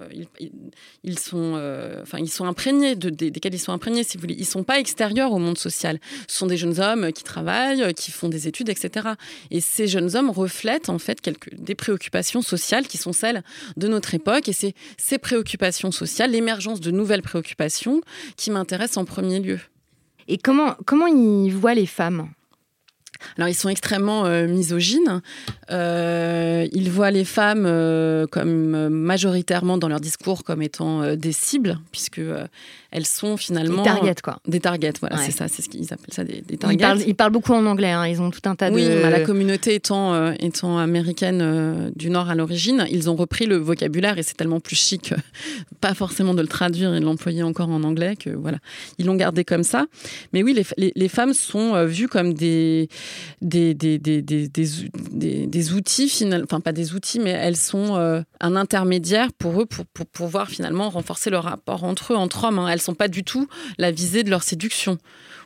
ils, 1.03 1.19
sont, 1.19 1.61
enfin, 2.01 2.19
ils 2.19 2.31
sont 2.31 2.45
imprégnés, 2.45 2.95
de, 2.95 3.11
desquels 3.11 3.55
ils 3.55 3.59
sont 3.59 3.73
imprégnés, 3.73 4.05
si 4.05 4.17
vous 4.17 4.21
voulez. 4.21 4.37
Ils 4.39 4.47
sont 4.47 4.63
pas 4.63 4.79
extérieurs 4.79 5.33
au 5.33 5.39
monde 5.39 5.59
social. 5.59 5.99
Ce 6.29 6.39
sont 6.39 6.47
des 6.47 6.57
jeunes 6.57 6.79
hommes 6.79 7.13
qui 7.13 7.25
travaillent, 7.25 7.93
qui 7.95 8.13
font 8.13 8.29
des 8.29 8.47
études, 8.47 8.69
etc. 8.69 9.09
Et 9.51 9.61
ces 9.61 9.89
jeunes 9.89 10.15
hommes 10.15 10.31
reflètent, 10.31 10.91
en 10.91 10.99
fait, 10.99 11.21
quelques, 11.21 11.53
des 11.57 11.75
préoccupations 11.75 12.41
sociales 12.41 12.87
qui 12.87 12.99
sont 12.99 13.13
celles 13.13 13.43
de 13.77 13.89
notre 13.89 14.15
époque. 14.15 14.49
Et 14.49 14.60
c'est 14.61 14.75
ces 14.97 15.19
préoccupations 15.19 15.91
sociales, 15.91 16.33
l'émergence 16.33 16.81
de 16.81 16.91
nouvelles 16.91 17.23
préoccupations 17.23 18.01
qui 18.37 18.51
m'intéressent 18.51 18.99
en 18.99 19.05
premier 19.05 19.41
lieu. 19.41 19.59
Et 20.29 20.39
comment, 20.39 20.77
comment 20.87 21.07
ils 21.07 21.51
voient 21.51 21.75
les 21.75 21.87
femmes? 21.87 22.29
Alors 23.37 23.49
ils 23.49 23.55
sont 23.55 23.69
extrêmement 23.69 24.27
euh, 24.27 24.47
misogynes. 24.47 25.21
Euh, 25.71 26.67
ils 26.73 26.91
voient 26.91 27.11
les 27.11 27.25
femmes 27.25 27.65
euh, 27.67 28.27
comme 28.27 28.89
majoritairement 28.89 29.79
dans 29.79 29.89
leur 29.89 30.01
discours 30.01 30.45
comme 30.45 30.63
étant 30.63 31.15
des 31.17 31.33
cibles, 31.33 31.79
puisque 31.93 32.21
elles 32.93 33.07
sont 33.07 33.37
finalement 33.37 33.83
des 33.83 33.89
targets 33.89 34.21
quoi. 34.23 34.39
Des 34.47 34.61
targets, 34.61 34.93
voilà, 35.01 35.17
c'est 35.19 35.31
ça, 35.31 35.49
c'est 35.49 35.63
ce 35.63 35.69
qu'ils 35.69 35.93
appellent 35.93 36.15
ça 36.15 36.25
des, 36.25 36.43
targets. 36.57 37.05
Ils 37.07 37.15
parlent, 37.15 37.33
beaucoup 37.33 37.53
en 37.53 37.67
anglais. 37.67 37.91
Hein. 37.91 38.07
ils 38.07 38.21
ont 38.21 38.31
tout 38.31 38.41
un 38.45 38.55
tas 38.55 38.71
oui, 38.71 38.85
de. 38.85 38.91
Oui, 38.91 39.11
la 39.11 39.21
communauté 39.21 39.75
étant 39.75 40.33
étant 40.33 40.79
américaine 40.79 41.93
du 41.95 42.11
Nord 42.11 42.31
à 42.31 42.35
l'origine, 42.35 42.87
ils 42.91 43.09
ont 43.11 43.17
repris 43.17 43.47
le 43.47 43.57
vocabulaire 43.57 44.19
et 44.19 44.23
c'est 44.23 44.35
tellement 44.35 44.61
plus 44.61 44.77
chic, 44.77 45.15
pas 45.81 45.95
forcément 45.95 46.35
de 46.35 46.43
le 46.43 46.49
traduire 46.49 46.95
et 46.95 47.01
de 47.01 47.05
l'employer 47.05 47.43
encore 47.43 47.69
en 47.69 47.83
anglais 47.83 48.17
que 48.17 48.31
voilà, 48.31 48.59
ils 48.99 49.07
l'ont 49.07 49.17
gardé 49.17 49.45
comme 49.45 49.65
ça. 49.65 49.87
Mais 50.33 50.43
oui, 50.43 50.55
les, 50.55 50.67
les, 50.77 50.93
les 50.95 51.09
femmes 51.09 51.35
sont 51.35 51.85
vues 51.85 52.09
comme 52.09 52.35
des 52.35 52.89
des, 53.41 53.75
des, 53.75 53.99
des, 53.99 54.23
des, 55.47 55.73
outils, 55.73 56.09
final, 56.09 56.43
enfin 56.45 56.61
pas 56.61 56.73
des 56.73 56.95
outils, 56.95 57.19
mais 57.19 57.31
elles 57.31 57.57
sont 57.57 57.97
euh, 57.97 58.23
un 58.41 58.57
intermédiaire 58.57 59.33
pour 59.33 59.61
eux 59.61 59.67
pour, 59.67 59.87
pour, 59.87 60.07
pouvoir 60.07 60.49
finalement 60.49 60.91
renforcer 60.91 61.31
le 61.31 61.39
rapport 61.39 61.85
entre 61.85 62.13
eux, 62.13 62.17
entre 62.17 62.45
hommes. 62.45 62.59
Hein. 62.59 62.69
Elles 62.69 62.80
sont 62.81 62.95
pas 62.95 63.09
du 63.09 63.25
tout 63.25 63.49
la 63.79 63.91
visée 63.91 64.23
de 64.23 64.31
leur 64.31 64.43
séduction 64.43 64.99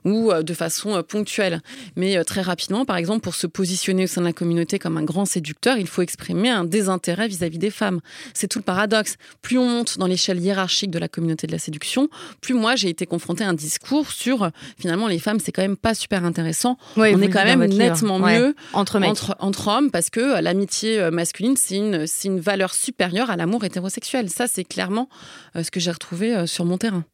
ou 0.04 0.30
euh, 0.30 0.42
de 0.42 0.54
façon 0.54 0.94
euh, 0.94 1.02
ponctuelle. 1.02 1.60
Mais 1.96 2.22
très 2.24 2.40
rapidement, 2.40 2.84
par 2.84 2.96
exemple, 2.96 3.20
pour 3.20 3.34
se 3.34 3.46
positionner 3.46 4.04
au 4.04 4.06
sein 4.06 4.20
de 4.20 4.26
la 4.26 4.32
communauté 4.32 4.78
comme 4.78 4.96
un 4.96 5.02
grand 5.02 5.24
séducteur, 5.24 5.78
il 5.78 5.86
faut 5.86 6.02
exprimer 6.02 6.50
un 6.50 6.64
désintérêt 6.64 7.28
vis-à-vis 7.28 7.58
des 7.58 7.70
femmes. 7.70 8.00
C'est 8.32 8.48
tout 8.48 8.58
le 8.58 8.64
paradoxe. 8.64 9.16
Plus 9.42 9.58
on 9.58 9.68
monte 9.68 9.98
dans 9.98 10.06
l'échelle 10.06 10.40
hiérarchique 10.40 10.90
de 10.90 10.98
la 10.98 11.08
communauté 11.08 11.46
de 11.46 11.52
la 11.52 11.58
séduction, 11.58 12.08
plus 12.40 12.54
moi 12.54 12.76
j'ai 12.76 12.88
été 12.88 13.06
confrontée 13.06 13.44
à 13.44 13.48
un 13.48 13.54
discours 13.54 14.10
sur 14.10 14.50
finalement 14.78 15.08
les 15.08 15.18
femmes, 15.18 15.40
c'est 15.40 15.52
quand 15.52 15.62
même 15.62 15.76
pas 15.76 15.94
super 15.94 16.24
intéressant. 16.24 16.78
on 16.96 17.04
est 17.04 17.28
quand 17.28 17.44
même 17.44 17.64
nettement 17.64 18.18
mieux 18.18 18.54
entre, 18.72 19.36
entre, 19.38 19.68
hommes 19.68 19.90
parce 19.90 20.10
que 20.10 20.20
euh, 20.20 20.40
l'amitié 20.40 21.00
euh, 21.00 21.10
masculine, 21.10 21.56
c'est 21.56 21.76
une, 21.76 22.06
une 22.24 22.40
valeur 22.40 22.74
supérieure 22.74 23.30
à 23.30 23.36
l'amour 23.36 23.64
hétérosexuel. 23.64 24.28
Ça, 24.30 24.46
c'est 24.46 24.64
clairement 24.64 25.08
euh, 25.56 25.62
ce 25.62 25.70
que 25.70 25.80
j'ai 25.80 25.90
retrouvé 25.90 26.46
sur 26.46 26.64
mon 26.64 26.78
terrain. 26.78 27.04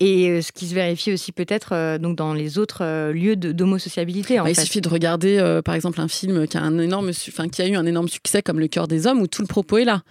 et 0.00 0.42
ce 0.42 0.52
qui 0.52 0.66
se 0.66 0.74
vérifie 0.74 1.12
aussi 1.12 1.32
peut-être 1.32 1.98
donc 1.98 2.16
dans 2.16 2.32
les 2.40 2.58
autres 2.58 3.10
lieux 3.12 3.36
d'homosociabilité. 3.36 4.38
Bah, 4.38 4.50
il 4.50 4.56
suffit 4.56 4.80
de 4.80 4.88
regarder 4.88 5.60
par 5.64 5.74
exemple 5.74 6.00
un 6.00 6.08
film 6.08 6.46
qui 6.46 6.56
a, 6.56 6.62
un 6.62 6.78
énorme, 6.78 7.10
enfin, 7.28 7.48
qui 7.48 7.62
a 7.62 7.68
eu 7.68 7.76
un 7.76 7.86
énorme 7.86 8.08
succès 8.08 8.42
comme 8.42 8.60
Le 8.60 8.68
cœur 8.68 8.88
des 8.88 9.06
hommes 9.06 9.20
où 9.20 9.26
tout 9.26 9.42
le 9.42 9.48
propos 9.48 9.78
est 9.78 9.84
là 9.84 10.02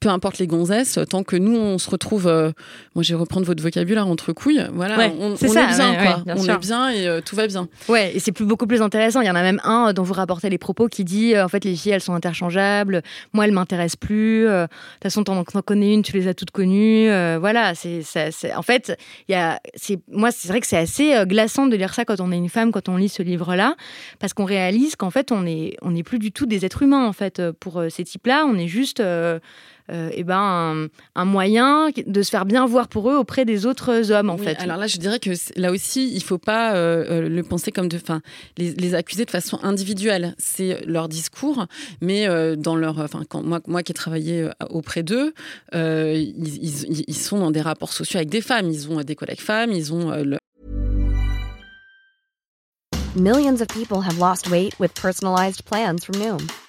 peu 0.00 0.08
importe 0.08 0.38
les 0.38 0.46
gonzesses, 0.46 0.98
tant 1.08 1.22
que 1.22 1.36
nous, 1.36 1.56
on 1.56 1.78
se 1.78 1.90
retrouve, 1.90 2.26
euh, 2.26 2.52
moi 2.94 3.02
je 3.02 3.14
vais 3.14 3.18
reprendre 3.18 3.46
votre 3.46 3.62
vocabulaire 3.62 4.06
entre 4.06 4.32
couilles, 4.32 4.64
voilà, 4.72 5.10
on, 5.18 5.34
est 5.34 5.52
bien, 5.52 5.94
quoi. 5.94 6.34
on 6.36 6.44
est 6.44 6.58
bien 6.58 6.90
et 6.90 7.08
euh, 7.08 7.20
tout 7.20 7.34
va 7.34 7.46
bien. 7.46 7.68
Ouais, 7.88 8.14
et 8.14 8.20
c'est 8.20 8.32
plus, 8.32 8.44
beaucoup 8.44 8.66
plus 8.66 8.82
intéressant. 8.82 9.20
Il 9.20 9.26
y 9.26 9.30
en 9.30 9.34
a 9.34 9.42
même 9.42 9.60
un 9.64 9.92
dont 9.92 10.02
vous 10.02 10.14
rapportez 10.14 10.50
les 10.50 10.58
propos 10.58 10.88
qui 10.88 11.04
dit, 11.04 11.34
euh, 11.34 11.44
en 11.44 11.48
fait, 11.48 11.64
les 11.64 11.74
filles, 11.74 11.92
elles 11.92 12.00
sont 12.00 12.14
interchangeables, 12.14 13.02
moi, 13.32 13.46
elles 13.46 13.52
m'intéressent 13.52 13.96
plus, 13.96 14.44
de 14.44 14.66
toute 14.66 15.02
façon, 15.02 15.24
t'en, 15.24 15.38
en 15.38 15.44
connais 15.44 15.94
une, 15.94 16.02
tu 16.02 16.12
les 16.12 16.28
as 16.28 16.34
toutes 16.34 16.50
connues, 16.50 17.08
voilà, 17.38 17.74
c'est, 17.74 18.02
en 18.54 18.62
fait, 18.62 18.96
il 19.28 19.32
y 19.32 19.34
a, 19.34 19.60
moi, 20.10 20.30
c'est 20.30 20.48
vrai 20.48 20.60
que 20.60 20.66
c'est 20.66 20.78
assez 20.78 21.14
glaçant 21.26 21.66
de 21.66 21.76
lire 21.76 21.94
ça 21.94 22.04
quand 22.04 22.20
on 22.20 22.30
est 22.32 22.36
une 22.36 22.48
femme, 22.48 22.72
quand 22.72 22.88
on 22.88 22.96
lit 22.96 23.08
ce 23.08 23.22
livre-là, 23.22 23.74
parce 24.18 24.32
qu'on 24.32 24.44
réalise 24.44 24.96
qu'en 24.96 25.10
fait, 25.10 25.32
on 25.32 25.46
est, 25.46 25.76
on 25.82 25.90
n'est 25.90 26.02
plus 26.02 26.18
du 26.18 26.32
tout 26.32 26.46
des 26.46 26.64
êtres 26.64 26.82
humains, 26.82 27.06
en 27.06 27.12
fait, 27.12 27.42
pour 27.58 27.82
ces 27.90 28.04
types-là, 28.04 28.44
on 28.46 28.56
est 28.56 28.68
juste 28.68 29.02
euh, 29.08 29.38
eh 29.90 30.24
ben, 30.24 30.88
un, 31.14 31.24
moyen 31.24 31.90
de 32.06 32.22
se 32.22 32.30
faire 32.30 32.44
bien 32.44 32.66
voir 32.66 32.88
pour 32.88 33.10
eux 33.10 33.16
auprès 33.16 33.44
des 33.44 33.66
autres 33.66 34.12
hommes, 34.12 34.30
en 34.30 34.38
fait. 34.38 34.58
Alors 34.60 34.76
là, 34.76 34.86
je 34.86 34.98
dirais 34.98 35.18
que 35.18 35.30
là 35.56 35.70
aussi, 35.70 36.08
il 36.10 36.16
ne 36.16 36.22
faut 36.22 36.38
pas 36.38 36.74
euh, 36.74 37.04
euh, 37.08 37.28
le 37.28 37.42
penser 37.42 37.72
comme 37.72 37.88
de, 37.88 37.98
fin, 37.98 38.20
les, 38.56 38.72
les, 38.72 38.94
accuser 38.94 39.24
de 39.24 39.30
façon 39.30 39.58
individuelle. 39.62 40.34
C'est 40.38 40.84
leur 40.86 41.08
discours, 41.08 41.66
mais 42.00 42.26
dans 42.56 42.76
leur, 42.76 42.98
enfin, 42.98 43.22
moi, 43.42 43.60
moi 43.66 43.82
qui 43.82 43.92
ai 43.92 43.94
travaillé 43.94 44.48
auprès 44.70 45.02
d'eux, 45.02 45.32
ils, 45.72 46.64
ils, 46.64 47.04
ils, 47.06 47.16
sont 47.16 47.38
dans 47.38 47.50
des 47.50 47.62
rapports 47.62 47.92
sociaux 47.92 48.18
avec 48.18 48.30
des 48.30 48.40
femmes. 48.40 48.70
Ils 48.70 48.90
ont 48.90 49.00
des 49.02 49.16
collègues 49.16 49.40
femmes, 49.40 49.72
ils 49.72 49.92
ont 49.92 50.12
Millions 53.16 53.60
of 53.60 53.68
people 53.68 54.02
have 54.02 54.18
lost 54.18 54.50
weight 54.50 54.78
with 54.78 54.94
personalized 54.94 55.64
plans 55.64 56.04
from 56.04 56.16
Noom. 56.16 56.46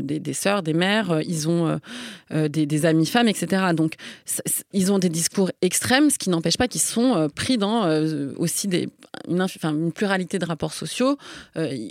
Des, 0.00 0.32
sœurs, 0.32 0.62
des 0.62 0.72
mères, 0.72 1.10
euh, 1.10 1.22
ils 1.26 1.48
ont 1.48 1.66
euh, 1.66 1.76
euh, 2.32 2.48
des, 2.48 2.66
des, 2.66 2.86
amies 2.86 3.06
femmes, 3.06 3.28
etc. 3.28 3.62
Donc, 3.74 3.94
ils 4.72 4.92
ont 4.92 4.98
des 4.98 5.08
discours 5.08 5.50
extrêmes, 5.62 6.10
ce 6.10 6.18
qui 6.18 6.30
n'empêche 6.30 6.56
pas 6.56 6.68
qu'ils 6.68 6.80
sont 6.80 7.28
pris 7.34 7.58
dans 7.58 7.88
aussi 8.36 8.68
une, 9.28 9.92
pluralité 9.92 10.38
de 10.38 10.44
rapports 10.44 10.72
sociaux 10.72 11.16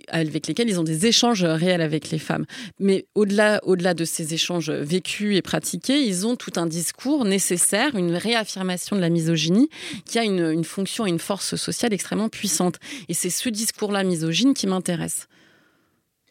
avec 0.08 0.48
lesquels 0.48 0.70
ils 0.70 0.80
ont 0.80 0.84
des 0.84 1.06
échanges 1.06 1.44
réels 1.44 1.82
avec 1.82 2.10
les 2.12 2.20
femmes. 2.20 2.46
Mais 2.80 3.06
au-delà 3.16 3.60
au 3.64 3.76
de 3.76 4.06
ces 4.06 4.34
échanges 4.34 4.70
vécus 4.70 5.38
et 5.38 5.42
pratiqués, 5.42 6.00
ils 6.06 6.26
ont 6.26 6.36
tout 6.36 6.54
un 6.56 6.66
discours 6.66 7.26
nécessaire, 7.26 7.96
une 7.96 8.16
réaffirmation 8.16 8.96
de 8.96 9.02
la 9.02 9.10
misogynie 9.10 9.70
qui 10.06 10.20
a 10.20 10.24
une, 10.24 10.52
une 10.52 10.64
fonction 10.64 11.06
et 11.06 11.10
une 11.10 11.20
force 11.20 11.56
sociale 11.56 11.94
extrêmement 11.94 12.30
puissante. 12.30 12.78
Et 13.10 13.14
c'est 13.14 13.30
ce 13.30 13.50
discours-là 13.50 14.04
misogyne 14.04 14.54
qui 14.54 14.68
m'intéresse 14.68 15.28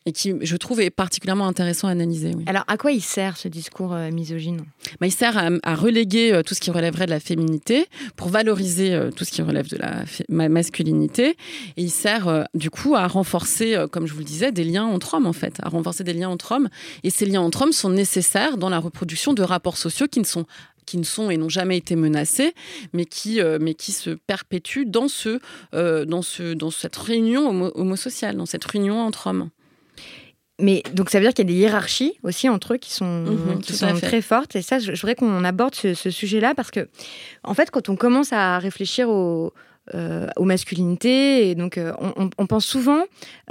et 0.05 0.13
qui, 0.13 0.35
je 0.41 0.57
trouve, 0.57 0.81
est 0.81 0.91
particulièrement 0.91 1.47
intéressant 1.47 1.89
à 1.89 1.93
analyser. 1.93 2.33
Alors, 2.47 2.65
à 2.67 2.77
quoi 2.77 2.93
il 2.93 3.01
sert 3.01 3.37
ce 3.37 3.49
discours 3.49 3.93
euh, 3.93 4.11
misogyne? 4.11 4.65
Bah, 5.01 5.07
Il 5.07 5.13
sert 5.13 5.39
à, 5.63 5.75
reléguer 5.75 6.33
euh, 6.33 6.43
tout 6.43 6.55
ce 6.55 6.61
qui 6.61 6.71
relèverait 6.71 7.07
de 7.07 7.11
la 7.11 7.21
féminité 7.21 7.87
pour 8.17 8.29
valoriser 8.29 8.95
euh, 8.95 9.11
tout 9.11 9.25
ce 9.25 9.31
qui 9.31 9.43
relève 9.43 9.69
de 9.69 9.79
la 9.79 10.49
masculinité. 10.49 11.37
Et 11.77 11.83
il 11.83 11.91
sert, 11.91 12.47
du 12.55 12.71
coup, 12.71 12.97
à 12.97 13.07
renforcer, 13.07 13.77
comme 13.91 14.07
je 14.07 14.13
vous 14.13 14.21
le 14.21 14.25
disais, 14.25 14.51
des 14.51 14.65
liens 14.65 14.85
entre 14.85 15.15
hommes, 15.15 15.27
en 15.27 15.33
fait, 15.33 15.59
à 15.63 15.69
renforcer 15.69 16.05
des 16.05 16.13
liens 16.13 16.29
entre 16.29 16.53
hommes. 16.53 16.69
Et 17.05 17.11
ces 17.11 17.27
liens 17.27 17.41
entre 17.41 17.63
hommes 17.63 17.73
sont 17.73 17.91
nécessaires 17.91 18.57
dans 18.57 18.69
la 18.69 18.79
reproduction 18.79 19.35
de 19.35 19.43
rapports 19.43 19.77
sociaux 19.77 20.07
qui 20.09 20.21
ne 20.21 20.25
sont 20.25 20.47
qui 20.85 20.99
ne 20.99 21.05
sont 21.05 21.31
et 21.31 21.37
n'ont 21.37 21.49
jamais 21.49 21.77
été 21.77 21.95
menacés, 21.95 22.55
mais 22.93 23.05
qui, 23.05 23.41
mais 23.61 23.75
qui 23.75 23.93
se 23.93 24.11
perpétuent 24.11 24.85
dans, 24.85 25.07
ce, 25.07 25.39
dans, 25.73 26.23
ce, 26.23 26.55
dans 26.55 26.73
cette 26.73 26.97
réunion 26.97 27.49
homo 27.49 27.71
homosociale, 27.77 28.37
dans 28.37 28.47
cette 28.47 28.65
réunion 28.65 29.01
entre 29.01 29.29
hommes. 29.29 29.51
Mais 30.61 30.83
donc 30.93 31.11
ça 31.11 31.19
veut 31.19 31.25
dire 31.25 31.35
qu'il 31.35 31.45
y 31.45 31.51
a 31.51 31.53
des 31.53 31.59
hiérarchies 31.59 32.15
aussi 32.23 32.49
entre 32.49 32.75
eux 32.75 32.77
qui 32.77 32.93
sont, 32.93 33.25
mhm, 33.25 33.61
qui 33.61 33.73
sont 33.73 33.95
très 33.95 34.21
fortes. 34.21 34.55
Et 34.55 34.63
ça, 34.63 34.79
je, 34.79 34.93
voudrais 34.93 35.15
qu'on 35.15 35.45
aborde 35.45 35.75
ce, 35.75 35.95
sujet-là 35.95 36.55
parce 36.55 36.71
que, 36.71 36.89
en 37.43 37.55
fait, 37.55 37.71
quand 37.71 37.89
on 37.89 37.97
commence 37.97 38.33
à 38.33 38.59
réfléchir 38.59 39.09
aux, 39.09 39.53
euh, 39.95 40.29
aux 40.37 40.45
masculinités, 40.45 41.51
et 41.51 41.55
donc 41.55 41.79
euh, 41.79 41.93
on, 42.39 42.47
pense 42.47 42.65
souvent, 42.65 43.03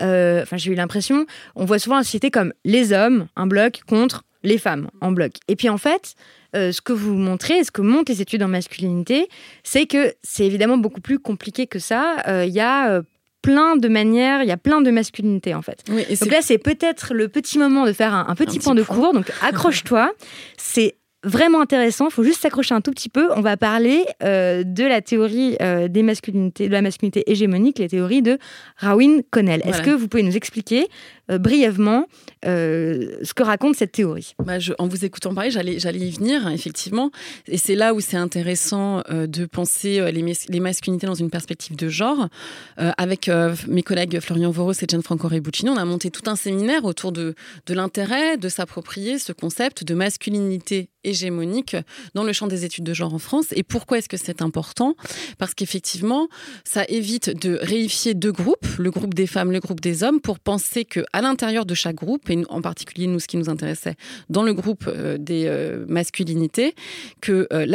euh, 0.01 0.43
enfin 0.43 0.55
j'ai 0.55 0.71
eu 0.71 0.75
l'impression, 0.75 1.25
on 1.55 1.65
voit 1.65 1.79
souvent 1.79 1.97
la 1.97 2.03
société 2.03 2.31
comme 2.31 2.53
les 2.63 2.93
hommes, 2.93 3.27
un 3.35 3.47
bloc, 3.47 3.81
contre 3.87 4.23
les 4.43 4.57
femmes, 4.57 4.89
en 5.01 5.11
bloc. 5.11 5.33
Et 5.49 5.57
puis 5.57 5.69
en 5.69 5.77
fait, 5.77 6.15
ce 6.53 6.79
que 6.81 6.93
vous 6.93 7.15
montrez, 7.15 7.63
ce 7.63 7.71
que 7.71 7.81
montrent 7.81 8.11
les 8.11 8.21
études 8.21 8.43
en 8.43 8.47
masculinité, 8.47 9.27
c'est 9.63 9.85
que 9.85 10.13
c'est 10.23 10.45
évidemment 10.45 10.77
beaucoup 10.77 11.01
plus 11.01 11.19
compliqué 11.19 11.67
que 11.67 11.79
ça. 11.79 12.15
Il 12.45 12.53
y 12.53 12.61
a 12.61 13.01
plein 13.41 13.75
de 13.75 13.87
manières, 13.87 14.43
il 14.43 14.47
y 14.47 14.51
a 14.51 14.57
plein 14.57 14.81
de 14.81 14.91
masculinités 14.91 15.53
en 15.53 15.61
fait. 15.61 15.83
donc 15.87 16.31
là, 16.31 16.41
c'est 16.41 16.57
peut-être 16.57 17.13
le 17.13 17.27
petit 17.27 17.57
moment 17.57 17.85
de 17.85 17.93
faire 17.93 18.13
un, 18.13 18.35
petit, 18.35 18.59
point, 18.59 18.75
de 18.75 18.83
cours. 18.83 19.13
Donc 19.13 19.31
accroche-toi. 19.41 20.11
c'est 20.57 20.95
vraiment 21.23 21.61
intéressant. 21.61 22.07
Il 22.07 22.11
faut 22.11 22.23
juste 22.23 22.41
s'accrocher 22.41 22.73
un 22.73 22.81
tout 22.81 22.91
petit 22.91 23.09
peu. 23.09 23.31
On 23.35 23.41
va 23.41 23.57
parler 23.57 24.05
euh, 24.23 24.63
de 24.63 24.83
la 24.83 25.01
théorie 25.01 25.55
euh, 25.61 25.87
des 25.87 26.03
masculinités, 26.03 26.67
de 26.67 26.73
la 26.73 26.81
masculinité 26.81 27.29
hégémonique, 27.31 27.79
les 27.79 27.89
théories 27.89 28.21
de 28.21 28.37
Rawin 28.77 29.21
Connell. 29.29 29.61
Est-ce 29.65 29.81
que 29.81 29.91
vous 29.91 30.07
pouvez 30.07 30.23
nous 30.23 30.35
expliquer 30.35 30.87
euh, 31.29 31.37
brièvement 31.37 32.05
ce 32.43 33.33
que 33.33 33.43
raconte 33.43 33.75
cette 33.75 33.91
théorie? 33.91 34.33
Bah, 34.43 34.53
en 34.79 34.87
vous 34.87 35.05
écoutant 35.05 35.33
parler, 35.33 35.51
j'allais, 35.51 35.75
y 35.75 36.11
venir, 36.11 36.47
effectivement. 36.49 37.11
Et 37.47 37.57
c'est 37.57 37.75
là 37.75 37.93
où 37.93 37.99
c'est 37.99 38.17
intéressant 38.17 39.03
de 39.09 39.45
penser 39.45 40.11
les, 40.11 40.59
masculinités 40.59 41.05
dans 41.05 41.13
une 41.13 41.29
perspective 41.29 41.75
de 41.75 41.87
genre. 41.89 42.29
avec 42.77 43.29
mes 43.67 43.83
collègues 43.83 44.19
Florian 44.19 44.49
Voros 44.49 44.73
et 44.73 44.85
Gianfranco 44.87 45.27
Rebuccini, 45.27 45.69
on 45.69 45.77
a 45.77 45.85
monté 45.85 46.09
tout 46.09 46.29
un 46.29 46.35
séminaire 46.35 46.85
autour 46.85 47.11
de, 47.11 47.35
de 47.67 47.73
l'intérêt 47.73 48.37
de 48.37 48.49
s'approprier 48.49 49.19
ce 49.19 49.33
concept 49.33 49.83
de 49.83 49.93
masculinité 49.93 50.89
hégémonique 51.03 51.75
dans 52.13 52.23
le 52.23 52.33
champ 52.33 52.47
des 52.47 52.65
études 52.65 52.83
de 52.83 52.93
genre 52.93 53.13
en 53.13 53.19
France. 53.19 53.47
Et 53.55 53.63
pourquoi 53.63 53.97
est-ce 53.97 54.09
que 54.09 54.17
c'est 54.17 54.41
important? 54.41 54.95
Parce 55.37 55.53
qu'effectivement, 55.53 56.27
ça 56.63 56.85
évite 56.87 57.29
de 57.29 57.57
réifier 57.61 58.13
deux 58.13 58.31
groupes, 58.31 58.67
le 58.77 58.91
groupe 58.91 59.13
des 59.13 59.27
femmes, 59.27 59.51
le 59.51 59.59
groupe 59.59 59.79
des 59.79 60.03
hommes, 60.03 60.21
pour 60.21 60.39
penser 60.39 60.85
que 60.85 61.01
à 61.13 61.21
l'intérieur 61.21 61.65
de 61.65 61.73
chaque 61.73 61.95
groupe, 61.95 62.29
et 62.29 62.43
en 62.49 62.61
particulier 62.61 63.07
nous, 63.07 63.19
ce 63.19 63.27
qui 63.27 63.37
nous 63.37 63.49
intéressait 63.49 63.95
dans 64.29 64.43
le 64.43 64.53
groupe 64.53 64.85
euh, 64.87 65.17
des 65.17 65.45
euh, 65.45 65.85
masculinités, 65.87 66.75
que 67.21 67.47
euh, 67.53 67.65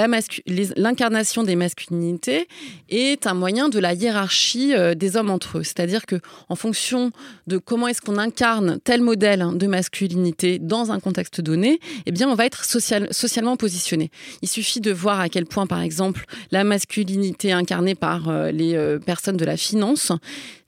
l'incarnation 0.76 1.42
des 1.42 1.56
masculinités 1.56 2.48
est 2.88 3.26
un 3.26 3.34
moyen 3.34 3.68
de 3.68 3.78
la 3.78 3.94
hiérarchie 3.94 4.72
des 4.96 5.16
hommes 5.16 5.30
entre 5.30 5.58
eux. 5.58 5.62
C'est-à-dire 5.62 6.06
que 6.06 6.16
en 6.48 6.56
fonction 6.56 7.10
de 7.46 7.58
comment 7.58 7.88
est-ce 7.88 8.00
qu'on 8.00 8.18
incarne 8.18 8.78
tel 8.84 9.00
modèle 9.00 9.46
de 9.54 9.66
masculinité 9.66 10.58
dans 10.58 10.90
un 10.90 11.00
contexte 11.00 11.40
donné, 11.40 11.80
eh 12.06 12.12
bien, 12.12 12.28
on 12.28 12.34
va 12.34 12.46
être 12.46 12.64
social, 12.64 13.08
socialement 13.16 13.57
positionnés. 13.57 14.11
Il 14.42 14.48
suffit 14.48 14.81
de 14.81 14.92
voir 14.92 15.20
à 15.20 15.29
quel 15.29 15.46
point, 15.46 15.66
par 15.66 15.81
exemple, 15.81 16.24
la 16.50 16.64
masculinité 16.64 17.52
incarnée 17.52 17.94
par 17.94 18.29
euh, 18.29 18.50
les 18.50 18.74
euh, 18.74 18.98
personnes 18.98 19.37
de 19.37 19.44
la 19.44 19.57
finance 19.57 20.12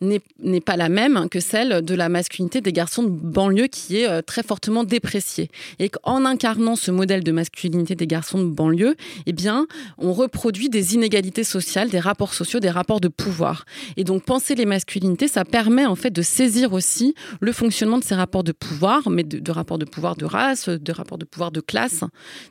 n'est 0.00 0.61
pas 0.61 0.76
la 0.76 0.88
même 0.88 1.28
que 1.28 1.40
celle 1.40 1.82
de 1.82 1.94
la 1.94 2.08
masculinité 2.08 2.61
des 2.61 2.72
garçons 2.72 3.02
de 3.02 3.08
banlieue 3.08 3.66
qui 3.66 3.98
est 3.98 4.08
euh, 4.08 4.22
très 4.22 4.42
fortement 4.42 4.84
dépréciée. 4.84 5.50
Et 5.78 5.88
qu'en 5.88 6.24
incarnant 6.24 6.76
ce 6.76 6.90
modèle 6.90 7.24
de 7.24 7.32
masculinité 7.32 7.94
des 7.94 8.06
garçons 8.06 8.38
de 8.38 8.48
banlieue, 8.48 8.96
eh 9.26 9.32
bien, 9.32 9.66
on 9.98 10.12
reproduit 10.12 10.68
des 10.68 10.94
inégalités 10.94 11.44
sociales, 11.44 11.90
des 11.90 11.98
rapports 11.98 12.34
sociaux, 12.34 12.61
des 12.61 12.70
rapports 12.70 13.00
de 13.00 13.08
pouvoir. 13.08 13.64
Et 13.96 14.04
donc, 14.04 14.24
penser 14.24 14.54
les 14.54 14.66
masculinités, 14.66 15.28
ça 15.28 15.44
permet 15.44 15.87
en 15.87 15.96
fait 15.96 16.11
de 16.11 16.22
saisir 16.22 16.72
aussi 16.72 17.14
le 17.40 17.52
fonctionnement 17.52 17.98
de 17.98 18.04
ces 18.04 18.14
rapports 18.14 18.44
de 18.44 18.52
pouvoir, 18.52 19.11
mais 19.11 19.24
de, 19.24 19.38
de 19.38 19.50
rapports 19.50 19.78
de 19.78 19.84
pouvoir 19.84 20.16
de 20.16 20.24
race, 20.24 20.68
de 20.68 20.92
rapports 20.92 21.18
de 21.18 21.24
pouvoir 21.24 21.50
de 21.50 21.61
classe, 21.61 22.04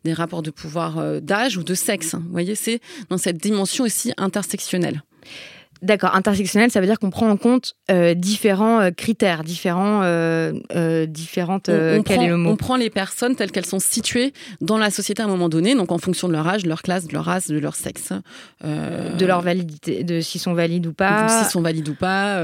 des 0.04 0.14
rapports 0.14 0.42
de 0.42 0.52
pouvoir 0.52 0.98
euh, 0.98 1.20
d'âge 1.20 1.58
ou 1.58 1.64
de 1.64 1.76
sexe. 1.76 2.16
Vous 2.16 2.32
voyez, 2.32 2.56
c'est 2.56 2.82
dans 3.10 3.18
cette 3.18 3.38
dimension 3.38 3.86
aussi 3.86 4.12
intersectionnelle. 4.18 5.04
D'accord, 5.82 6.16
intersectionnel, 6.16 6.72
ça 6.72 6.80
veut 6.80 6.88
dire 6.88 7.00
qu'on 7.00 7.10
prend 7.10 7.30
en 7.30 7.38
compte 7.38 7.76
euh, 7.92 8.14
différents 8.14 8.80
euh, 8.80 8.92
critères, 8.92 9.44
différents, 9.44 10.02
euh, 10.04 11.06
différentes. 11.06 11.70
On, 11.70 12.00
on, 12.00 12.04
quel 12.04 12.18
prend, 12.18 12.26
est 12.26 12.30
le 12.30 12.38
mot? 12.38 12.50
on 12.52 12.56
prend 12.56 12.76
les 12.76 12.90
personnes 12.90 13.36
telles 13.36 13.52
qu'elles 13.52 13.66
sont 13.66 13.80
situées 13.80 14.34
dans 14.62 14.78
la 14.78 14.90
société 14.90 15.22
à 15.22 15.26
un 15.26 15.30
moment 15.30 15.50
donné, 15.50 15.76
donc 15.76 15.92
en 15.92 15.98
fonction 15.98 16.28
de 16.28 16.34
leur 16.34 16.48
âge, 16.48 16.64
de 16.64 16.70
leur 16.70 16.82
classe, 16.82 17.08
de 17.08 17.14
leur 17.14 17.26
race, 17.26 17.48
de 17.48 17.60
leur 17.60 17.76
sexe, 17.76 18.14
de 18.64 19.26
leur 19.26 19.42
validité, 19.42 20.04
de 20.04 20.22
s'ils 20.22 20.42
sont 20.42 20.54
valides 20.54 20.88
ou 20.88 20.94
pas, 20.94 21.28
s'ils 21.30 21.52
sont 21.52 21.62
valides 21.62 21.90
ou 21.90 21.96
pas, 21.96 22.44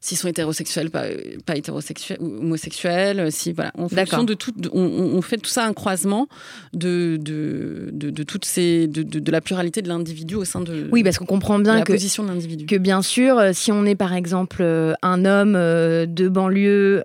s'ils 0.00 0.18
sont 0.18 0.28
hétérosexuels, 0.28 0.90
pas, 0.90 1.04
pas 1.44 1.56
hétérosexuels, 1.56 2.18
ou 2.20 2.38
homosexuels, 2.38 3.32
si 3.32 3.52
voilà, 3.52 3.72
en 3.78 3.88
fonction 3.88 4.24
de 4.24 4.34
tout, 4.34 4.52
on, 4.72 4.80
on, 4.80 5.22
fait 5.22 5.38
tout 5.38 5.50
ça 5.50 5.64
un 5.64 5.72
croisement 5.72 6.28
de 6.72 7.16
de, 7.16 7.90
de, 7.92 8.10
de 8.10 8.22
toutes 8.22 8.44
ces 8.44 8.86
de, 8.86 9.02
de, 9.02 9.30
la 9.30 9.40
pluralité 9.40 9.82
de 9.82 9.88
l'individu 9.88 10.34
au 10.34 10.44
sein 10.44 10.60
de. 10.60 10.88
Oui, 10.92 11.02
parce 11.02 11.18
qu'on 11.18 11.26
comprend 11.26 11.58
bien 11.58 11.76
la 11.76 11.82
que 11.82 11.92
position 11.92 12.22
de 12.22 12.28
l'individu 12.28 12.65
que 12.66 12.76
bien 12.76 13.02
sûr, 13.02 13.38
euh, 13.38 13.50
si 13.52 13.72
on 13.72 13.84
est 13.84 13.94
par 13.94 14.14
exemple 14.14 14.58
euh, 14.60 14.94
un 15.02 15.24
homme 15.24 15.54
euh, 15.56 16.06
de 16.06 16.28
banlieue 16.28 17.02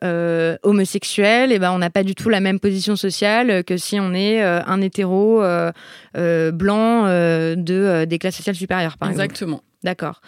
homosexuel, 0.64 1.52
et 1.52 1.56
eh 1.56 1.60
ben 1.60 1.72
on 1.72 1.78
n'a 1.78 1.90
pas 1.90 2.04
du 2.04 2.16
tout 2.16 2.30
la 2.30 2.40
même 2.40 2.60
position 2.60 2.96
sociale 2.96 3.64
que 3.64 3.78
si 3.78 4.00
on 4.00 4.14
est 4.14 4.42
un 4.42 4.82
hétéro 4.82 5.42
blanc 6.16 7.06
de 7.06 8.06
des 8.06 8.20
classes 8.20 8.36
sociales 8.36 8.56
supérieures, 8.56 8.98
par 8.98 9.10
Exactement. 9.10 9.58
exemple. 9.58 9.66
D'accord. 9.84 10.22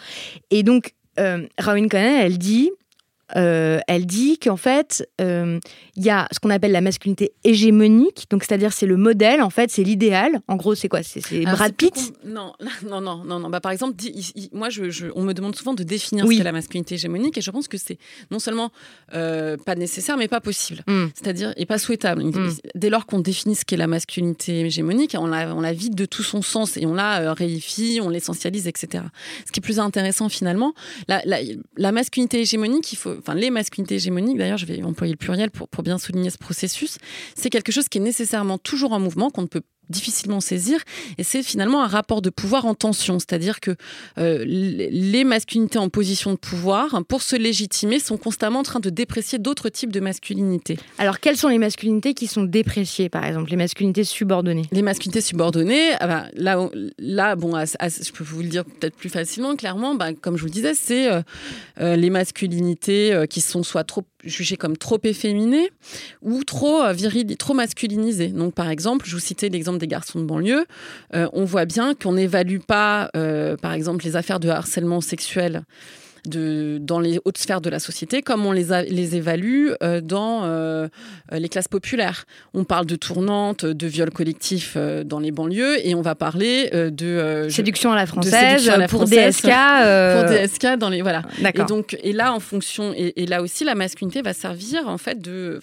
Et 0.50 0.62
donc, 0.62 0.94
euh, 1.18 1.46
Rawin 1.58 1.88
Cohen, 1.88 2.20
elle 2.20 2.38
dit 2.38 2.70
euh, 3.36 3.80
elle 3.88 4.06
dit 4.06 4.38
qu'en 4.38 4.56
fait, 4.56 5.08
euh, 5.20 5.58
il 5.96 6.04
y 6.04 6.10
a 6.10 6.28
ce 6.32 6.38
qu'on 6.38 6.50
appelle 6.50 6.72
la 6.72 6.80
masculinité 6.80 7.32
hégémonique, 7.42 8.26
donc 8.30 8.44
c'est-à-dire 8.44 8.72
c'est 8.72 8.86
le 8.86 8.96
modèle, 8.96 9.42
en 9.42 9.50
fait, 9.50 9.70
c'est 9.70 9.82
l'idéal. 9.82 10.40
En 10.48 10.56
gros, 10.56 10.74
c'est 10.74 10.88
quoi? 10.88 11.02
C'est 11.02 11.40
Brad 11.42 11.74
Pitt? 11.74 12.14
Non, 12.24 12.52
non, 12.88 13.00
non, 13.00 13.24
non, 13.24 13.40
non. 13.40 13.50
Bah, 13.50 13.60
par 13.60 13.72
exemple, 13.72 13.96
moi, 14.52 14.70
je, 14.70 14.90
je, 14.90 15.06
on 15.14 15.22
me 15.22 15.32
demande 15.32 15.56
souvent 15.56 15.74
de 15.74 15.82
définir 15.82 16.24
oui. 16.24 16.34
ce 16.34 16.40
qu'est 16.40 16.44
la 16.44 16.52
masculinité 16.52 16.94
hégémonique, 16.94 17.38
et 17.38 17.40
je 17.40 17.50
pense 17.50 17.68
que 17.68 17.76
c'est 17.76 17.98
non 18.30 18.38
seulement 18.38 18.70
euh, 19.14 19.56
pas 19.56 19.74
nécessaire, 19.74 20.16
mais 20.16 20.28
pas 20.28 20.40
possible. 20.40 20.82
Mm. 20.86 21.06
C'est-à-dire, 21.14 21.52
et 21.56 21.66
pas 21.66 21.78
souhaitable. 21.78 22.24
Mm. 22.24 22.52
Dès 22.74 22.90
lors 22.90 23.06
qu'on 23.06 23.20
définit 23.20 23.56
ce 23.56 23.64
qu'est 23.64 23.76
la 23.76 23.86
masculinité 23.86 24.60
hégémonique, 24.60 25.16
on 25.18 25.26
la, 25.26 25.54
on 25.54 25.60
la 25.60 25.72
vide 25.72 25.94
de 25.94 26.06
tout 26.06 26.22
son 26.22 26.42
sens 26.42 26.76
et 26.76 26.86
on 26.86 26.94
la 26.94 27.34
réifie, 27.34 28.00
on 28.02 28.08
l'essentialise, 28.08 28.68
etc. 28.68 29.04
Ce 29.46 29.52
qui 29.52 29.60
est 29.60 29.62
plus 29.62 29.80
intéressant 29.80 30.28
finalement, 30.28 30.74
la, 31.08 31.20
la, 31.24 31.38
la 31.76 31.92
masculinité 31.92 32.40
hégémonique, 32.40 32.92
il 32.92 32.96
faut 32.96 33.14
enfin 33.24 33.34
les 33.34 33.50
masculinités 33.50 33.96
hégémoniques, 33.96 34.38
d'ailleurs 34.38 34.58
je 34.58 34.66
vais 34.66 34.82
employer 34.82 35.12
le 35.12 35.18
pluriel 35.18 35.50
pour, 35.50 35.68
pour 35.68 35.82
bien 35.82 35.98
souligner 35.98 36.30
ce 36.30 36.38
processus, 36.38 36.98
c'est 37.34 37.50
quelque 37.50 37.72
chose 37.72 37.88
qui 37.88 37.98
est 37.98 38.02
nécessairement 38.02 38.58
toujours 38.58 38.92
en 38.92 39.00
mouvement, 39.00 39.30
qu'on 39.30 39.42
ne 39.42 39.46
peut 39.46 39.62
difficilement 39.90 40.40
saisir 40.40 40.80
et 41.18 41.24
c'est 41.24 41.42
finalement 41.42 41.82
un 41.82 41.88
rapport 41.88 42.22
de 42.22 42.30
pouvoir 42.30 42.66
en 42.66 42.74
tension. 42.74 43.18
C'est-à-dire 43.18 43.60
que 43.60 43.72
euh, 44.18 44.44
les 44.46 45.24
masculinités 45.24 45.78
en 45.78 45.88
position 45.88 46.32
de 46.32 46.38
pouvoir 46.38 47.02
pour 47.08 47.22
se 47.22 47.36
légitimer 47.36 47.98
sont 47.98 48.16
constamment 48.16 48.60
en 48.60 48.62
train 48.62 48.80
de 48.80 48.90
déprécier 48.90 49.38
d'autres 49.38 49.68
types 49.68 49.92
de 49.92 50.00
masculinité 50.00 50.78
alors 50.98 51.20
quelles 51.20 51.36
sont 51.36 51.48
les 51.48 51.58
masculinités 51.58 52.14
qui 52.14 52.26
sont 52.26 52.44
dépréciées 52.44 53.08
par 53.08 53.24
exemple? 53.24 53.50
Les 53.50 53.56
masculinités 53.56 54.04
subordonnées? 54.04 54.66
Les 54.72 54.82
masculinités 54.82 55.20
subordonnées 55.20 55.92
ah 56.00 56.06
bah, 56.06 56.26
là 56.34 56.68
là 56.98 57.36
bon 57.36 57.54
à, 57.54 57.64
à, 57.78 57.88
je 57.88 58.12
peux 58.12 58.24
vous 58.24 58.42
le 58.42 58.48
dire 58.48 58.64
peut-être 58.64 58.96
plus 58.96 59.10
facilement 59.10 59.56
clairement 59.56 59.94
bah, 59.94 60.12
comme 60.12 60.36
je 60.36 60.42
vous 60.42 60.46
le 60.48 60.52
disais 60.52 60.74
c'est 60.74 61.10
euh, 61.10 61.22
euh, 61.80 61.96
les 61.96 62.10
masculinités 62.10 63.24
qui 63.28 63.40
sont 63.40 63.62
soit 63.62 63.84
trop 63.84 64.02
jugées 64.24 64.56
comme 64.56 64.76
trop 64.76 64.98
efféminées 65.02 65.70
ou 66.22 66.44
trop 66.44 66.82
euh, 66.82 66.92
viriles 66.92 67.36
trop 67.36 67.54
masculinisées 67.54 68.28
donc 68.28 68.54
par 68.54 68.70
exemple 68.70 69.06
je 69.06 69.14
vous 69.14 69.20
citais 69.20 69.48
l'exemple 69.48 69.78
des 69.78 69.86
garçons 69.86 70.20
de 70.20 70.24
banlieue, 70.24 70.66
euh, 71.14 71.28
on 71.32 71.44
voit 71.44 71.64
bien 71.64 71.94
qu'on 71.94 72.12
n'évalue 72.12 72.58
pas, 72.58 73.10
euh, 73.16 73.56
par 73.56 73.72
exemple, 73.72 74.04
les 74.04 74.16
affaires 74.16 74.40
de 74.40 74.48
harcèlement 74.48 75.00
sexuel. 75.00 75.64
De, 76.26 76.78
dans 76.80 77.00
les 77.00 77.20
hautes 77.24 77.38
sphères 77.38 77.60
de 77.60 77.68
la 77.68 77.78
société, 77.78 78.22
comme 78.22 78.46
on 78.46 78.52
les, 78.52 78.72
a, 78.72 78.82
les 78.82 79.16
évalue 79.16 79.72
euh, 79.82 80.00
dans 80.00 80.44
euh, 81.32 81.38
les 81.38 81.48
classes 81.48 81.68
populaires. 81.68 82.24
On 82.52 82.64
parle 82.64 82.86
de 82.86 82.96
tournantes, 82.96 83.64
de 83.64 83.86
viols 83.86 84.10
collectifs 84.10 84.74
euh, 84.76 85.04
dans 85.04 85.18
les 85.18 85.30
banlieues, 85.30 85.86
et 85.86 85.94
on 85.94 86.02
va 86.02 86.14
parler 86.14 86.70
euh, 86.74 86.90
de 86.90 87.48
séduction 87.50 87.92
à 87.92 87.96
la 87.96 88.06
française 88.06 88.68
à 88.68 88.76
la 88.76 88.88
pour 88.88 89.00
française, 89.00 89.36
DSK. 89.36 89.48
Pour 89.48 90.30
DSK 90.30 90.78
dans 90.78 90.90
les 90.90 91.02
voilà. 91.02 91.22
Et 91.42 91.64
donc 91.64 91.96
et 92.02 92.12
là 92.12 92.32
en 92.32 92.40
fonction 92.40 92.92
et, 92.94 93.22
et, 93.22 93.26
là 93.26 93.42
aussi 93.42 93.64
la 93.64 93.74
masculinité 93.74 94.22
va 94.22 94.32
servir 94.32 94.88
en 94.88 94.98
fait 94.98 95.20
de 95.20 95.58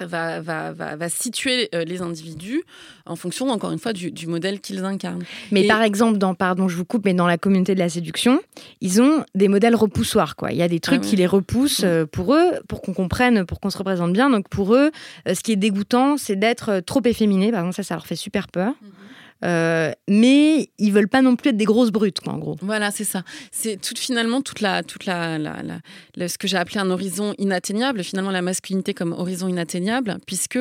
Va, 0.00 0.40
va, 0.40 0.72
va, 0.72 0.96
va, 0.96 1.08
situer 1.08 1.68
euh, 1.74 1.84
les 1.84 2.02
individus 2.02 2.62
en 3.04 3.16
fonction, 3.16 3.48
encore 3.50 3.72
une 3.72 3.78
fois, 3.78 3.92
du, 3.92 4.12
du 4.12 4.26
modèle 4.26 4.60
qu'ils 4.60 4.84
incarnent. 4.84 5.24
Mais 5.50 5.64
et... 5.64 5.66
par 5.66 5.82
exemple, 5.82 6.18
dans, 6.18 6.34
pardon, 6.34 6.68
je 6.68 6.76
vous 6.76 6.84
coupe, 6.84 7.04
mais 7.04 7.14
dans 7.14 7.26
la 7.26 7.38
communauté 7.38 7.74
de 7.74 7.80
la 7.80 7.88
séduction, 7.88 8.40
ils 8.80 9.02
ont 9.02 9.24
des 9.34 9.48
modèles 9.48 9.74
repoussoires. 9.74 10.36
Quoi. 10.36 10.52
Il 10.52 10.58
y 10.58 10.62
a 10.62 10.68
des 10.68 10.80
trucs 10.80 11.00
ah 11.00 11.04
ouais. 11.04 11.10
qui 11.10 11.16
les 11.16 11.26
repoussent 11.26 11.82
euh, 11.84 12.06
pour 12.06 12.34
eux, 12.34 12.52
pour 12.68 12.80
qu'on 12.80 12.94
comprenne, 12.94 13.44
pour 13.44 13.58
qu'on 13.60 13.70
se 13.70 13.78
représente 13.78 14.12
bien. 14.12 14.30
Donc 14.30 14.48
pour 14.48 14.74
eux, 14.74 14.90
euh, 15.26 15.34
ce 15.34 15.40
qui 15.40 15.52
est 15.52 15.56
dégoûtant, 15.56 16.16
c'est 16.16 16.36
d'être 16.36 16.80
trop 16.80 17.02
efféminé. 17.04 17.50
Par 17.50 17.60
exemple, 17.60 17.76
ça, 17.76 17.82
ça 17.82 17.94
leur 17.94 18.06
fait 18.06 18.16
super 18.16 18.48
peur. 18.48 18.70
Mm 18.70 18.86
-hmm. 18.86 19.07
Euh, 19.44 19.92
mais 20.08 20.70
ils 20.78 20.92
veulent 20.92 21.08
pas 21.08 21.22
non 21.22 21.36
plus 21.36 21.50
être 21.50 21.56
des 21.56 21.64
grosses 21.64 21.90
brutes, 21.90 22.18
en 22.26 22.38
gros. 22.38 22.56
Voilà, 22.62 22.90
c'est 22.90 23.04
ça. 23.04 23.22
C'est 23.52 23.80
tout 23.80 23.94
finalement 23.96 24.42
toute 24.42 24.60
la, 24.60 24.82
toute 24.82 25.06
la, 25.06 25.38
la, 25.38 26.28
ce 26.28 26.38
que 26.38 26.48
j'ai 26.48 26.56
appelé 26.56 26.78
un 26.78 26.90
horizon 26.90 27.34
inatteignable. 27.38 28.02
Finalement, 28.02 28.30
la 28.30 28.42
masculinité 28.42 28.94
comme 28.94 29.12
horizon 29.12 29.48
inatteignable, 29.48 30.18
puisque 30.26 30.58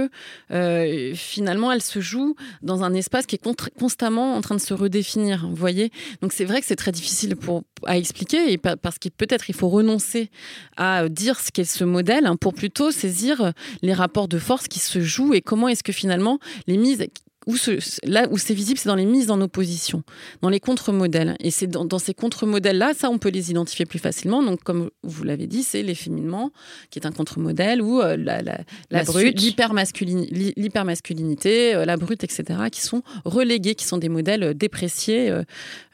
euh, 0.51 1.13
finalement, 1.15 1.71
elle 1.71 1.81
se 1.81 1.99
joue 1.99 2.35
dans 2.61 2.83
un 2.83 2.93
espace 2.93 3.25
qui 3.25 3.35
est 3.35 3.71
constamment 3.79 4.35
en 4.35 4.41
train 4.41 4.55
de 4.55 4.61
se 4.61 4.73
redéfinir. 4.73 5.47
Vous 5.47 5.55
voyez. 5.55 5.91
Donc 6.21 6.33
c'est 6.33 6.45
vrai 6.45 6.61
que 6.61 6.67
c'est 6.67 6.75
très 6.75 6.91
difficile 6.91 7.35
pour 7.35 7.63
à 7.85 7.97
expliquer 7.97 8.57
parce 8.57 8.97
qu'il 8.97 9.11
peut-être 9.11 9.49
il 9.49 9.55
faut 9.55 9.69
renoncer 9.69 10.29
à 10.77 11.09
dire 11.09 11.39
ce 11.39 11.51
qu'est 11.51 11.63
ce 11.63 11.83
modèle 11.83 12.25
hein, 12.25 12.35
pour 12.35 12.53
plutôt 12.53 12.91
saisir 12.91 13.53
les 13.81 13.93
rapports 13.93 14.27
de 14.27 14.39
force 14.39 14.67
qui 14.67 14.79
se 14.79 15.01
jouent 15.01 15.33
et 15.33 15.41
comment 15.41 15.67
est-ce 15.67 15.83
que 15.83 15.91
finalement 15.91 16.39
les 16.65 16.77
mises 16.77 17.05
où 17.47 17.55
ce, 17.55 17.79
là 18.03 18.27
où 18.29 18.37
c'est 18.37 18.53
visible, 18.53 18.77
c'est 18.77 18.89
dans 18.89 18.95
les 18.95 19.05
mises 19.05 19.31
en 19.31 19.41
opposition, 19.41 20.03
dans 20.41 20.49
les 20.49 20.59
contre-modèles. 20.59 21.35
Et 21.39 21.49
c'est 21.49 21.67
dans, 21.67 21.85
dans, 21.85 21.97
ces 21.97 22.13
contre-modèles-là, 22.13 22.93
ça, 22.93 23.09
on 23.09 23.17
peut 23.17 23.29
les 23.29 23.49
identifier 23.49 23.85
plus 23.85 23.99
facilement. 23.99 24.43
Donc, 24.43 24.61
comme 24.63 24.89
vous 25.03 25.23
l'avez 25.23 25.47
dit, 25.47 25.63
c'est 25.63 25.81
l'efféminement, 25.81 26.51
qui 26.91 26.99
est 26.99 27.07
un 27.07 27.11
contre-modèle, 27.11 27.81
ou 27.81 28.01
euh, 28.01 28.17
la, 28.17 28.41
la, 28.41 28.59
la, 28.91 29.03
la 29.03 29.13
l'hypermasculinité, 29.13 31.73
euh, 31.73 31.85
la 31.85 31.95
brute, 31.95 32.25
etc., 32.25 32.43
qui 32.69 32.81
sont 32.81 33.01
relégués, 33.23 33.75
qui 33.75 33.85
sont 33.85 33.97
des 33.97 34.09
modèles 34.09 34.53
dépréciés, 34.53 35.29
euh, 35.29 35.43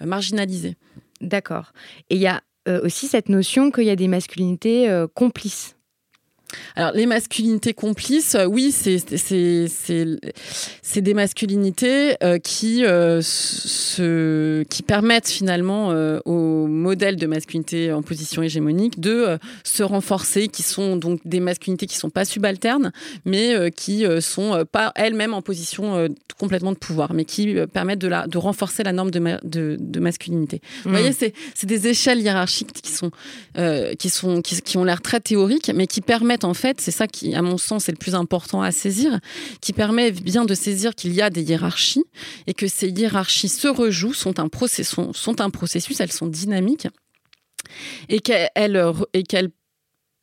marginalisés. 0.03 0.75
D'accord. 1.21 1.71
Et 2.09 2.15
il 2.15 2.21
y 2.21 2.27
a 2.27 2.41
aussi 2.81 3.07
cette 3.07 3.27
notion 3.27 3.71
qu'il 3.71 3.83
y 3.83 3.89
a 3.89 3.95
des 3.95 4.07
masculinités 4.07 4.89
complices. 5.13 5.72
Alors, 6.75 6.91
les 6.93 7.05
masculinités 7.05 7.73
complices, 7.73 8.35
euh, 8.35 8.45
oui, 8.45 8.71
c'est 8.71 11.01
des 11.01 11.13
masculinités 11.13 12.15
euh, 12.23 12.39
qui, 12.39 12.85
euh, 12.85 13.21
se, 13.21 14.63
qui 14.63 14.83
permettent 14.83 15.29
finalement 15.29 15.91
euh, 15.91 16.19
au 16.25 16.67
modèle 16.67 17.15
de 17.15 17.27
masculinité 17.27 17.91
en 17.91 18.01
position 18.01 18.41
hégémonique 18.41 18.99
de 18.99 19.37
se 19.63 19.83
renforcer, 19.83 20.47
qui 20.47 20.63
sont 20.63 20.95
donc 20.95 21.19
des 21.25 21.39
masculinités 21.39 21.87
qui 21.87 21.95
ne 21.95 21.99
sont 21.99 22.09
pas 22.09 22.25
subalternes, 22.25 22.91
mais 23.25 23.71
qui 23.71 24.05
sont 24.19 24.65
pas 24.71 24.91
elles-mêmes 24.95 25.33
en 25.33 25.41
position 25.41 26.07
complètement 26.39 26.71
de 26.71 26.77
pouvoir, 26.77 27.13
mais 27.13 27.25
qui 27.25 27.55
permettent 27.71 27.99
de, 27.99 28.07
la, 28.07 28.27
de 28.27 28.37
renforcer 28.37 28.83
la 28.83 28.91
norme 28.91 29.11
de, 29.11 29.19
ma, 29.19 29.37
de, 29.43 29.77
de 29.79 29.99
masculinité. 29.99 30.57
Mmh. 30.57 30.79
Vous 30.83 30.89
voyez, 30.89 31.13
c'est 31.13 31.65
des 31.65 31.87
échelles 31.87 32.21
hiérarchiques 32.21 32.73
qui, 32.73 32.91
sont, 32.91 33.11
qui, 33.97 34.09
sont, 34.09 34.41
qui, 34.41 34.61
qui 34.61 34.77
ont 34.77 34.83
l'air 34.83 35.01
très 35.01 35.19
théoriques, 35.19 35.71
mais 35.73 35.87
qui 35.87 36.01
permettent 36.01 36.42
en 36.43 36.53
fait, 36.53 36.81
c'est 36.81 36.91
ça 36.91 37.07
qui, 37.07 37.35
à 37.35 37.41
mon 37.41 37.57
sens, 37.57 37.89
est 37.89 37.91
le 37.91 37.97
plus 37.97 38.15
important 38.15 38.61
à 38.61 38.71
saisir, 38.71 39.19
qui 39.61 39.73
permet 39.73 40.11
bien 40.11 40.45
de 40.45 40.53
saisir 40.53 40.95
qu'il 40.95 41.13
y 41.13 41.21
a 41.21 41.29
des 41.29 41.43
hiérarchies 41.43 42.03
et 42.47 42.53
que 42.53 42.67
ces 42.67 42.89
hiérarchies 42.89 43.49
se 43.49 43.67
rejouent, 43.67 44.13
sont 44.13 44.39
un, 44.39 44.47
process, 44.47 44.87
sont, 44.89 45.41
un 45.41 45.49
processus, 45.49 45.99
elles 45.99 46.11
sont 46.11 46.27
dynamiques 46.27 46.87
et 48.09 48.19
qu'elles 48.19 48.93
qu 49.13 49.37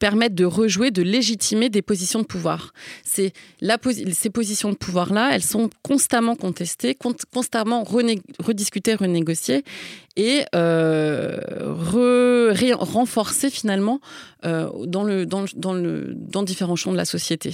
permettent 0.01 0.35
de 0.35 0.47
rejouer, 0.47 0.91
de 0.91 1.03
légitimer 1.03 1.69
des 1.69 1.83
positions 1.83 2.21
de 2.21 2.25
pouvoir. 2.25 2.73
C'est 3.05 3.33
ces 4.13 4.31
positions 4.31 4.71
de 4.71 4.77
pouvoir-là, 4.77 5.31
elles 5.33 5.45
sont 5.45 5.71
constamment 5.83 6.35
contestées, 6.35 6.97
constamment 7.33 7.85
rediscutées, 7.85 8.95
renégociées 8.95 9.63
et 10.17 10.43
euh, 10.57 11.39
renforcées 12.75 13.51
finalement 13.51 14.01
euh, 14.45 14.69
dans, 14.87 16.43
différents 16.43 16.77
champs 16.77 16.93
de 16.93 16.97
la 16.97 17.05
société. 17.05 17.53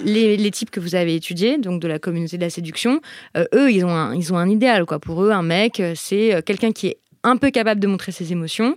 Les, 0.00 0.36
les, 0.36 0.50
types 0.52 0.70
que 0.70 0.78
vous 0.78 0.94
avez 0.94 1.16
étudiés, 1.16 1.58
donc 1.58 1.82
de 1.82 1.88
la 1.88 1.98
communauté 1.98 2.36
de 2.36 2.42
la 2.42 2.50
séduction, 2.50 3.00
euh, 3.36 3.46
eux, 3.52 3.72
ils 3.72 3.84
ont, 3.84 3.90
un, 3.90 4.14
ils 4.14 4.32
ont 4.32 4.36
un 4.36 4.48
idéal. 4.48 4.84
Quoi. 4.84 5.00
Pour 5.00 5.24
eux, 5.24 5.32
un 5.32 5.42
mec, 5.42 5.82
c'est 5.96 6.40
quelqu'un 6.44 6.70
qui 6.70 6.88
est 6.88 6.98
un 7.24 7.36
peu 7.36 7.50
capable 7.50 7.80
de 7.80 7.88
montrer 7.88 8.12
ses 8.12 8.30
émotions, 8.30 8.76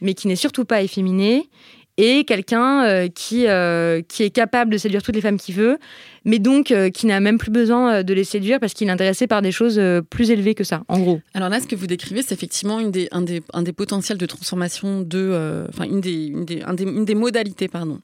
mais 0.00 0.14
qui 0.14 0.28
n'est 0.28 0.36
surtout 0.36 0.64
pas 0.64 0.82
efféminé 0.82 1.48
et 1.96 2.24
quelqu'un 2.24 2.84
euh, 2.84 3.08
qui, 3.08 3.46
euh, 3.46 4.02
qui 4.02 4.24
est 4.24 4.30
capable 4.30 4.72
de 4.72 4.78
séduire 4.78 5.02
toutes 5.02 5.14
les 5.14 5.20
femmes 5.20 5.36
qu'il 5.36 5.54
veut, 5.54 5.78
mais 6.24 6.38
donc 6.38 6.70
euh, 6.70 6.90
qui 6.90 7.06
n'a 7.06 7.20
même 7.20 7.38
plus 7.38 7.50
besoin 7.50 8.02
de 8.02 8.14
les 8.14 8.24
séduire 8.24 8.58
parce 8.58 8.74
qu'il 8.74 8.88
est 8.88 8.90
intéressé 8.90 9.26
par 9.26 9.42
des 9.42 9.52
choses 9.52 9.80
plus 10.10 10.30
élevées 10.30 10.54
que 10.54 10.64
ça, 10.64 10.82
en 10.88 10.98
gros. 10.98 11.20
Alors 11.34 11.48
là, 11.48 11.60
ce 11.60 11.66
que 11.66 11.76
vous 11.76 11.86
décrivez, 11.86 12.22
c'est 12.22 12.34
effectivement 12.34 12.80
une 12.80 12.90
des, 12.90 13.08
un, 13.12 13.22
des, 13.22 13.42
un 13.52 13.62
des 13.62 13.72
potentiels 13.72 14.18
de 14.18 14.26
transformation 14.26 15.02
de, 15.02 15.66
enfin 15.68 15.84
une 15.84 16.00
des, 16.00 16.26
une 16.26 16.44
des, 16.44 16.62
une 16.80 17.04
des 17.04 17.14
modalités, 17.14 17.68
pardon, 17.68 18.00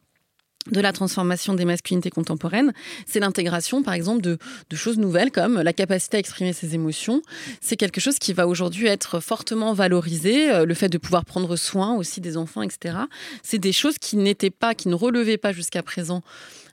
de 0.67 0.81
la 0.81 0.93
transformation 0.93 1.55
des 1.55 1.65
masculinités 1.65 2.11
contemporaines, 2.11 2.73
c'est 3.07 3.21
l'intégration, 3.21 3.83
par 3.83 3.95
exemple, 3.95 4.21
de, 4.21 4.39
choses 4.75 4.99
nouvelles 4.99 5.31
comme 5.31 5.61
la 5.61 5.73
capacité 5.73 6.17
à 6.17 6.21
exprimer 6.21 6.53
ses 6.53 6.75
émotions. 6.75 7.23
C'est 7.61 7.77
quelque 7.77 8.01
chose 8.01 8.19
qui 8.19 8.33
va 8.33 8.47
aujourd'hui 8.47 8.87
être 8.87 9.21
fortement 9.21 9.73
valorisé, 9.73 10.51
euh, 10.51 10.65
le 10.65 10.75
fait 10.75 10.89
de 10.89 10.99
pouvoir 10.99 11.25
prendre 11.25 11.57
soin 11.57 11.95
aussi 11.95 12.21
des 12.21 12.37
enfants, 12.37 12.63
etc. 12.63 12.97
C'est 13.43 13.59
des 13.59 13.73
choses 13.73 13.99
qui 13.99 14.17
n'étaient 14.17 14.51
pas, 14.51 14.75
qui 14.75 14.89
ne 14.89 14.95
relevaient 14.95 15.39
pas 15.39 15.53
jusqu'à 15.53 15.83
présent 15.83 16.23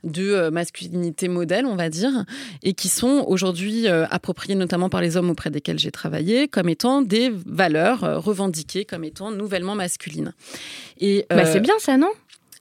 de 0.03 0.23
euh, 0.23 0.51
masculinité 0.51 1.27
modèle, 1.27 1.65
on 1.65 1.75
va 1.75 1.89
dire, 1.89 2.25
et 2.63 2.73
qui 2.73 2.87
sont 2.87 3.25
aujourd'hui 3.27 3.87
euh, 3.87 4.05
appropriées 4.09 4.55
notamment 4.55 4.89
par 4.89 5.01
les 5.01 5.17
hommes 5.17 5.29
auprès 5.29 5.49
desquels 5.49 5.79
j'ai 5.79 5.91
travaillé 5.91 6.47
comme 6.47 6.69
étant 6.69 7.01
des 7.01 7.31
valeurs 7.45 8.23
revendiquées 8.23 8.85
comme 8.85 9.03
étant 9.03 9.31
nouvellement 9.31 9.75
masculines. 9.75 10.33
Et 10.99 11.25
bah, 11.29 11.45
c'est 11.45 11.59
bien 11.59 11.75
ça, 11.79 11.97
non? 11.97 12.11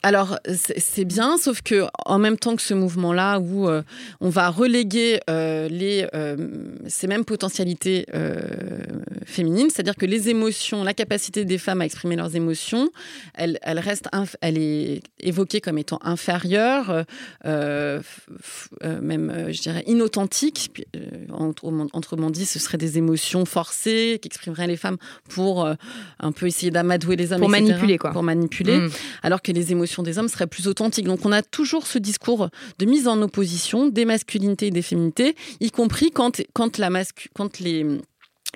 Alors 0.02 0.38
c'est 0.46 1.04
bien, 1.04 1.36
sauf 1.36 1.62
que 1.62 1.84
en 2.04 2.18
même 2.18 2.38
temps 2.38 2.56
que 2.56 2.62
ce 2.62 2.74
mouvement-là 2.74 3.40
où 3.40 3.68
euh, 3.68 3.82
on 4.20 4.28
va 4.28 4.50
reléguer 4.50 5.20
euh, 5.28 5.68
les, 5.68 6.06
euh, 6.14 6.36
ces 6.86 7.06
mêmes 7.06 7.24
potentialités 7.24 8.06
féminines, 9.24 9.68
c'est-à-dire 9.70 9.96
que 9.96 10.06
les 10.06 10.28
émotions, 10.28 10.84
la 10.84 10.94
capacité 10.94 11.44
des 11.44 11.58
femmes 11.58 11.80
à 11.80 11.84
exprimer 11.84 12.16
leurs 12.16 12.36
émotions, 12.36 12.90
elle, 13.34 13.58
elle 13.62 13.78
reste, 13.78 14.08
elle 14.40 14.58
est 14.58 15.02
évoquée 15.20 15.60
comme 15.60 15.78
étant 15.78 15.98
inférieure, 16.02 17.04
même 17.44 18.02
je 18.82 19.60
dirais 19.60 19.84
inauthentique. 19.86 20.86
Autrement 21.92 22.30
dit, 22.30 22.46
ce 22.46 22.58
seraient 22.58 22.78
des 22.78 22.98
émotions 22.98 23.44
forcées 23.44 24.18
qu'exprimeraient 24.22 24.66
les 24.66 24.76
femmes 24.76 24.98
pour 25.28 25.68
un 26.20 26.32
peu 26.32 26.46
essayer 26.46 26.70
d'amadouer 26.70 27.16
les 27.16 27.32
hommes, 27.32 27.40
pour 27.40 27.48
manipuler 27.48 27.98
quoi, 27.98 28.12
pour 28.12 28.22
manipuler, 28.22 28.78
mm. 28.78 28.90
alors 29.22 29.42
que 29.42 29.52
les 29.52 29.72
émotions 29.72 29.85
des 30.02 30.18
hommes 30.18 30.28
serait 30.28 30.46
plus 30.46 30.68
authentique. 30.68 31.06
Donc 31.06 31.24
on 31.24 31.32
a 31.32 31.42
toujours 31.42 31.86
ce 31.86 31.98
discours 31.98 32.48
de 32.78 32.86
mise 32.86 33.08
en 33.08 33.20
opposition 33.22 33.88
des 33.88 34.04
masculinités 34.04 34.68
et 34.68 34.70
des 34.70 34.82
féminités, 34.82 35.36
y 35.60 35.70
compris 35.70 36.10
quand, 36.10 36.42
quand, 36.52 36.78
la 36.78 36.90
quand 37.34 37.60
les 37.60 37.84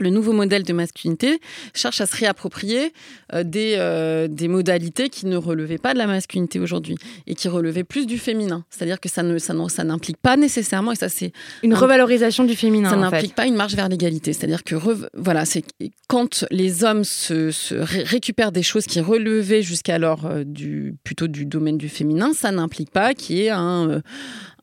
le 0.00 0.10
nouveau 0.10 0.32
modèle 0.32 0.64
de 0.64 0.72
masculinité 0.72 1.40
cherche 1.74 2.00
à 2.00 2.06
se 2.06 2.16
réapproprier 2.16 2.92
euh, 3.32 3.44
des, 3.44 3.74
euh, 3.78 4.28
des 4.28 4.48
modalités 4.48 5.08
qui 5.08 5.26
ne 5.26 5.36
relevaient 5.36 5.78
pas 5.78 5.92
de 5.92 5.98
la 5.98 6.06
masculinité 6.06 6.58
aujourd'hui 6.58 6.96
et 7.26 7.34
qui 7.34 7.48
relevaient 7.48 7.84
plus 7.84 8.06
du 8.06 8.18
féminin. 8.18 8.64
C'est-à-dire 8.70 8.98
que 8.98 9.08
ça 9.08 9.22
ne 9.22 9.38
ça, 9.38 9.54
ça 9.68 9.84
n'implique 9.84 10.16
pas 10.16 10.36
nécessairement 10.36 10.92
et 10.92 10.96
ça 10.96 11.08
c'est 11.08 11.32
une 11.62 11.74
revalorisation 11.74 12.44
du 12.44 12.56
féminin. 12.56 12.90
Ça 12.90 12.96
n'implique 12.96 13.34
pas 13.34 13.46
une 13.46 13.56
marche 13.56 13.74
vers 13.74 13.88
l'égalité. 13.88 14.32
C'est-à-dire 14.32 14.64
que 14.64 14.74
voilà, 15.14 15.44
c'est 15.44 15.64
quand 16.08 16.44
les 16.50 16.84
hommes 16.84 17.04
se, 17.04 17.50
se 17.50 17.74
récupèrent 17.74 18.52
des 18.52 18.62
choses 18.62 18.86
qui 18.86 19.00
relevaient 19.00 19.62
jusqu'alors 19.62 20.26
euh, 20.26 20.44
du 20.44 20.94
plutôt 21.04 21.28
du 21.28 21.46
domaine 21.46 21.78
du 21.78 21.88
féminin, 21.88 22.32
ça 22.32 22.50
n'implique 22.50 22.90
pas 22.90 23.14
qu'il 23.14 23.36
y 23.36 23.42
ait 23.44 23.50
un 23.50 24.02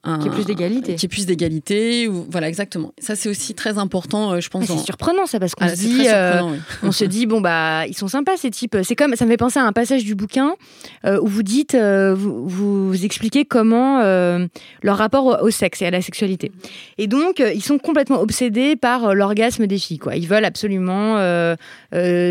qui 0.04 0.28
est 0.28 0.32
plus 0.32 0.46
d'égalité. 0.46 0.96
Qui 0.96 1.06
est 1.06 1.10
plus 1.10 1.26
d'égalité. 1.26 2.08
Voilà, 2.08 2.48
exactement. 2.48 2.94
Ça, 3.00 3.16
c'est 3.16 3.30
aussi 3.30 3.54
très 3.54 3.78
important, 3.78 4.34
euh, 4.34 4.40
je 4.40 4.50
pense. 4.50 4.66
Ah, 4.70 4.74
c'est 4.78 4.86
surprenant, 4.86 5.26
ça, 5.26 5.40
parce 5.40 5.56
qu'on 5.56 5.66
ah, 5.66 5.70
se 5.70 5.76
dit, 5.76 6.04
euh, 6.08 6.42
on 6.84 6.92
se 6.92 7.06
dit, 7.06 7.26
bon 7.26 7.42
bah, 7.42 7.86
ils 7.88 7.96
sont 7.96 8.08
sympas 8.08 8.38
ces 8.38 8.52
types. 8.52 8.78
C'est 8.84 8.96
comme, 8.96 9.16
ça 9.16 9.26
me 9.26 9.32
fait 9.32 9.38
penser 9.38 9.60
à 9.60 9.64
un 9.64 9.74
passage 9.74 10.04
du 10.06 10.16
bouquin 10.16 10.54
euh, 11.06 11.20
où 11.22 11.28
vous 11.28 11.44
dites, 11.44 11.76
vous, 11.76 12.48
vous, 12.48 13.06
expliquez 13.06 13.46
comment 13.46 14.02
leur 14.02 14.98
rapport 14.98 15.44
au, 15.44 15.50
sexe 15.50 15.82
et 15.82 15.86
à 15.86 15.92
la 15.92 16.02
sexualité. 16.02 16.52
Et 16.98 17.08
donc, 17.08 17.40
ils 17.40 17.64
sont 17.64 17.78
complètement 17.78 18.22
obsédés 18.22 18.76
par 18.76 19.14
l'orgasme 19.16 19.68
des 19.68 19.78
filles. 19.78 20.00
Quoi. 20.00 20.16
Ils 20.16 20.28
veulent 20.28 20.46
absolument 20.46 21.18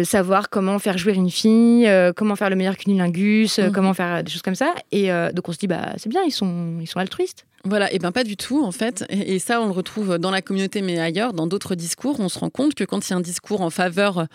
savoir 0.05 0.50
comment 0.50 0.79
faire 0.79 0.98
jouer 0.98 1.14
une 1.14 1.31
fille, 1.31 1.88
comment 2.16 2.37
faire 2.37 2.50
le 2.50 2.57
meilleur 2.57 2.76
cunilingus, 2.76 3.59
mhm. 3.59 3.72
comment 3.72 3.94
faire 3.94 4.22
des 4.22 4.31
choses 4.31 4.42
comme 4.42 4.55
ça. 4.55 4.74
Et 4.92 5.09
donc, 5.35 5.48
on 5.48 5.52
se 5.52 5.59
dit, 5.59 5.66
bah, 5.66 5.92
c'est 5.96 6.09
bien, 6.09 6.22
ils 6.26 6.33
sont, 6.33 6.79
ils 6.81 6.87
sont 6.87 6.98
altruistes. 6.98 7.44
Voilà, 7.68 7.92
et 7.92 7.98
bien 7.98 8.12
pas 8.12 8.22
du 8.22 8.37
tout 8.37 8.64
en 8.64 8.70
fait. 8.70 9.05
Et, 9.11 9.40
ça, 9.40 9.61
on 9.61 9.66
le 9.66 9.72
retrouve 9.72 10.18
dans 10.18 10.31
la 10.31 10.40
communauté, 10.40 10.83
mais 10.83 11.00
ailleurs, 11.00 11.33
dans 11.33 11.48
d'autres 11.48 11.74
discours, 11.74 12.20
on 12.20 12.29
se 12.29 12.38
rend 12.38 12.48
compte 12.48 12.74
que 12.74 12.85
quand 12.85 13.09
il 13.09 13.11
y 13.11 13.14
a 13.14 13.16
un 13.16 13.20
discours 13.20 13.61
en 13.61 13.70
faveur 13.70 14.26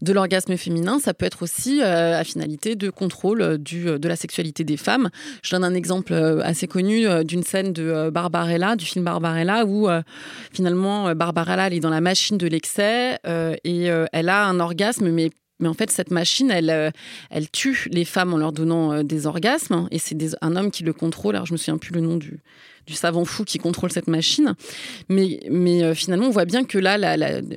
de 0.00 0.12
l'orgasme 0.14 0.56
féminin, 0.56 0.98
ça 0.98 1.12
peut 1.12 1.26
être 1.26 1.42
aussi 1.42 1.82
euh, 1.82 2.18
à 2.18 2.24
finalité 2.24 2.76
de 2.76 2.88
contrôle 2.88 3.58
du, 3.58 3.84
de 3.84 4.08
la 4.08 4.16
sexualité 4.16 4.64
des 4.64 4.78
femmes. 4.78 5.10
Je 5.42 5.50
donne 5.50 5.64
un 5.64 5.74
exemple 5.74 6.14
euh, 6.14 6.40
assez 6.42 6.66
connu 6.66 7.06
euh, 7.06 7.24
d'une 7.24 7.42
scène 7.42 7.74
de 7.74 8.08
Barbarella, 8.08 8.74
du 8.74 8.86
film 8.86 9.04
Barbarella, 9.04 9.66
où 9.66 9.88
finalement 10.52 11.14
Barbarella 11.14 11.66
elle 11.66 11.74
est 11.74 11.80
dans 11.80 11.90
la 11.90 12.00
machine 12.00 12.38
de 12.38 12.46
l'excès 12.46 13.18
et 13.64 13.84
elle 13.84 14.28
a 14.28 14.46
un 14.46 14.60
orgasme, 14.60 15.10
mais 15.10 15.30
mais 15.60 15.68
en 15.68 15.74
fait, 15.74 15.90
cette 15.90 16.10
machine, 16.10 16.50
elle, 16.50 16.70
euh, 16.70 16.90
elle 17.30 17.50
tue 17.50 17.88
les 17.90 18.04
femmes 18.04 18.32
en 18.32 18.36
leur 18.36 18.52
donnant 18.52 18.92
euh, 18.92 19.02
des 19.02 19.26
orgasmes. 19.26 19.88
Et 19.90 19.98
c'est 19.98 20.16
un 20.40 20.56
homme 20.56 20.70
qui 20.70 20.84
le 20.84 20.92
contrôle. 20.92 21.34
Alors, 21.34 21.46
je 21.46 21.52
me 21.52 21.58
souviens 21.58 21.78
plus 21.78 21.92
le 21.92 22.00
nom 22.00 22.16
du, 22.16 22.40
du 22.88 22.94
savant 22.94 23.24
fou 23.26 23.44
qui 23.44 23.58
contrôle 23.58 23.92
cette 23.92 24.08
machine. 24.08 24.54
Mais, 25.08 25.40
mais 25.50 25.84
euh, 25.84 25.94
finalement, 25.94 26.26
on 26.26 26.30
voit 26.30 26.46
bien 26.46 26.64
que 26.64 26.78
là, 26.78 26.96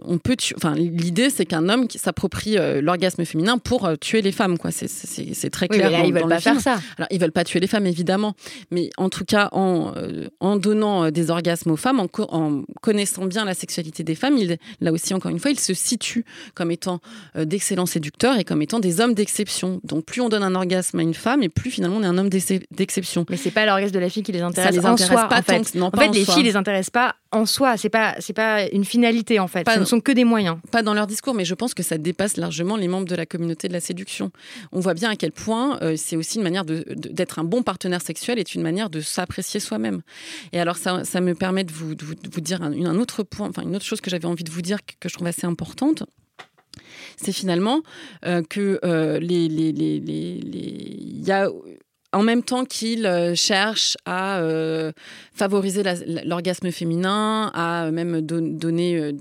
on 0.06 0.17
peut 0.17 0.36
enfin, 0.58 0.76
l'idée, 0.76 1.30
c'est 1.30 1.46
qu'un 1.46 1.70
homme 1.70 1.88
qui 1.88 1.98
s'approprie 1.98 2.58
euh, 2.58 2.82
l'orgasme 2.82 3.24
féminin 3.24 3.58
pour 3.58 3.86
euh, 3.86 3.96
tuer 3.96 4.22
les 4.22 4.34
femmes. 4.34 4.58
Quoi. 4.58 4.72
C'est, 4.72 5.50
très 5.50 5.67
clair. 5.67 5.89
Oui, 5.91 6.10
ils 6.10 6.13
veulent 6.13 6.28
pas 6.28 6.39
faire 6.39 6.60
ça. 6.60 6.80
Alors, 6.98 7.08
ils 7.12 7.20
veulent 7.20 7.32
pas 7.32 7.46
tuer 7.46 7.62
les 7.62 7.67
femmes, 7.67 7.86
évidemment. 7.86 8.36
Mais 8.72 8.89
en 8.98 9.10
tout 9.10 9.24
cas, 9.24 9.50
en, 9.54 9.94
en 10.41 10.56
donnant 10.58 11.10
des 11.12 11.32
orgasmes 11.32 11.72
aux 11.72 11.78
femmes, 11.78 12.02
en, 12.02 12.10
en, 12.17 12.63
connaissant 12.82 13.26
bien 13.26 13.46
la 13.46 13.54
sexualité 13.54 14.04
des 14.04 14.15
femmes, 14.15 14.38
il, 14.38 14.58
là 14.82 14.91
aussi, 14.91 15.13
encore 15.13 15.32
une 15.32 15.39
fois, 15.39 15.52
ils 15.52 15.60
se 15.60 15.74
situent 15.74 16.26
comme 16.54 16.72
étant 16.72 17.00
d'excellents 17.36 17.86
séducteurs 17.86 18.38
et 18.38 18.44
comme 18.44 18.62
étant 18.62 18.80
des 18.80 19.00
hommes 19.00 19.13
d'exception. 19.13 19.80
Donc, 19.86 20.06
plus 20.06 20.20
on 20.20 20.28
donne 20.28 20.44
un 20.44 20.56
orgasme 20.56 21.00
à 21.00 21.02
une 21.02 21.13
femme, 21.13 21.41
et 21.41 21.50
plus 21.50 21.72
finalement 21.72 21.98
on 21.98 22.04
est 22.04 22.08
un 22.08 22.17
homme 22.17 22.30
d'exception. 22.30 23.26
Mais 23.30 23.38
c'est 23.38 23.52
pas 23.52 23.65
l'orgasme 23.65 23.94
de 23.94 24.00
la 24.00 24.10
fille 24.10 24.24
qui 24.24 24.34
les 24.34 24.41
intéresse. 24.41 24.76
Ça 24.76 24.82
les 24.82 24.86
intéresse 24.86 25.20
pas 25.27 25.39
en 25.39 25.41
fait. 25.41 25.81
en 25.81 25.91
fait, 25.91 26.07
les 26.10 26.25
filles 26.25 26.43
les 26.43 26.55
intéressent 26.55 26.91
pas 26.91 27.15
en 27.31 27.45
soi. 27.45 27.77
C'est 27.77 27.89
pas, 27.89 28.15
c'est 28.19 28.34
pas 28.34 28.67
une 28.67 28.86
finalité 28.86 29.39
en 29.39 29.47
fait. 29.47 29.67
Ce 29.69 29.79
ne 29.79 29.86
sont 29.86 29.99
que 29.99 30.12
des 30.12 30.23
moyens. 30.23 30.57
Pas 30.71 30.84
dans 30.84 30.93
leur 30.93 31.07
discours, 31.07 31.34
mais 31.34 31.45
je 31.45 31.55
pense 31.55 31.73
que 31.73 31.84
ça 31.84 31.97
dépasse 31.97 32.38
largement 32.38 32.75
les 32.75 32.88
membres 32.88 33.07
de 33.07 33.15
la 33.15 33.25
communauté 33.25 33.67
de 33.67 33.73
la 33.73 33.79
séduction. 33.79 34.31
On 34.71 34.79
voit 34.79 34.93
bien 34.93 35.10
à 35.10 35.15
quel 35.15 35.31
point 35.31 35.79
euh, 35.81 35.95
c'est 35.97 36.15
aussi 36.15 36.38
une 36.38 36.43
manière 36.43 36.65
d'être 36.65 37.39
un 37.39 37.43
bon 37.43 37.63
partenaire 37.63 38.01
sexuel, 38.01 38.39
est 38.39 38.55
une 38.55 38.62
manière 38.62 38.89
de 38.89 39.01
s'apprécier 39.01 39.60
soi-même. 39.60 40.01
Et 40.53 40.60
alors 40.60 40.77
ça, 40.77 41.03
ça 41.03 41.21
me 41.21 41.36
permet 41.36 41.63
de 41.63 41.71
vous, 41.71 41.93
vous 42.31 42.41
dire 42.41 42.62
un, 42.62 42.73
un, 42.86 42.97
autre 42.97 43.23
point, 43.23 43.49
enfin 43.49 43.63
une 43.63 43.75
autre 43.75 43.86
chose 43.86 44.01
que 44.01 44.10
j'avais 44.10 44.25
envie 44.25 44.43
de 44.43 44.51
vous 44.51 44.62
dire 44.62 44.79
que, 44.99 45.10
je 45.10 45.13
trouve 45.13 45.27
assez 45.27 45.45
importante 45.45 46.03
c'est 47.17 47.34
finalement 47.34 47.81
euh, 48.25 48.41
que 48.41 48.79
euh, 48.84 49.19
les, 49.19 49.47
les, 49.47 49.71
les, 49.71 49.99
les, 49.99 50.39
y 50.41 51.31
a 51.31 51.49
en 52.13 52.24
même 52.24 52.43
temps 52.43 52.65
qu'il 52.65 53.06
euh, 53.06 53.36
cherche 53.36 53.97
à 54.06 54.39
euh, 54.39 54.91
favoriser 55.34 55.84
l'orgasme 56.26 56.71
féminin, 56.71 57.52
à 57.54 57.89
même 57.91 58.21
donner 58.21 58.97
euh, 58.97 59.13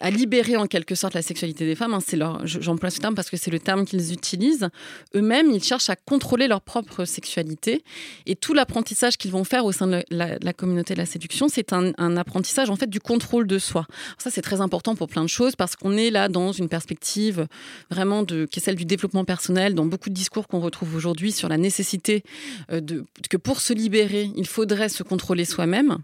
à, 0.00 0.10
libérer 0.10 0.56
en 0.56 0.66
quelque 0.66 0.94
sorte 0.94 1.14
la 1.14 1.22
sexualité 1.22 1.66
des 1.66 1.74
femmes. 1.74 1.94
Hein, 1.94 2.38
j'emploie 2.44 2.90
ce 2.90 2.98
terme 2.98 3.14
parce 3.14 3.30
que 3.30 3.36
c'est 3.36 3.50
le 3.50 3.60
terme 3.60 3.84
qu'ils 3.84 4.12
utilisent. 4.12 4.68
Eux-mêmes, 5.14 5.50
ils 5.50 5.62
cherchent 5.62 5.90
à 5.90 5.96
contrôler 5.96 6.48
leur 6.48 6.62
propre 6.62 7.04
sexualité 7.04 7.84
et 8.26 8.34
tout 8.34 8.54
l'apprentissage 8.54 9.16
qu'ils 9.16 9.30
vont 9.30 9.44
faire 9.44 9.64
au 9.64 9.72
sein 9.72 9.86
de 9.86 10.02
la, 10.10 10.52
communauté 10.52 10.94
de 10.94 10.98
la 10.98 11.06
séduction, 11.06 11.48
c'est 11.48 11.72
un, 11.72 11.92
apprentissage 12.16 12.70
en 12.70 12.76
fait 12.76 12.88
du 12.90 12.98
contrôle 12.98 13.46
de 13.46 13.58
soi. 13.58 13.86
ça, 14.18 14.30
c'est 14.30 14.42
très 14.42 14.60
important 14.60 14.96
pour 14.96 15.08
plein 15.08 15.22
de 15.22 15.28
choses 15.28 15.54
parce 15.54 15.76
qu'on 15.76 15.96
est 15.96 16.10
là 16.10 16.28
dans 16.28 16.50
une 16.52 16.68
perspective 16.68 17.46
vraiment 17.90 18.24
de, 18.24 18.46
qui 18.46 18.58
est 18.58 18.62
celle 18.62 18.74
du 18.74 18.84
développement 18.84 19.24
personnel, 19.24 19.74
dans 19.74 19.86
beaucoup 19.86 20.08
de 20.08 20.14
discours 20.14 20.48
qu'on 20.48 20.60
retrouve 20.60 20.94
aujourd'hui 20.94 21.19
sur 21.30 21.48
la 21.48 21.58
nécessité 21.58 22.22
euh, 22.70 22.80
de, 22.80 23.04
que 23.28 23.36
pour 23.36 23.60
se 23.60 23.72
libérer, 23.72 24.30
il 24.36 24.46
faudrait 24.46 24.88
se 24.88 25.02
contrôler 25.02 25.44
soi-même. 25.44 25.98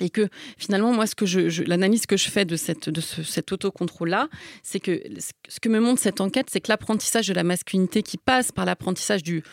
Et 0.00 0.10
que 0.10 0.28
finalement, 0.58 0.92
moi, 0.92 1.06
ce 1.06 1.14
que 1.14 1.24
je, 1.24 1.62
l'analyse 1.62 2.06
que 2.06 2.16
je 2.16 2.28
fais 2.28 2.44
de, 2.44 2.56
cette, 2.56 2.88
de 2.88 3.00
ce, 3.00 3.22
cet 3.22 3.52
autocontrôle-là, 3.52 4.28
c'est 4.64 4.80
que 4.80 5.00
ce 5.48 5.60
que 5.60 5.68
me 5.68 5.78
montre 5.78 6.00
cette 6.00 6.20
enquête, 6.20 6.48
c'est 6.50 6.60
que 6.60 6.68
l'apprentissage 6.68 7.28
de 7.28 7.34
la 7.34 7.44
masculinité 7.44 8.02
qui 8.02 8.18
passe 8.18 8.50
par 8.50 8.64
l'apprentissage 8.64 9.22
du, 9.22 9.44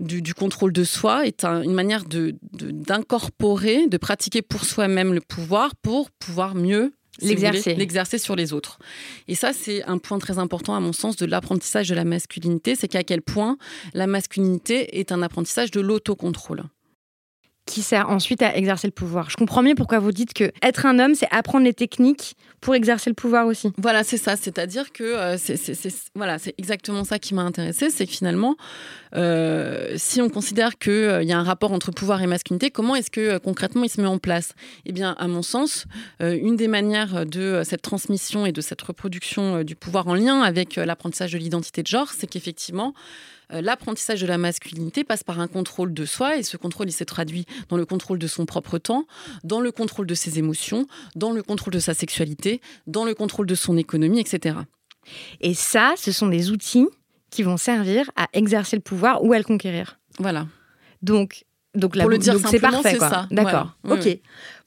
du, 0.00 0.34
contrôle 0.34 0.72
de 0.72 0.82
soi 0.82 1.26
est 1.26 1.44
une 1.44 1.74
manière 1.74 2.04
d'incorporer, 2.06 3.84
de, 3.84 3.90
de 3.90 3.96
pratiquer 3.98 4.42
pour 4.42 4.64
soi-même 4.64 5.14
le 5.14 5.20
pouvoir 5.20 5.76
pour 5.76 6.10
pouvoir 6.10 6.56
mieux 6.56 6.92
l'exercer 7.20 7.74
l'exercer 7.74 8.18
sur 8.18 8.36
les 8.36 8.52
autres. 8.52 8.78
Et 9.26 9.34
ça, 9.34 9.52
c'est 9.52 9.84
un 9.84 9.98
point 9.98 10.18
très 10.18 10.38
important 10.38 10.74
à 10.74 10.80
mon 10.80 10.92
sens 10.92 11.16
de 11.16 11.26
l'apprentissage 11.26 11.88
de 11.88 11.94
la 11.94 12.04
masculinité, 12.04 12.74
c'est 12.74 12.88
qu'à 12.88 13.02
quel 13.02 13.22
point 13.22 13.56
la 13.94 14.06
masculinité 14.06 14.98
est 14.98 15.12
un 15.12 15.22
apprentissage 15.22 15.70
de 15.70 15.80
l'autocontrôle 15.80 16.64
qui 17.68 17.82
sert 17.82 18.08
ensuite 18.08 18.42
à 18.42 18.56
exercer 18.56 18.86
le 18.86 18.92
pouvoir. 18.92 19.28
Je 19.30 19.36
comprends 19.36 19.62
mieux 19.62 19.74
pourquoi 19.74 19.98
vous 19.98 20.10
dites 20.10 20.32
que 20.32 20.50
être 20.62 20.86
un 20.86 20.98
homme, 20.98 21.14
c'est 21.14 21.28
apprendre 21.30 21.64
les 21.64 21.74
techniques 21.74 22.34
pour 22.60 22.74
exercer 22.74 23.10
le 23.10 23.14
pouvoir 23.14 23.46
aussi. 23.46 23.72
Voilà, 23.78 24.04
c'est 24.04 24.16
ça. 24.16 24.36
C'est-à-dire 24.36 24.92
que 24.92 25.04
euh, 25.04 25.36
c'est 25.38 25.92
voilà, 26.14 26.38
c'est 26.38 26.54
exactement 26.58 27.04
ça 27.04 27.18
qui 27.18 27.34
m'a 27.34 27.42
intéressé, 27.42 27.90
c'est 27.90 28.06
que 28.06 28.12
finalement, 28.12 28.56
euh, 29.14 29.94
si 29.96 30.20
on 30.20 30.28
considère 30.28 30.78
qu'il 30.78 30.92
euh, 30.92 31.22
y 31.22 31.32
a 31.32 31.38
un 31.38 31.42
rapport 31.42 31.72
entre 31.72 31.92
pouvoir 31.92 32.22
et 32.22 32.26
masculinité, 32.26 32.70
comment 32.70 32.94
est-ce 32.94 33.10
que 33.10 33.38
concrètement 33.38 33.84
il 33.84 33.88
se 33.88 34.00
met 34.00 34.08
en 34.08 34.18
place? 34.18 34.54
Eh 34.86 34.92
bien, 34.92 35.14
à 35.18 35.28
mon 35.28 35.42
sens, 35.42 35.86
une 36.20 36.56
des 36.56 36.68
manières 36.68 37.26
de 37.26 37.62
cette 37.64 37.82
transmission 37.82 38.46
et 38.46 38.52
de 38.52 38.60
cette 38.60 38.82
reproduction 38.82 39.62
du 39.62 39.76
pouvoir 39.76 40.08
en 40.08 40.14
lien 40.14 40.40
avec 40.42 40.76
l'apprentissage 40.76 41.32
de 41.32 41.38
l'identité 41.38 41.82
de 41.82 41.86
genre, 41.86 42.10
c'est 42.16 42.26
qu'effectivement 42.26 42.94
l'apprentissage 43.50 44.20
de 44.20 44.26
la 44.26 44.38
masculinité 44.38 45.04
passe 45.04 45.24
par 45.24 45.40
un 45.40 45.48
contrôle 45.48 45.94
de 45.94 46.04
soi 46.04 46.36
et 46.36 46.42
ce 46.42 46.56
contrôle 46.56 46.88
il 46.88 46.92
s'est 46.92 47.04
traduit 47.04 47.46
dans 47.68 47.76
le 47.76 47.86
contrôle 47.86 48.18
de 48.18 48.26
son 48.26 48.46
propre 48.46 48.78
temps, 48.78 49.06
dans 49.44 49.60
le 49.60 49.72
contrôle 49.72 50.06
de 50.06 50.14
ses 50.14 50.38
émotions, 50.38 50.86
dans 51.16 51.32
le 51.32 51.42
contrôle 51.42 51.72
de 51.72 51.78
sa 51.78 51.94
sexualité, 51.94 52.60
dans 52.86 53.04
le 53.04 53.14
contrôle 53.14 53.46
de 53.46 53.54
son 53.54 53.76
économie, 53.76 54.20
etc. 54.20 54.56
Et 55.40 55.54
ça, 55.54 55.94
ce 55.96 56.12
sont 56.12 56.26
des 56.26 56.50
outils 56.50 56.86
qui 57.30 57.42
vont 57.42 57.56
servir 57.56 58.10
à 58.16 58.26
exercer 58.32 58.76
le 58.76 58.82
pouvoir 58.82 59.24
ou 59.24 59.32
à 59.32 59.38
le 59.38 59.44
conquérir. 59.44 59.98
Voilà. 60.18 60.46
Donc, 61.02 61.44
donc 61.74 61.98
pour 61.98 62.08
le 62.08 62.18
dire 62.18 62.36
c'est 62.48 62.60
parfait, 62.60 62.98
ça. 62.98 63.26
D'accord. 63.30 63.76
ok. 63.88 64.18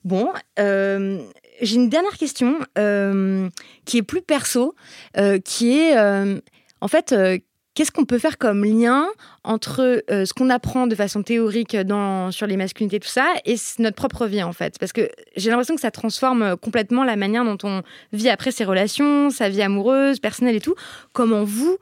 Bon, 0.03 0.31
euh, 0.59 1.21
j'ai 1.61 1.75
une 1.75 1.89
dernière 1.89 2.17
question 2.17 2.57
euh, 2.77 3.47
qui 3.85 3.97
est 3.97 4.03
plus 4.03 4.21
perso, 4.21 4.75
qui 5.43 5.77
est 5.77 5.97
en 6.81 6.87
fait 6.87 7.15
Qu'est-ce 7.81 7.91
qu'on 7.91 8.05
peut 8.05 8.19
faire 8.19 8.37
comme 8.37 8.63
lien 8.63 9.07
entre 9.43 10.03
euh, 10.11 10.23
ce 10.25 10.35
qu'on 10.35 10.51
apprend 10.51 10.85
de 10.85 10.93
façon 10.93 11.23
théorique 11.23 11.75
dans, 11.75 12.31
sur 12.31 12.45
les 12.45 12.55
masculinités, 12.55 12.99
tout 12.99 13.07
ça, 13.07 13.33
et 13.43 13.55
notre 13.79 13.95
propre 13.95 14.27
vie, 14.27 14.43
en 14.43 14.53
fait? 14.53 14.77
Parce 14.77 14.93
que 14.93 15.09
j'ai 15.35 15.49
l'impression 15.49 15.73
que 15.73 15.81
ça 15.81 15.89
transforme 15.89 16.57
complètement 16.57 17.03
la 17.03 17.15
manière 17.15 17.43
dont 17.43 17.57
on 17.63 17.81
vit 18.13 18.29
après 18.29 18.51
ses 18.51 18.65
relations, 18.65 19.31
sa 19.31 19.49
vie 19.49 19.63
amoureuse, 19.63 20.19
personnelle 20.19 20.55
et 20.55 20.61
tout. 20.61 20.75
Comment 21.11 21.43
vous, 21.43 21.77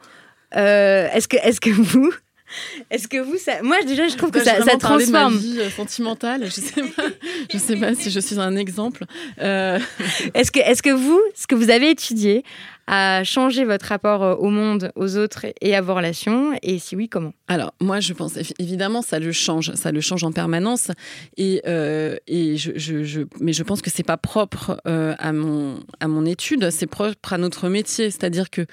euh, 0.55 1.09
est-ce 1.11 1.27
que, 1.27 1.35
est 1.35 1.59
que 1.59 1.69
vous, 1.69 2.13
est-ce 2.91 3.09
que 3.09 3.17
vous, 3.17 3.35
ça... 3.35 3.61
moi 3.61 3.83
déjà, 3.85 4.07
je 4.07 4.15
trouve 4.15 4.31
que 4.31 4.41
ça, 4.41 4.63
ça 4.63 4.77
transforme. 4.77 5.33
De 5.33 5.37
ma 5.37 5.43
vie 5.43 5.59
euh, 5.59 5.69
sentimentale, 5.69 6.45
je 6.45 6.51
sais 6.51 6.81
pas, 6.81 7.03
je 7.51 7.57
sais 7.57 7.75
pas 7.75 7.93
si 7.93 8.09
je 8.09 8.21
suis 8.21 8.39
un 8.39 8.55
exemple. 8.55 9.03
Est-ce 9.37 10.49
que, 10.49 10.61
est-ce 10.61 10.81
que 10.81 10.91
vous, 10.91 11.19
ce 11.35 11.45
que 11.45 11.55
vous 11.55 11.69
avez 11.69 11.89
étudié, 11.89 12.45
à 12.91 13.23
changer 13.23 13.65
votre 13.65 13.85
rapport 13.85 14.23
euh, 14.23 14.35
au 14.35 14.49
monde, 14.49 14.91
aux 14.95 15.15
autres 15.15 15.45
et 15.61 15.75
à 15.75 15.81
vos 15.81 15.93
relations 15.93 16.53
Et 16.63 16.79
si 16.79 16.95
oui, 16.95 17.07
comment? 17.07 17.33
Alors, 17.47 17.73
moi, 17.79 17.99
je 17.99 18.13
pense 18.13 18.37
évidemment, 18.57 19.03
ça 19.03 19.19
le 19.19 19.31
change, 19.31 19.71
ça 19.75 19.91
le 19.91 20.01
change 20.01 20.23
en 20.23 20.31
permanence. 20.31 20.89
Et, 21.37 21.61
euh, 21.67 22.17
et 22.25 22.57
je, 22.57 22.71
je, 22.75 23.21
mais 23.39 23.53
je 23.53 23.61
pense 23.61 23.83
que 23.83 23.91
c'est 23.91 24.03
pas 24.03 24.17
propre 24.17 24.81
euh, 24.87 25.13
à, 25.19 25.31
mon, 25.31 25.79
à 25.99 26.07
mon 26.07 26.25
étude, 26.25 26.71
c'est 26.71 26.87
propre 26.87 27.33
à 27.33 27.37
notre 27.37 27.69
métier. 27.69 28.09
C'est-à-dire 28.09 28.49
que 28.49 28.65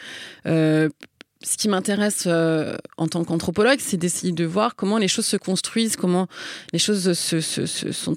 ce 1.42 1.56
qui 1.58 1.68
m'intéresse 1.68 2.24
euh, 2.26 2.76
en 2.96 3.08
tant 3.08 3.22
qu'anthropologue, 3.24 3.78
c'est 3.78 3.98
d'essayer 3.98 4.32
de 4.32 4.44
voir 4.44 4.74
comment 4.74 4.96
les 4.96 5.08
choses 5.08 5.26
se 5.26 5.36
construisent, 5.36 5.96
comment 5.96 6.28
les 6.72 6.78
choses 6.78 7.12
se, 7.12 7.40
sont, 7.40 8.14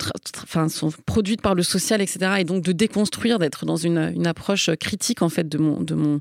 produites 1.06 1.42
par 1.42 1.54
le 1.54 1.64
social, 1.64 2.02
etc. 2.02 2.36
Et 2.40 2.44
donc 2.46 2.64
de 2.64 2.72
déconstruire, 2.72 3.38
d'être 3.38 3.66
dans 3.66 3.76
une, 3.76 4.26
approche 4.26 4.70
critique 4.80 5.22
en 5.22 5.30
fait 5.30 5.50
de 5.50 5.58
mon, 5.58 6.20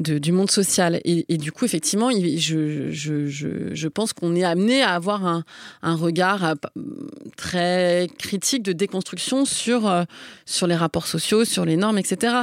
du 0.00 0.32
monde 0.32 0.50
social. 0.50 1.00
Et, 1.04 1.36
du 1.36 1.52
coup, 1.52 1.64
effectivement, 1.64 2.10
je, 2.10 3.88
pense 3.88 4.12
qu'on 4.12 4.34
est 4.34 4.44
amené 4.44 4.82
à 4.82 4.94
avoir 4.94 5.24
un, 5.26 5.44
regard 5.94 6.44
euh, 6.44 6.54
très 7.36 8.08
critique 8.18 8.62
de 8.62 8.72
déconstruction 8.72 9.44
sur, 9.44 9.88
euh, 9.88 10.04
sur 10.46 10.66
les 10.66 10.76
rapports 10.76 11.06
sociaux, 11.06 11.44
sur 11.44 11.64
les 11.64 11.76
normes, 11.76 11.98
etc. 11.98 12.34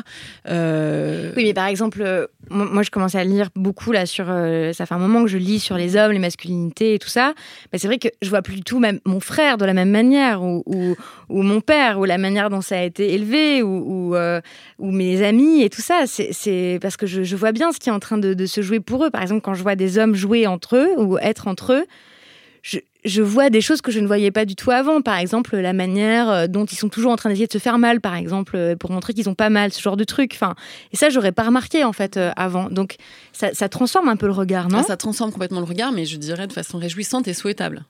Oui, 0.46 1.44
mais 1.44 1.54
par 1.54 1.68
exemple, 1.68 2.30
moi, 2.50 2.84
je 2.84 2.92
commence 2.92 3.16
à 3.16 3.24
lire 3.24 3.50
beaucoup 3.58 3.92
là 3.92 4.06
sur. 4.06 4.26
ça 4.26 4.86
fait 4.86 4.94
un 4.94 5.00
moment 5.00 5.24
que 5.24 5.30
je 5.30 5.38
lis 5.38 5.60
sur 5.60 5.78
les 5.78 5.96
hommes, 5.96 6.12
les 6.12 6.20
masculinités 6.20 6.94
et 6.94 7.00
tout 7.00 7.10
ça. 7.10 7.34
Mais 7.72 7.80
c'est 7.80 7.88
vrai 7.88 7.98
que 7.98 8.08
je 8.22 8.30
vois 8.30 8.42
plus 8.42 8.56
du 8.56 8.64
tout 8.64 8.80
même 8.80 9.00
mon 9.06 9.20
frère 9.20 9.58
de 9.58 9.66
la 9.66 9.74
même 9.74 9.92
manière, 9.92 10.44
ou, 10.44 10.64
ou, 10.66 11.42
mon 11.42 11.62
père, 11.62 12.00
ou 12.00 12.06
la 12.06 12.18
manière 12.18 12.50
dont 12.50 12.62
ça 12.62 12.80
a 12.80 12.84
été 12.84 13.14
élevé, 13.14 13.62
ou, 13.62 14.14
ou, 14.14 14.16
ou 14.80 14.92
mes 14.92 15.24
amis 15.24 15.64
et 15.64 15.70
tout 15.70 15.82
ça. 15.82 16.04
C'est 16.06 16.80
parce 16.82 16.98
que 16.98 17.06
je 17.08 17.36
vois 17.36 17.52
bien 17.52 17.72
ce 17.72 17.80
qui 17.80 17.90
est 17.90 17.94
en 17.94 18.00
train 18.00 18.18
de, 18.18 18.46
se 18.46 18.62
jouer 18.62 18.80
pour 18.80 19.06
eux. 19.06 19.10
Par 19.10 19.22
exemple, 19.22 19.42
quand 19.42 19.54
je 19.54 19.64
vois 19.64 19.76
des 19.76 19.98
hommes 19.98 20.16
jouer 20.16 20.48
entre 20.48 20.78
eux 20.78 20.90
ou 20.98 21.18
être 21.18 21.48
entre 21.48 21.74
eux, 21.74 21.86
je, 23.08 23.22
vois 23.22 23.50
des 23.50 23.62
choses 23.62 23.82
que 23.82 23.92
je 23.92 24.00
ne 24.00 24.08
voyais 24.08 24.32
pas 24.32 24.46
du 24.46 24.56
tout 24.56 24.72
avant. 24.72 25.02
Par 25.02 25.18
exemple, 25.18 25.56
la 25.58 25.74
manière 25.74 26.30
euh, 26.30 26.48
dont 26.48 26.66
ils 26.66 26.76
sont 26.76 26.90
toujours 26.90 27.12
en 27.12 27.16
train 27.16 27.30
d'essayer 27.30 27.48
de 27.48 27.52
se 27.52 27.58
faire 27.58 27.80
mal, 27.80 28.02
par 28.02 28.16
exemple, 28.16 28.56
euh, 28.56 28.76
pour 28.76 28.92
montrer 28.92 29.14
qu'ils 29.14 29.30
ont 29.30 29.36
pas 29.36 29.50
mal, 29.50 29.74
ce 29.74 29.82
genre 29.82 29.98
de 29.98 30.04
truc. 30.04 30.32
Enfin, 30.34 30.56
et 30.92 30.98
ça, 30.98 31.10
j'aurais 31.10 31.32
pas 31.32 31.44
remarqué 31.44 31.84
en 31.84 31.94
fait 31.94 32.18
euh, 32.18 32.32
avant. 32.36 32.70
Donc, 32.70 32.98
ça, 33.34 33.52
transforme 33.70 34.10
un 34.10 34.16
peu 34.16 34.26
le 34.26 34.34
regard, 34.34 34.70
non? 34.70 34.80
Ah, 34.80 34.84
Ça 34.84 34.98
transforme 34.98 35.32
complètement 35.32 35.60
le 35.60 35.66
regard, 35.66 35.92
mais 35.92 36.06
je 36.06 36.18
dirais 36.18 36.48
de 36.48 36.54
façon 36.54 36.78
réjouissante 36.78 37.28
et 37.28 37.34
souhaitable. 37.34 37.86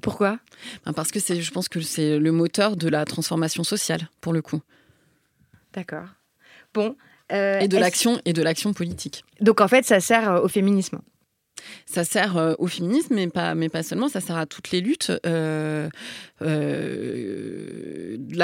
Pourquoi? 0.00 0.38
Ben, 0.84 0.92
Parce 0.92 1.10
que 1.10 1.18
je 1.18 1.50
pense 1.50 1.68
que 1.68 1.80
c'est 1.80 2.18
le 2.18 2.32
moteur 2.32 2.76
de 2.76 2.88
la 2.88 3.04
transformation 3.04 3.64
sociale, 3.64 4.08
pour 4.20 4.32
le 4.32 4.42
coup. 4.42 4.60
D'accord. 5.72 6.06
Bon, 6.72 6.96
euh, 7.32 7.60
et 7.60 7.68
de 7.68 7.78
l'action 7.78 8.20
et 8.24 8.32
de 8.32 8.42
l'action 8.42 8.72
politique. 8.74 9.24
Donc 9.40 9.60
en 9.60 9.68
fait, 9.68 9.84
ça 9.84 10.00
sert 10.00 10.42
au 10.42 10.48
féminisme. 10.48 11.00
Ça 11.86 12.04
sert 12.04 12.36
euh, 12.36 12.54
au 12.58 12.66
féminisme, 12.66 13.14
mais 13.14 13.28
pas, 13.28 13.82
seulement, 13.82 14.08
ça 14.08 14.20
sert 14.20 14.36
à 14.36 14.46
toutes 14.46 14.70
les 14.70 14.80
luttes. 14.80 15.12
la 15.24 15.88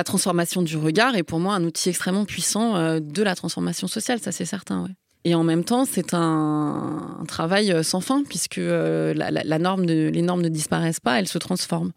transformation 0.05 0.63
du 0.63 0.77
regard 0.77 1.17
est 1.17 1.23
pour 1.23 1.41
moi 1.41 1.55
un 1.55 1.65
outil 1.65 1.89
extrêmement 1.89 2.25
puissant 2.25 3.01
de 3.01 3.23
la 3.23 3.35
transformation 3.35 3.87
sociale, 3.87 4.21
ça 4.21 4.33
c'est 4.33 4.45
certain. 4.45 4.87
Et 5.25 5.35
en 5.35 5.45
même 5.45 5.65
temps, 5.65 5.85
c'est 5.85 6.15
un, 6.15 7.23
travail 7.29 7.85
sans 7.85 8.01
fin, 8.01 8.23
puisque 8.25 8.57
la, 8.57 9.59
norme 9.59 9.85
les 9.85 10.23
normes 10.23 10.43
ne 10.43 10.49
disparaissent 10.49 11.01
pas, 11.01 11.19
elles 11.19 11.29
se 11.29 11.39
transforment. 11.39 11.93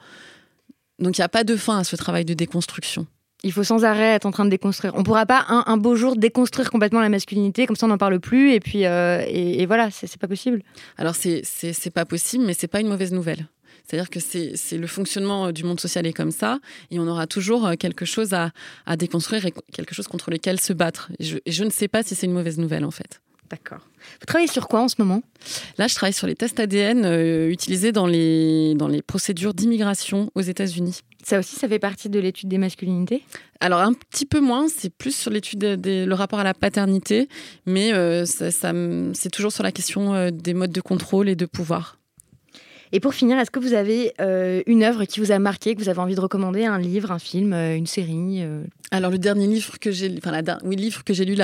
Donc 1.00 1.18
il 1.18 1.22
n'y 1.22 1.26
a 1.26 1.30
pas 1.30 1.44
de 1.44 1.56
fin 1.56 1.80
à 1.80 1.84
ce 1.84 1.96
travail 1.96 2.26
de 2.26 2.34
déconstruction. 2.34 3.08
Il 3.44 3.52
faut 3.52 3.64
sans 3.64 3.84
arrêt 3.84 4.14
être 4.14 4.26
en 4.26 4.32
train 4.32 4.46
de 4.46 4.50
déconstruire. 4.50 4.94
On 4.96 5.04
pourra 5.04 5.26
pas 5.26 5.46
un, 5.48 5.78
beau 5.78 5.96
jour 5.96 6.16
déconstruire 6.16 6.72
complètement 6.72 7.02
la 7.02 7.10
masculinité, 7.10 7.66
comme 7.68 7.76
ça 7.76 7.86
on 7.86 7.90
n'en 7.90 7.98
parle 7.98 8.20
plus, 8.20 8.54
et 8.54 8.60
puis 8.60 8.86
euh, 8.86 9.24
et, 9.28 9.66
voilà, 9.66 9.90
c'est 9.92 10.18
pas 10.18 10.28
possible. 10.28 10.62
Alors 10.98 11.16
c'est 11.16 11.94
pas 11.94 12.06
possible, 12.06 12.46
mais 12.46 12.54
c'est 12.54 12.68
pas 12.68 12.80
une 12.80 12.88
mauvaise 12.88 13.12
nouvelle. 13.12 13.48
C'est-à-dire 13.86 14.10
que 14.10 14.20
c'est 14.22 14.78
le 14.78 14.88
fonctionnement 14.88 15.48
euh, 15.48 15.52
du 15.52 15.66
monde 15.66 15.80
social 15.80 16.06
est 16.06 16.14
comme 16.14 16.32
ça, 16.32 16.60
et 16.90 17.00
on 17.00 17.08
aura 17.08 17.28
toujours 17.28 17.68
euh, 17.68 17.74
quelque 17.76 18.06
chose 18.06 18.34
à, 18.34 18.52
déconstruire 18.96 19.46
et 19.46 19.54
quelque 19.74 19.94
chose 19.94 20.08
contre 20.08 20.32
lequel 20.32 20.60
se 20.60 20.72
battre. 20.72 21.12
Je, 21.20 21.38
et 21.46 21.52
je 21.52 21.64
ne 21.66 21.70
sais 21.70 21.90
pas 21.90 22.02
si 22.02 22.16
c'est 22.16 22.26
une 22.26 22.34
mauvaise 22.34 22.58
nouvelle 22.58 22.86
en 22.86 22.92
fait. 22.92 23.20
D'accord. 23.54 23.88
Vous 24.20 24.26
travaillez 24.26 24.50
sur 24.50 24.68
quoi 24.68 24.82
en 24.82 24.88
ce 24.88 24.96
moment? 24.98 25.22
Là, 25.78 25.88
je 25.88 25.94
travaille 25.94 26.14
sur 26.14 26.26
les 26.26 26.34
tests 26.34 26.60
ADN 26.60 27.06
euh, 27.06 27.50
utilisés 27.50 27.92
dans 27.92 28.08
les, 28.08 28.74
dans 28.74 28.88
les 28.88 29.04
procédures 29.04 29.54
d'immigration 29.54 30.32
aux 30.34 30.42
États-Unis. 30.42 31.02
Ça 31.24 31.38
aussi, 31.38 31.56
ça 31.56 31.68
fait 31.68 31.78
partie 31.78 32.10
de 32.10 32.20
l'étude 32.20 32.50
des 32.50 32.58
masculinités? 32.58 33.22
Alors, 33.60 33.82
un 33.82 33.94
petit 33.94 34.26
peu 34.26 34.40
moins, 34.40 34.70
c'est 34.70 34.90
plus 34.90 35.16
sur 35.16 35.30
l'étude 35.30 35.64
le 35.86 36.14
rapport 36.14 36.40
à 36.40 36.44
la 36.44 36.56
paternité, 36.56 37.30
mais 37.68 37.94
euh, 37.94 38.26
ça, 38.26 38.50
c'est 39.14 39.30
toujours 39.30 39.52
sur 39.52 39.64
la 39.64 39.72
question 39.72 40.16
euh, 40.16 40.32
des 40.32 40.56
modes 40.56 40.72
de 40.72 40.82
contrôle 40.82 41.30
et 41.30 41.36
de 41.36 41.46
pouvoir. 41.46 42.00
Et 42.94 43.00
pour 43.00 43.14
finir, 43.14 43.38
est-ce 43.40 43.52
que 43.52 43.60
vous 43.60 43.74
avez 43.74 44.14
une 44.68 44.84
œuvre 44.84 45.04
qui 45.06 45.20
vous 45.20 45.32
a 45.32 45.40
marqué, 45.40 45.76
que 45.76 45.82
vous 45.82 45.90
avez 45.90 46.00
envie 46.00 46.16
de 46.16 46.22
recommander, 46.22 46.66
un 46.66 46.80
livre, 46.80 47.12
un 47.12 47.20
film, 47.20 47.54
une 47.54 47.88
série 47.88 48.44
Alors 48.92 49.12
le 49.12 49.18
dernier 49.18 49.48
livre 49.48 49.80
que 49.80 49.92
j'ai, 49.92 50.14
enfin 50.18 50.32
la, 50.32 50.60
oui, 50.64 50.76
livre 50.76 51.04
que 51.04 51.14
j'ai 51.14 51.26
lu, 51.26 51.36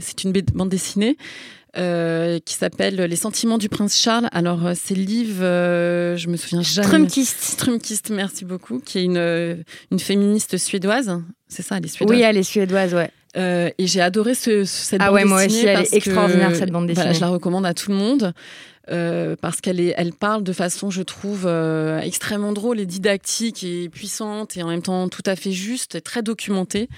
c'est 0.00 0.24
une 0.24 0.32
bande 0.32 0.68
dessinée 0.68 1.16
euh, 1.76 2.40
qui 2.44 2.54
s'appelle 2.54 2.96
Les 2.96 3.16
sentiments 3.16 3.56
du 3.56 3.68
prince 3.68 3.96
Charles. 3.96 4.28
Alors, 4.32 4.66
euh, 4.66 4.72
c'est 4.74 4.96
Liv, 4.96 5.38
euh, 5.40 6.16
je 6.16 6.26
me 6.26 6.36
souviens 6.36 6.62
jamais. 6.62 6.88
Strumkist. 6.88 7.40
Strumkist, 7.40 8.10
merci 8.10 8.44
beaucoup, 8.44 8.80
qui 8.80 8.98
est 8.98 9.04
une, 9.04 9.64
une 9.92 9.98
féministe 10.00 10.56
suédoise. 10.56 11.22
C'est 11.46 11.62
ça, 11.62 11.78
elle 11.78 11.84
est 11.84 11.88
suédoise. 11.88 12.18
Oui, 12.18 12.24
elle 12.24 12.36
est 12.36 12.42
suédoise, 12.42 12.92
ouais. 12.94 13.12
et 13.36 13.86
j'ai 13.86 14.00
adoré 14.00 14.34
ce, 14.34 14.64
cette 14.64 15.00
ah 15.00 15.06
bande 15.06 15.14
ouais, 15.14 15.24
moi 15.24 15.46
aussi, 15.46 15.64
elle 15.64 15.82
est 15.82 15.94
extraordinaire, 15.94 16.56
cette 16.56 16.72
bande 16.72 16.88
dessinée. 16.88 17.14
je 17.14 17.20
la 17.20 17.28
recommande 17.28 17.64
à 17.64 17.74
tout 17.74 17.90
le 17.92 17.96
monde. 17.96 18.34
Euh, 18.90 19.36
parce 19.40 19.60
qu'elle 19.60 19.80
elle 19.96 20.12
parle 20.12 20.42
de 20.42 20.52
façon, 20.52 20.90
je 20.90 21.02
trouve, 21.02 21.44
euh, 21.46 22.00
extrêmement 22.00 22.52
drôle 22.52 22.80
et 22.80 22.86
didactique 22.86 23.64
et 23.64 23.88
puissante 23.88 24.56
et 24.56 24.62
en 24.62 24.68
même 24.68 24.82
temps 24.82 25.08
tout 25.08 25.22
à 25.26 25.36
fait 25.36 25.52
juste 25.52 25.94
et 25.94 26.00
très 26.00 26.22
documentée 26.22 26.88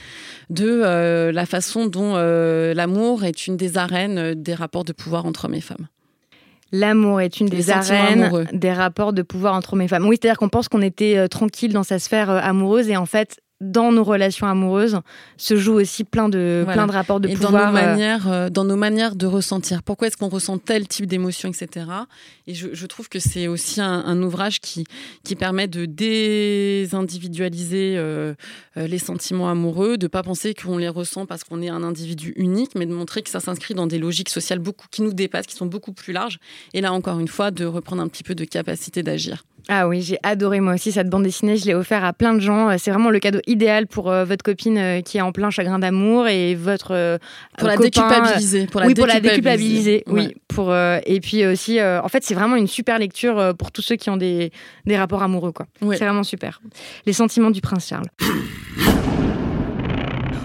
de 0.50 1.30
la 1.32 1.46
façon 1.46 1.86
dont 1.86 2.14
l'amour 2.14 3.24
est 3.24 3.46
une 3.46 3.56
des 3.56 3.78
arènes 3.78 4.34
des 4.34 4.54
rapports 4.54 4.84
de 4.84 4.92
pouvoir 4.92 5.26
entre 5.26 5.46
hommes 5.46 5.54
et 5.54 5.60
femmes. 5.60 5.88
L'amour 6.72 7.20
est 7.20 7.40
une 7.40 7.48
des 7.48 7.70
arènes 7.70 8.46
des 8.52 8.72
rapports 8.72 9.12
de 9.12 9.22
pouvoir 9.22 9.54
entre 9.54 9.74
hommes 9.74 9.82
et 9.82 9.88
femmes. 9.88 10.06
Oui, 10.06 10.16
c'est-à-dire 10.20 10.38
qu'on 10.38 10.48
pense 10.48 10.68
qu'on 10.68 10.82
était 10.82 11.28
tranquille 11.28 11.72
dans 11.72 11.82
sa 11.82 11.98
sphère 11.98 12.30
amoureuse 12.30 12.88
et 12.88 12.96
en 12.96 13.06
fait, 13.06 13.40
dans 13.62 13.92
nos 13.92 14.04
relations 14.04 14.46
amoureuses 14.46 14.98
se 15.36 15.56
joue 15.56 15.74
aussi 15.74 16.04
plein 16.04 16.28
de, 16.28 16.64
plein 16.70 16.86
de 16.86 16.92
rapports 16.92 17.20
de 17.20 17.28
et 17.28 17.34
pouvoir. 17.34 17.52
Dans 17.52 17.66
nos, 17.66 17.72
manières, 17.72 18.30
euh, 18.30 18.50
dans 18.50 18.64
nos 18.64 18.76
manières 18.76 19.16
de 19.16 19.26
ressentir. 19.26 19.82
Pourquoi 19.82 20.08
est-ce 20.08 20.16
qu'on 20.16 20.28
ressent 20.28 20.58
tel 20.58 20.88
type 20.88 21.06
d'émotion, 21.06 21.48
etc. 21.48 21.86
Et 22.46 22.54
je, 22.54 22.68
je, 22.72 22.86
trouve 22.86 23.08
que 23.08 23.20
c'est 23.20 23.46
aussi 23.46 23.80
un, 23.80 24.22
ouvrage 24.22 24.60
qui, 24.60 24.84
qui 25.24 25.36
permet 25.36 25.68
de 25.68 25.86
désindividualiser 25.86 27.94
euh, 27.96 28.34
euh, 28.76 28.86
les 28.86 28.98
sentiments 28.98 29.48
amoureux, 29.48 29.96
de 29.96 30.08
pas 30.08 30.22
penser 30.22 30.54
qu'on 30.54 30.76
les 30.76 30.88
ressent 30.88 31.26
parce 31.26 31.44
qu'on 31.44 31.62
est 31.62 31.68
un 31.68 31.82
individu 31.82 32.32
unique, 32.36 32.72
mais 32.74 32.86
de 32.86 32.92
montrer 32.92 33.22
que 33.22 33.30
ça 33.30 33.40
s'inscrit 33.40 33.74
dans 33.74 33.86
des 33.86 33.98
logiques 33.98 34.28
sociales 34.28 34.58
beaucoup, 34.58 34.86
qui 34.90 35.02
nous 35.02 35.12
dépassent, 35.12 35.46
qui 35.46 35.56
sont 35.56 35.66
beaucoup 35.66 35.92
plus 35.92 36.12
larges. 36.12 36.38
Et 36.74 36.80
là, 36.80 36.92
encore 36.92 37.20
une 37.20 37.28
fois, 37.28 37.50
de 37.50 37.64
reprendre 37.64 38.02
un 38.02 38.08
petit 38.08 38.24
peu 38.24 38.34
de 38.34 38.44
capacité 38.44 39.02
d'agir. 39.02 39.44
Ah 39.68 39.86
oui, 39.86 40.02
j'ai 40.02 40.18
adoré 40.22 40.60
moi 40.60 40.74
aussi 40.74 40.90
cette 40.92 41.08
bande 41.08 41.22
dessinée. 41.22 41.56
Je 41.56 41.66
l'ai 41.66 41.74
offert 41.74 42.04
à 42.04 42.12
plein 42.12 42.34
de 42.34 42.40
gens. 42.40 42.68
Euh, 42.68 42.76
c'est 42.78 42.90
vraiment 42.90 43.10
le 43.10 43.20
cadeau 43.20 43.40
idéal 43.46 43.86
pour 43.86 44.10
euh, 44.10 44.24
votre 44.24 44.42
copine 44.42 44.78
euh, 44.78 45.00
qui 45.02 45.18
est 45.18 45.20
en 45.20 45.32
plein 45.32 45.50
chagrin 45.50 45.78
d'amour 45.78 46.26
et 46.26 46.54
votre 46.54 47.18
pour 47.58 47.68
la 47.68 47.76
déculpabiliser. 47.76 48.66
Pour 48.66 48.80
la 48.80 48.86
oui, 48.86 48.94
pour 48.94 49.06
la 49.06 49.20
déculpabiliser. 49.20 50.02
Oui, 50.06 50.34
pour 50.48 50.74
et 50.74 51.20
puis 51.20 51.46
aussi, 51.46 51.80
en 51.82 52.08
fait, 52.08 52.24
c'est 52.24 52.34
vraiment 52.34 52.56
une 52.56 52.66
super 52.66 52.98
lecture 52.98 53.54
pour 53.56 53.72
tous 53.72 53.82
ceux 53.82 53.96
qui 53.96 54.10
ont 54.10 54.16
des, 54.16 54.52
des 54.86 54.96
rapports 54.96 55.22
amoureux. 55.22 55.52
quoi. 55.52 55.66
C'est 55.80 56.04
vraiment 56.04 56.24
super. 56.24 56.60
Les 57.06 57.12
sentiments 57.12 57.50
du 57.50 57.60
prince 57.60 57.88
Charles. 57.88 58.06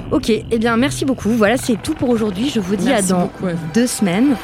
Ok, 0.09 0.29
eh 0.29 0.57
bien 0.57 0.77
merci 0.77 1.03
beaucoup. 1.03 1.29
Voilà, 1.29 1.57
c'est 1.57 1.75
tout 1.81 1.93
pour 1.93 2.09
aujourd'hui. 2.09 2.49
Je 2.49 2.61
vous 2.61 2.77
dis 2.77 2.91
à 2.91 3.01
dans 3.01 3.29
deux 3.73 3.87
semaines. 3.87 4.37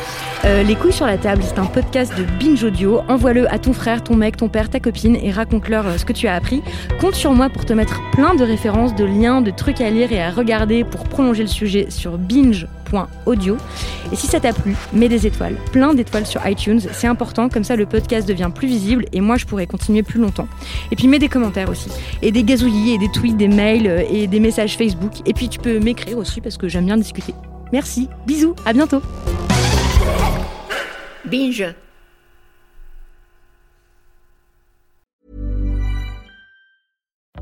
Euh, 0.44 0.62
les 0.62 0.76
couilles 0.76 0.92
sur 0.92 1.06
la 1.06 1.18
table, 1.18 1.42
c'est 1.46 1.58
un 1.58 1.66
podcast 1.66 2.12
de 2.18 2.26
Binge 2.38 2.64
Audio. 2.66 3.02
Envoie-le 3.08 3.52
à 3.52 3.60
ton 3.60 3.72
frère, 3.72 4.04
ton 4.04 4.16
mec, 4.16 4.36
ton 4.36 4.50
père, 4.50 4.70
ta 4.70 4.82
copine 4.82 5.16
et 5.16 5.32
raconte-leur 5.32 5.88
euh, 5.88 5.98
ce 5.98 6.04
que 6.04 6.12
tu 6.12 6.28
as 6.28 6.36
appris. 6.36 6.62
Compte 7.00 7.16
sur 7.16 7.32
moi 7.32 7.50
pour 7.50 7.64
te 7.64 7.72
mettre 7.72 8.02
plein 8.12 8.36
de 8.36 8.44
références, 8.44 8.94
de 8.94 9.06
liens, 9.06 9.42
de 9.42 9.52
trucs 9.52 9.80
à 9.80 9.90
lire 9.90 10.12
et 10.12 10.22
à 10.22 10.32
regarder 10.32 10.84
pour 10.84 11.06
prolonger 11.06 11.44
le 11.44 11.50
sujet 11.50 11.88
sur 11.90 12.18
binge.audio. 12.94 13.58
Et 14.12 14.16
si 14.16 14.28
ça 14.28 14.40
t'a 14.40 14.54
plu, 14.54 14.76
mets 14.94 15.10
des 15.10 15.26
étoiles, 15.28 15.56
plein 15.72 15.94
d'étoiles 15.94 16.26
sur 16.26 16.46
iTunes. 16.48 16.80
C'est 16.92 17.08
important, 17.08 17.50
comme 17.50 17.64
ça 17.64 17.76
le 17.76 17.86
podcast 17.86 18.28
devient 18.28 18.52
plus 18.54 18.68
visible 18.68 19.06
et 19.12 19.22
moi 19.22 19.38
je 19.38 19.46
pourrais 19.46 19.68
continuer 19.68 20.04
plus 20.04 20.20
longtemps. 20.20 20.48
Et 20.92 20.96
puis 20.96 21.08
mets 21.08 21.20
des 21.20 21.30
commentaires 21.30 21.70
aussi. 21.70 21.90
Et 22.22 22.32
des 22.32 22.44
gazouillis 22.44 22.94
et 22.94 22.98
des 22.98 23.10
tweets, 23.10 23.38
des 23.38 23.48
mails 23.48 23.88
euh, 23.88 24.04
et 24.10 24.28
des 24.28 24.40
messages 24.40 24.78
Facebook. 24.78 25.14
Et 25.26 25.34
puis 25.34 25.50
tu 25.50 25.60
peux 25.60 25.80
m'écrire 25.80 26.18
aussi 26.18 26.42
parce 26.42 26.58
que 26.58 26.68
j'aime 26.68 26.86
bien 26.86 26.98
discuter. 26.98 27.34
Merci, 27.72 28.08
bisous, 28.28 28.56
à 28.66 28.74
bientôt. 28.74 29.02
Binge. 31.26 31.74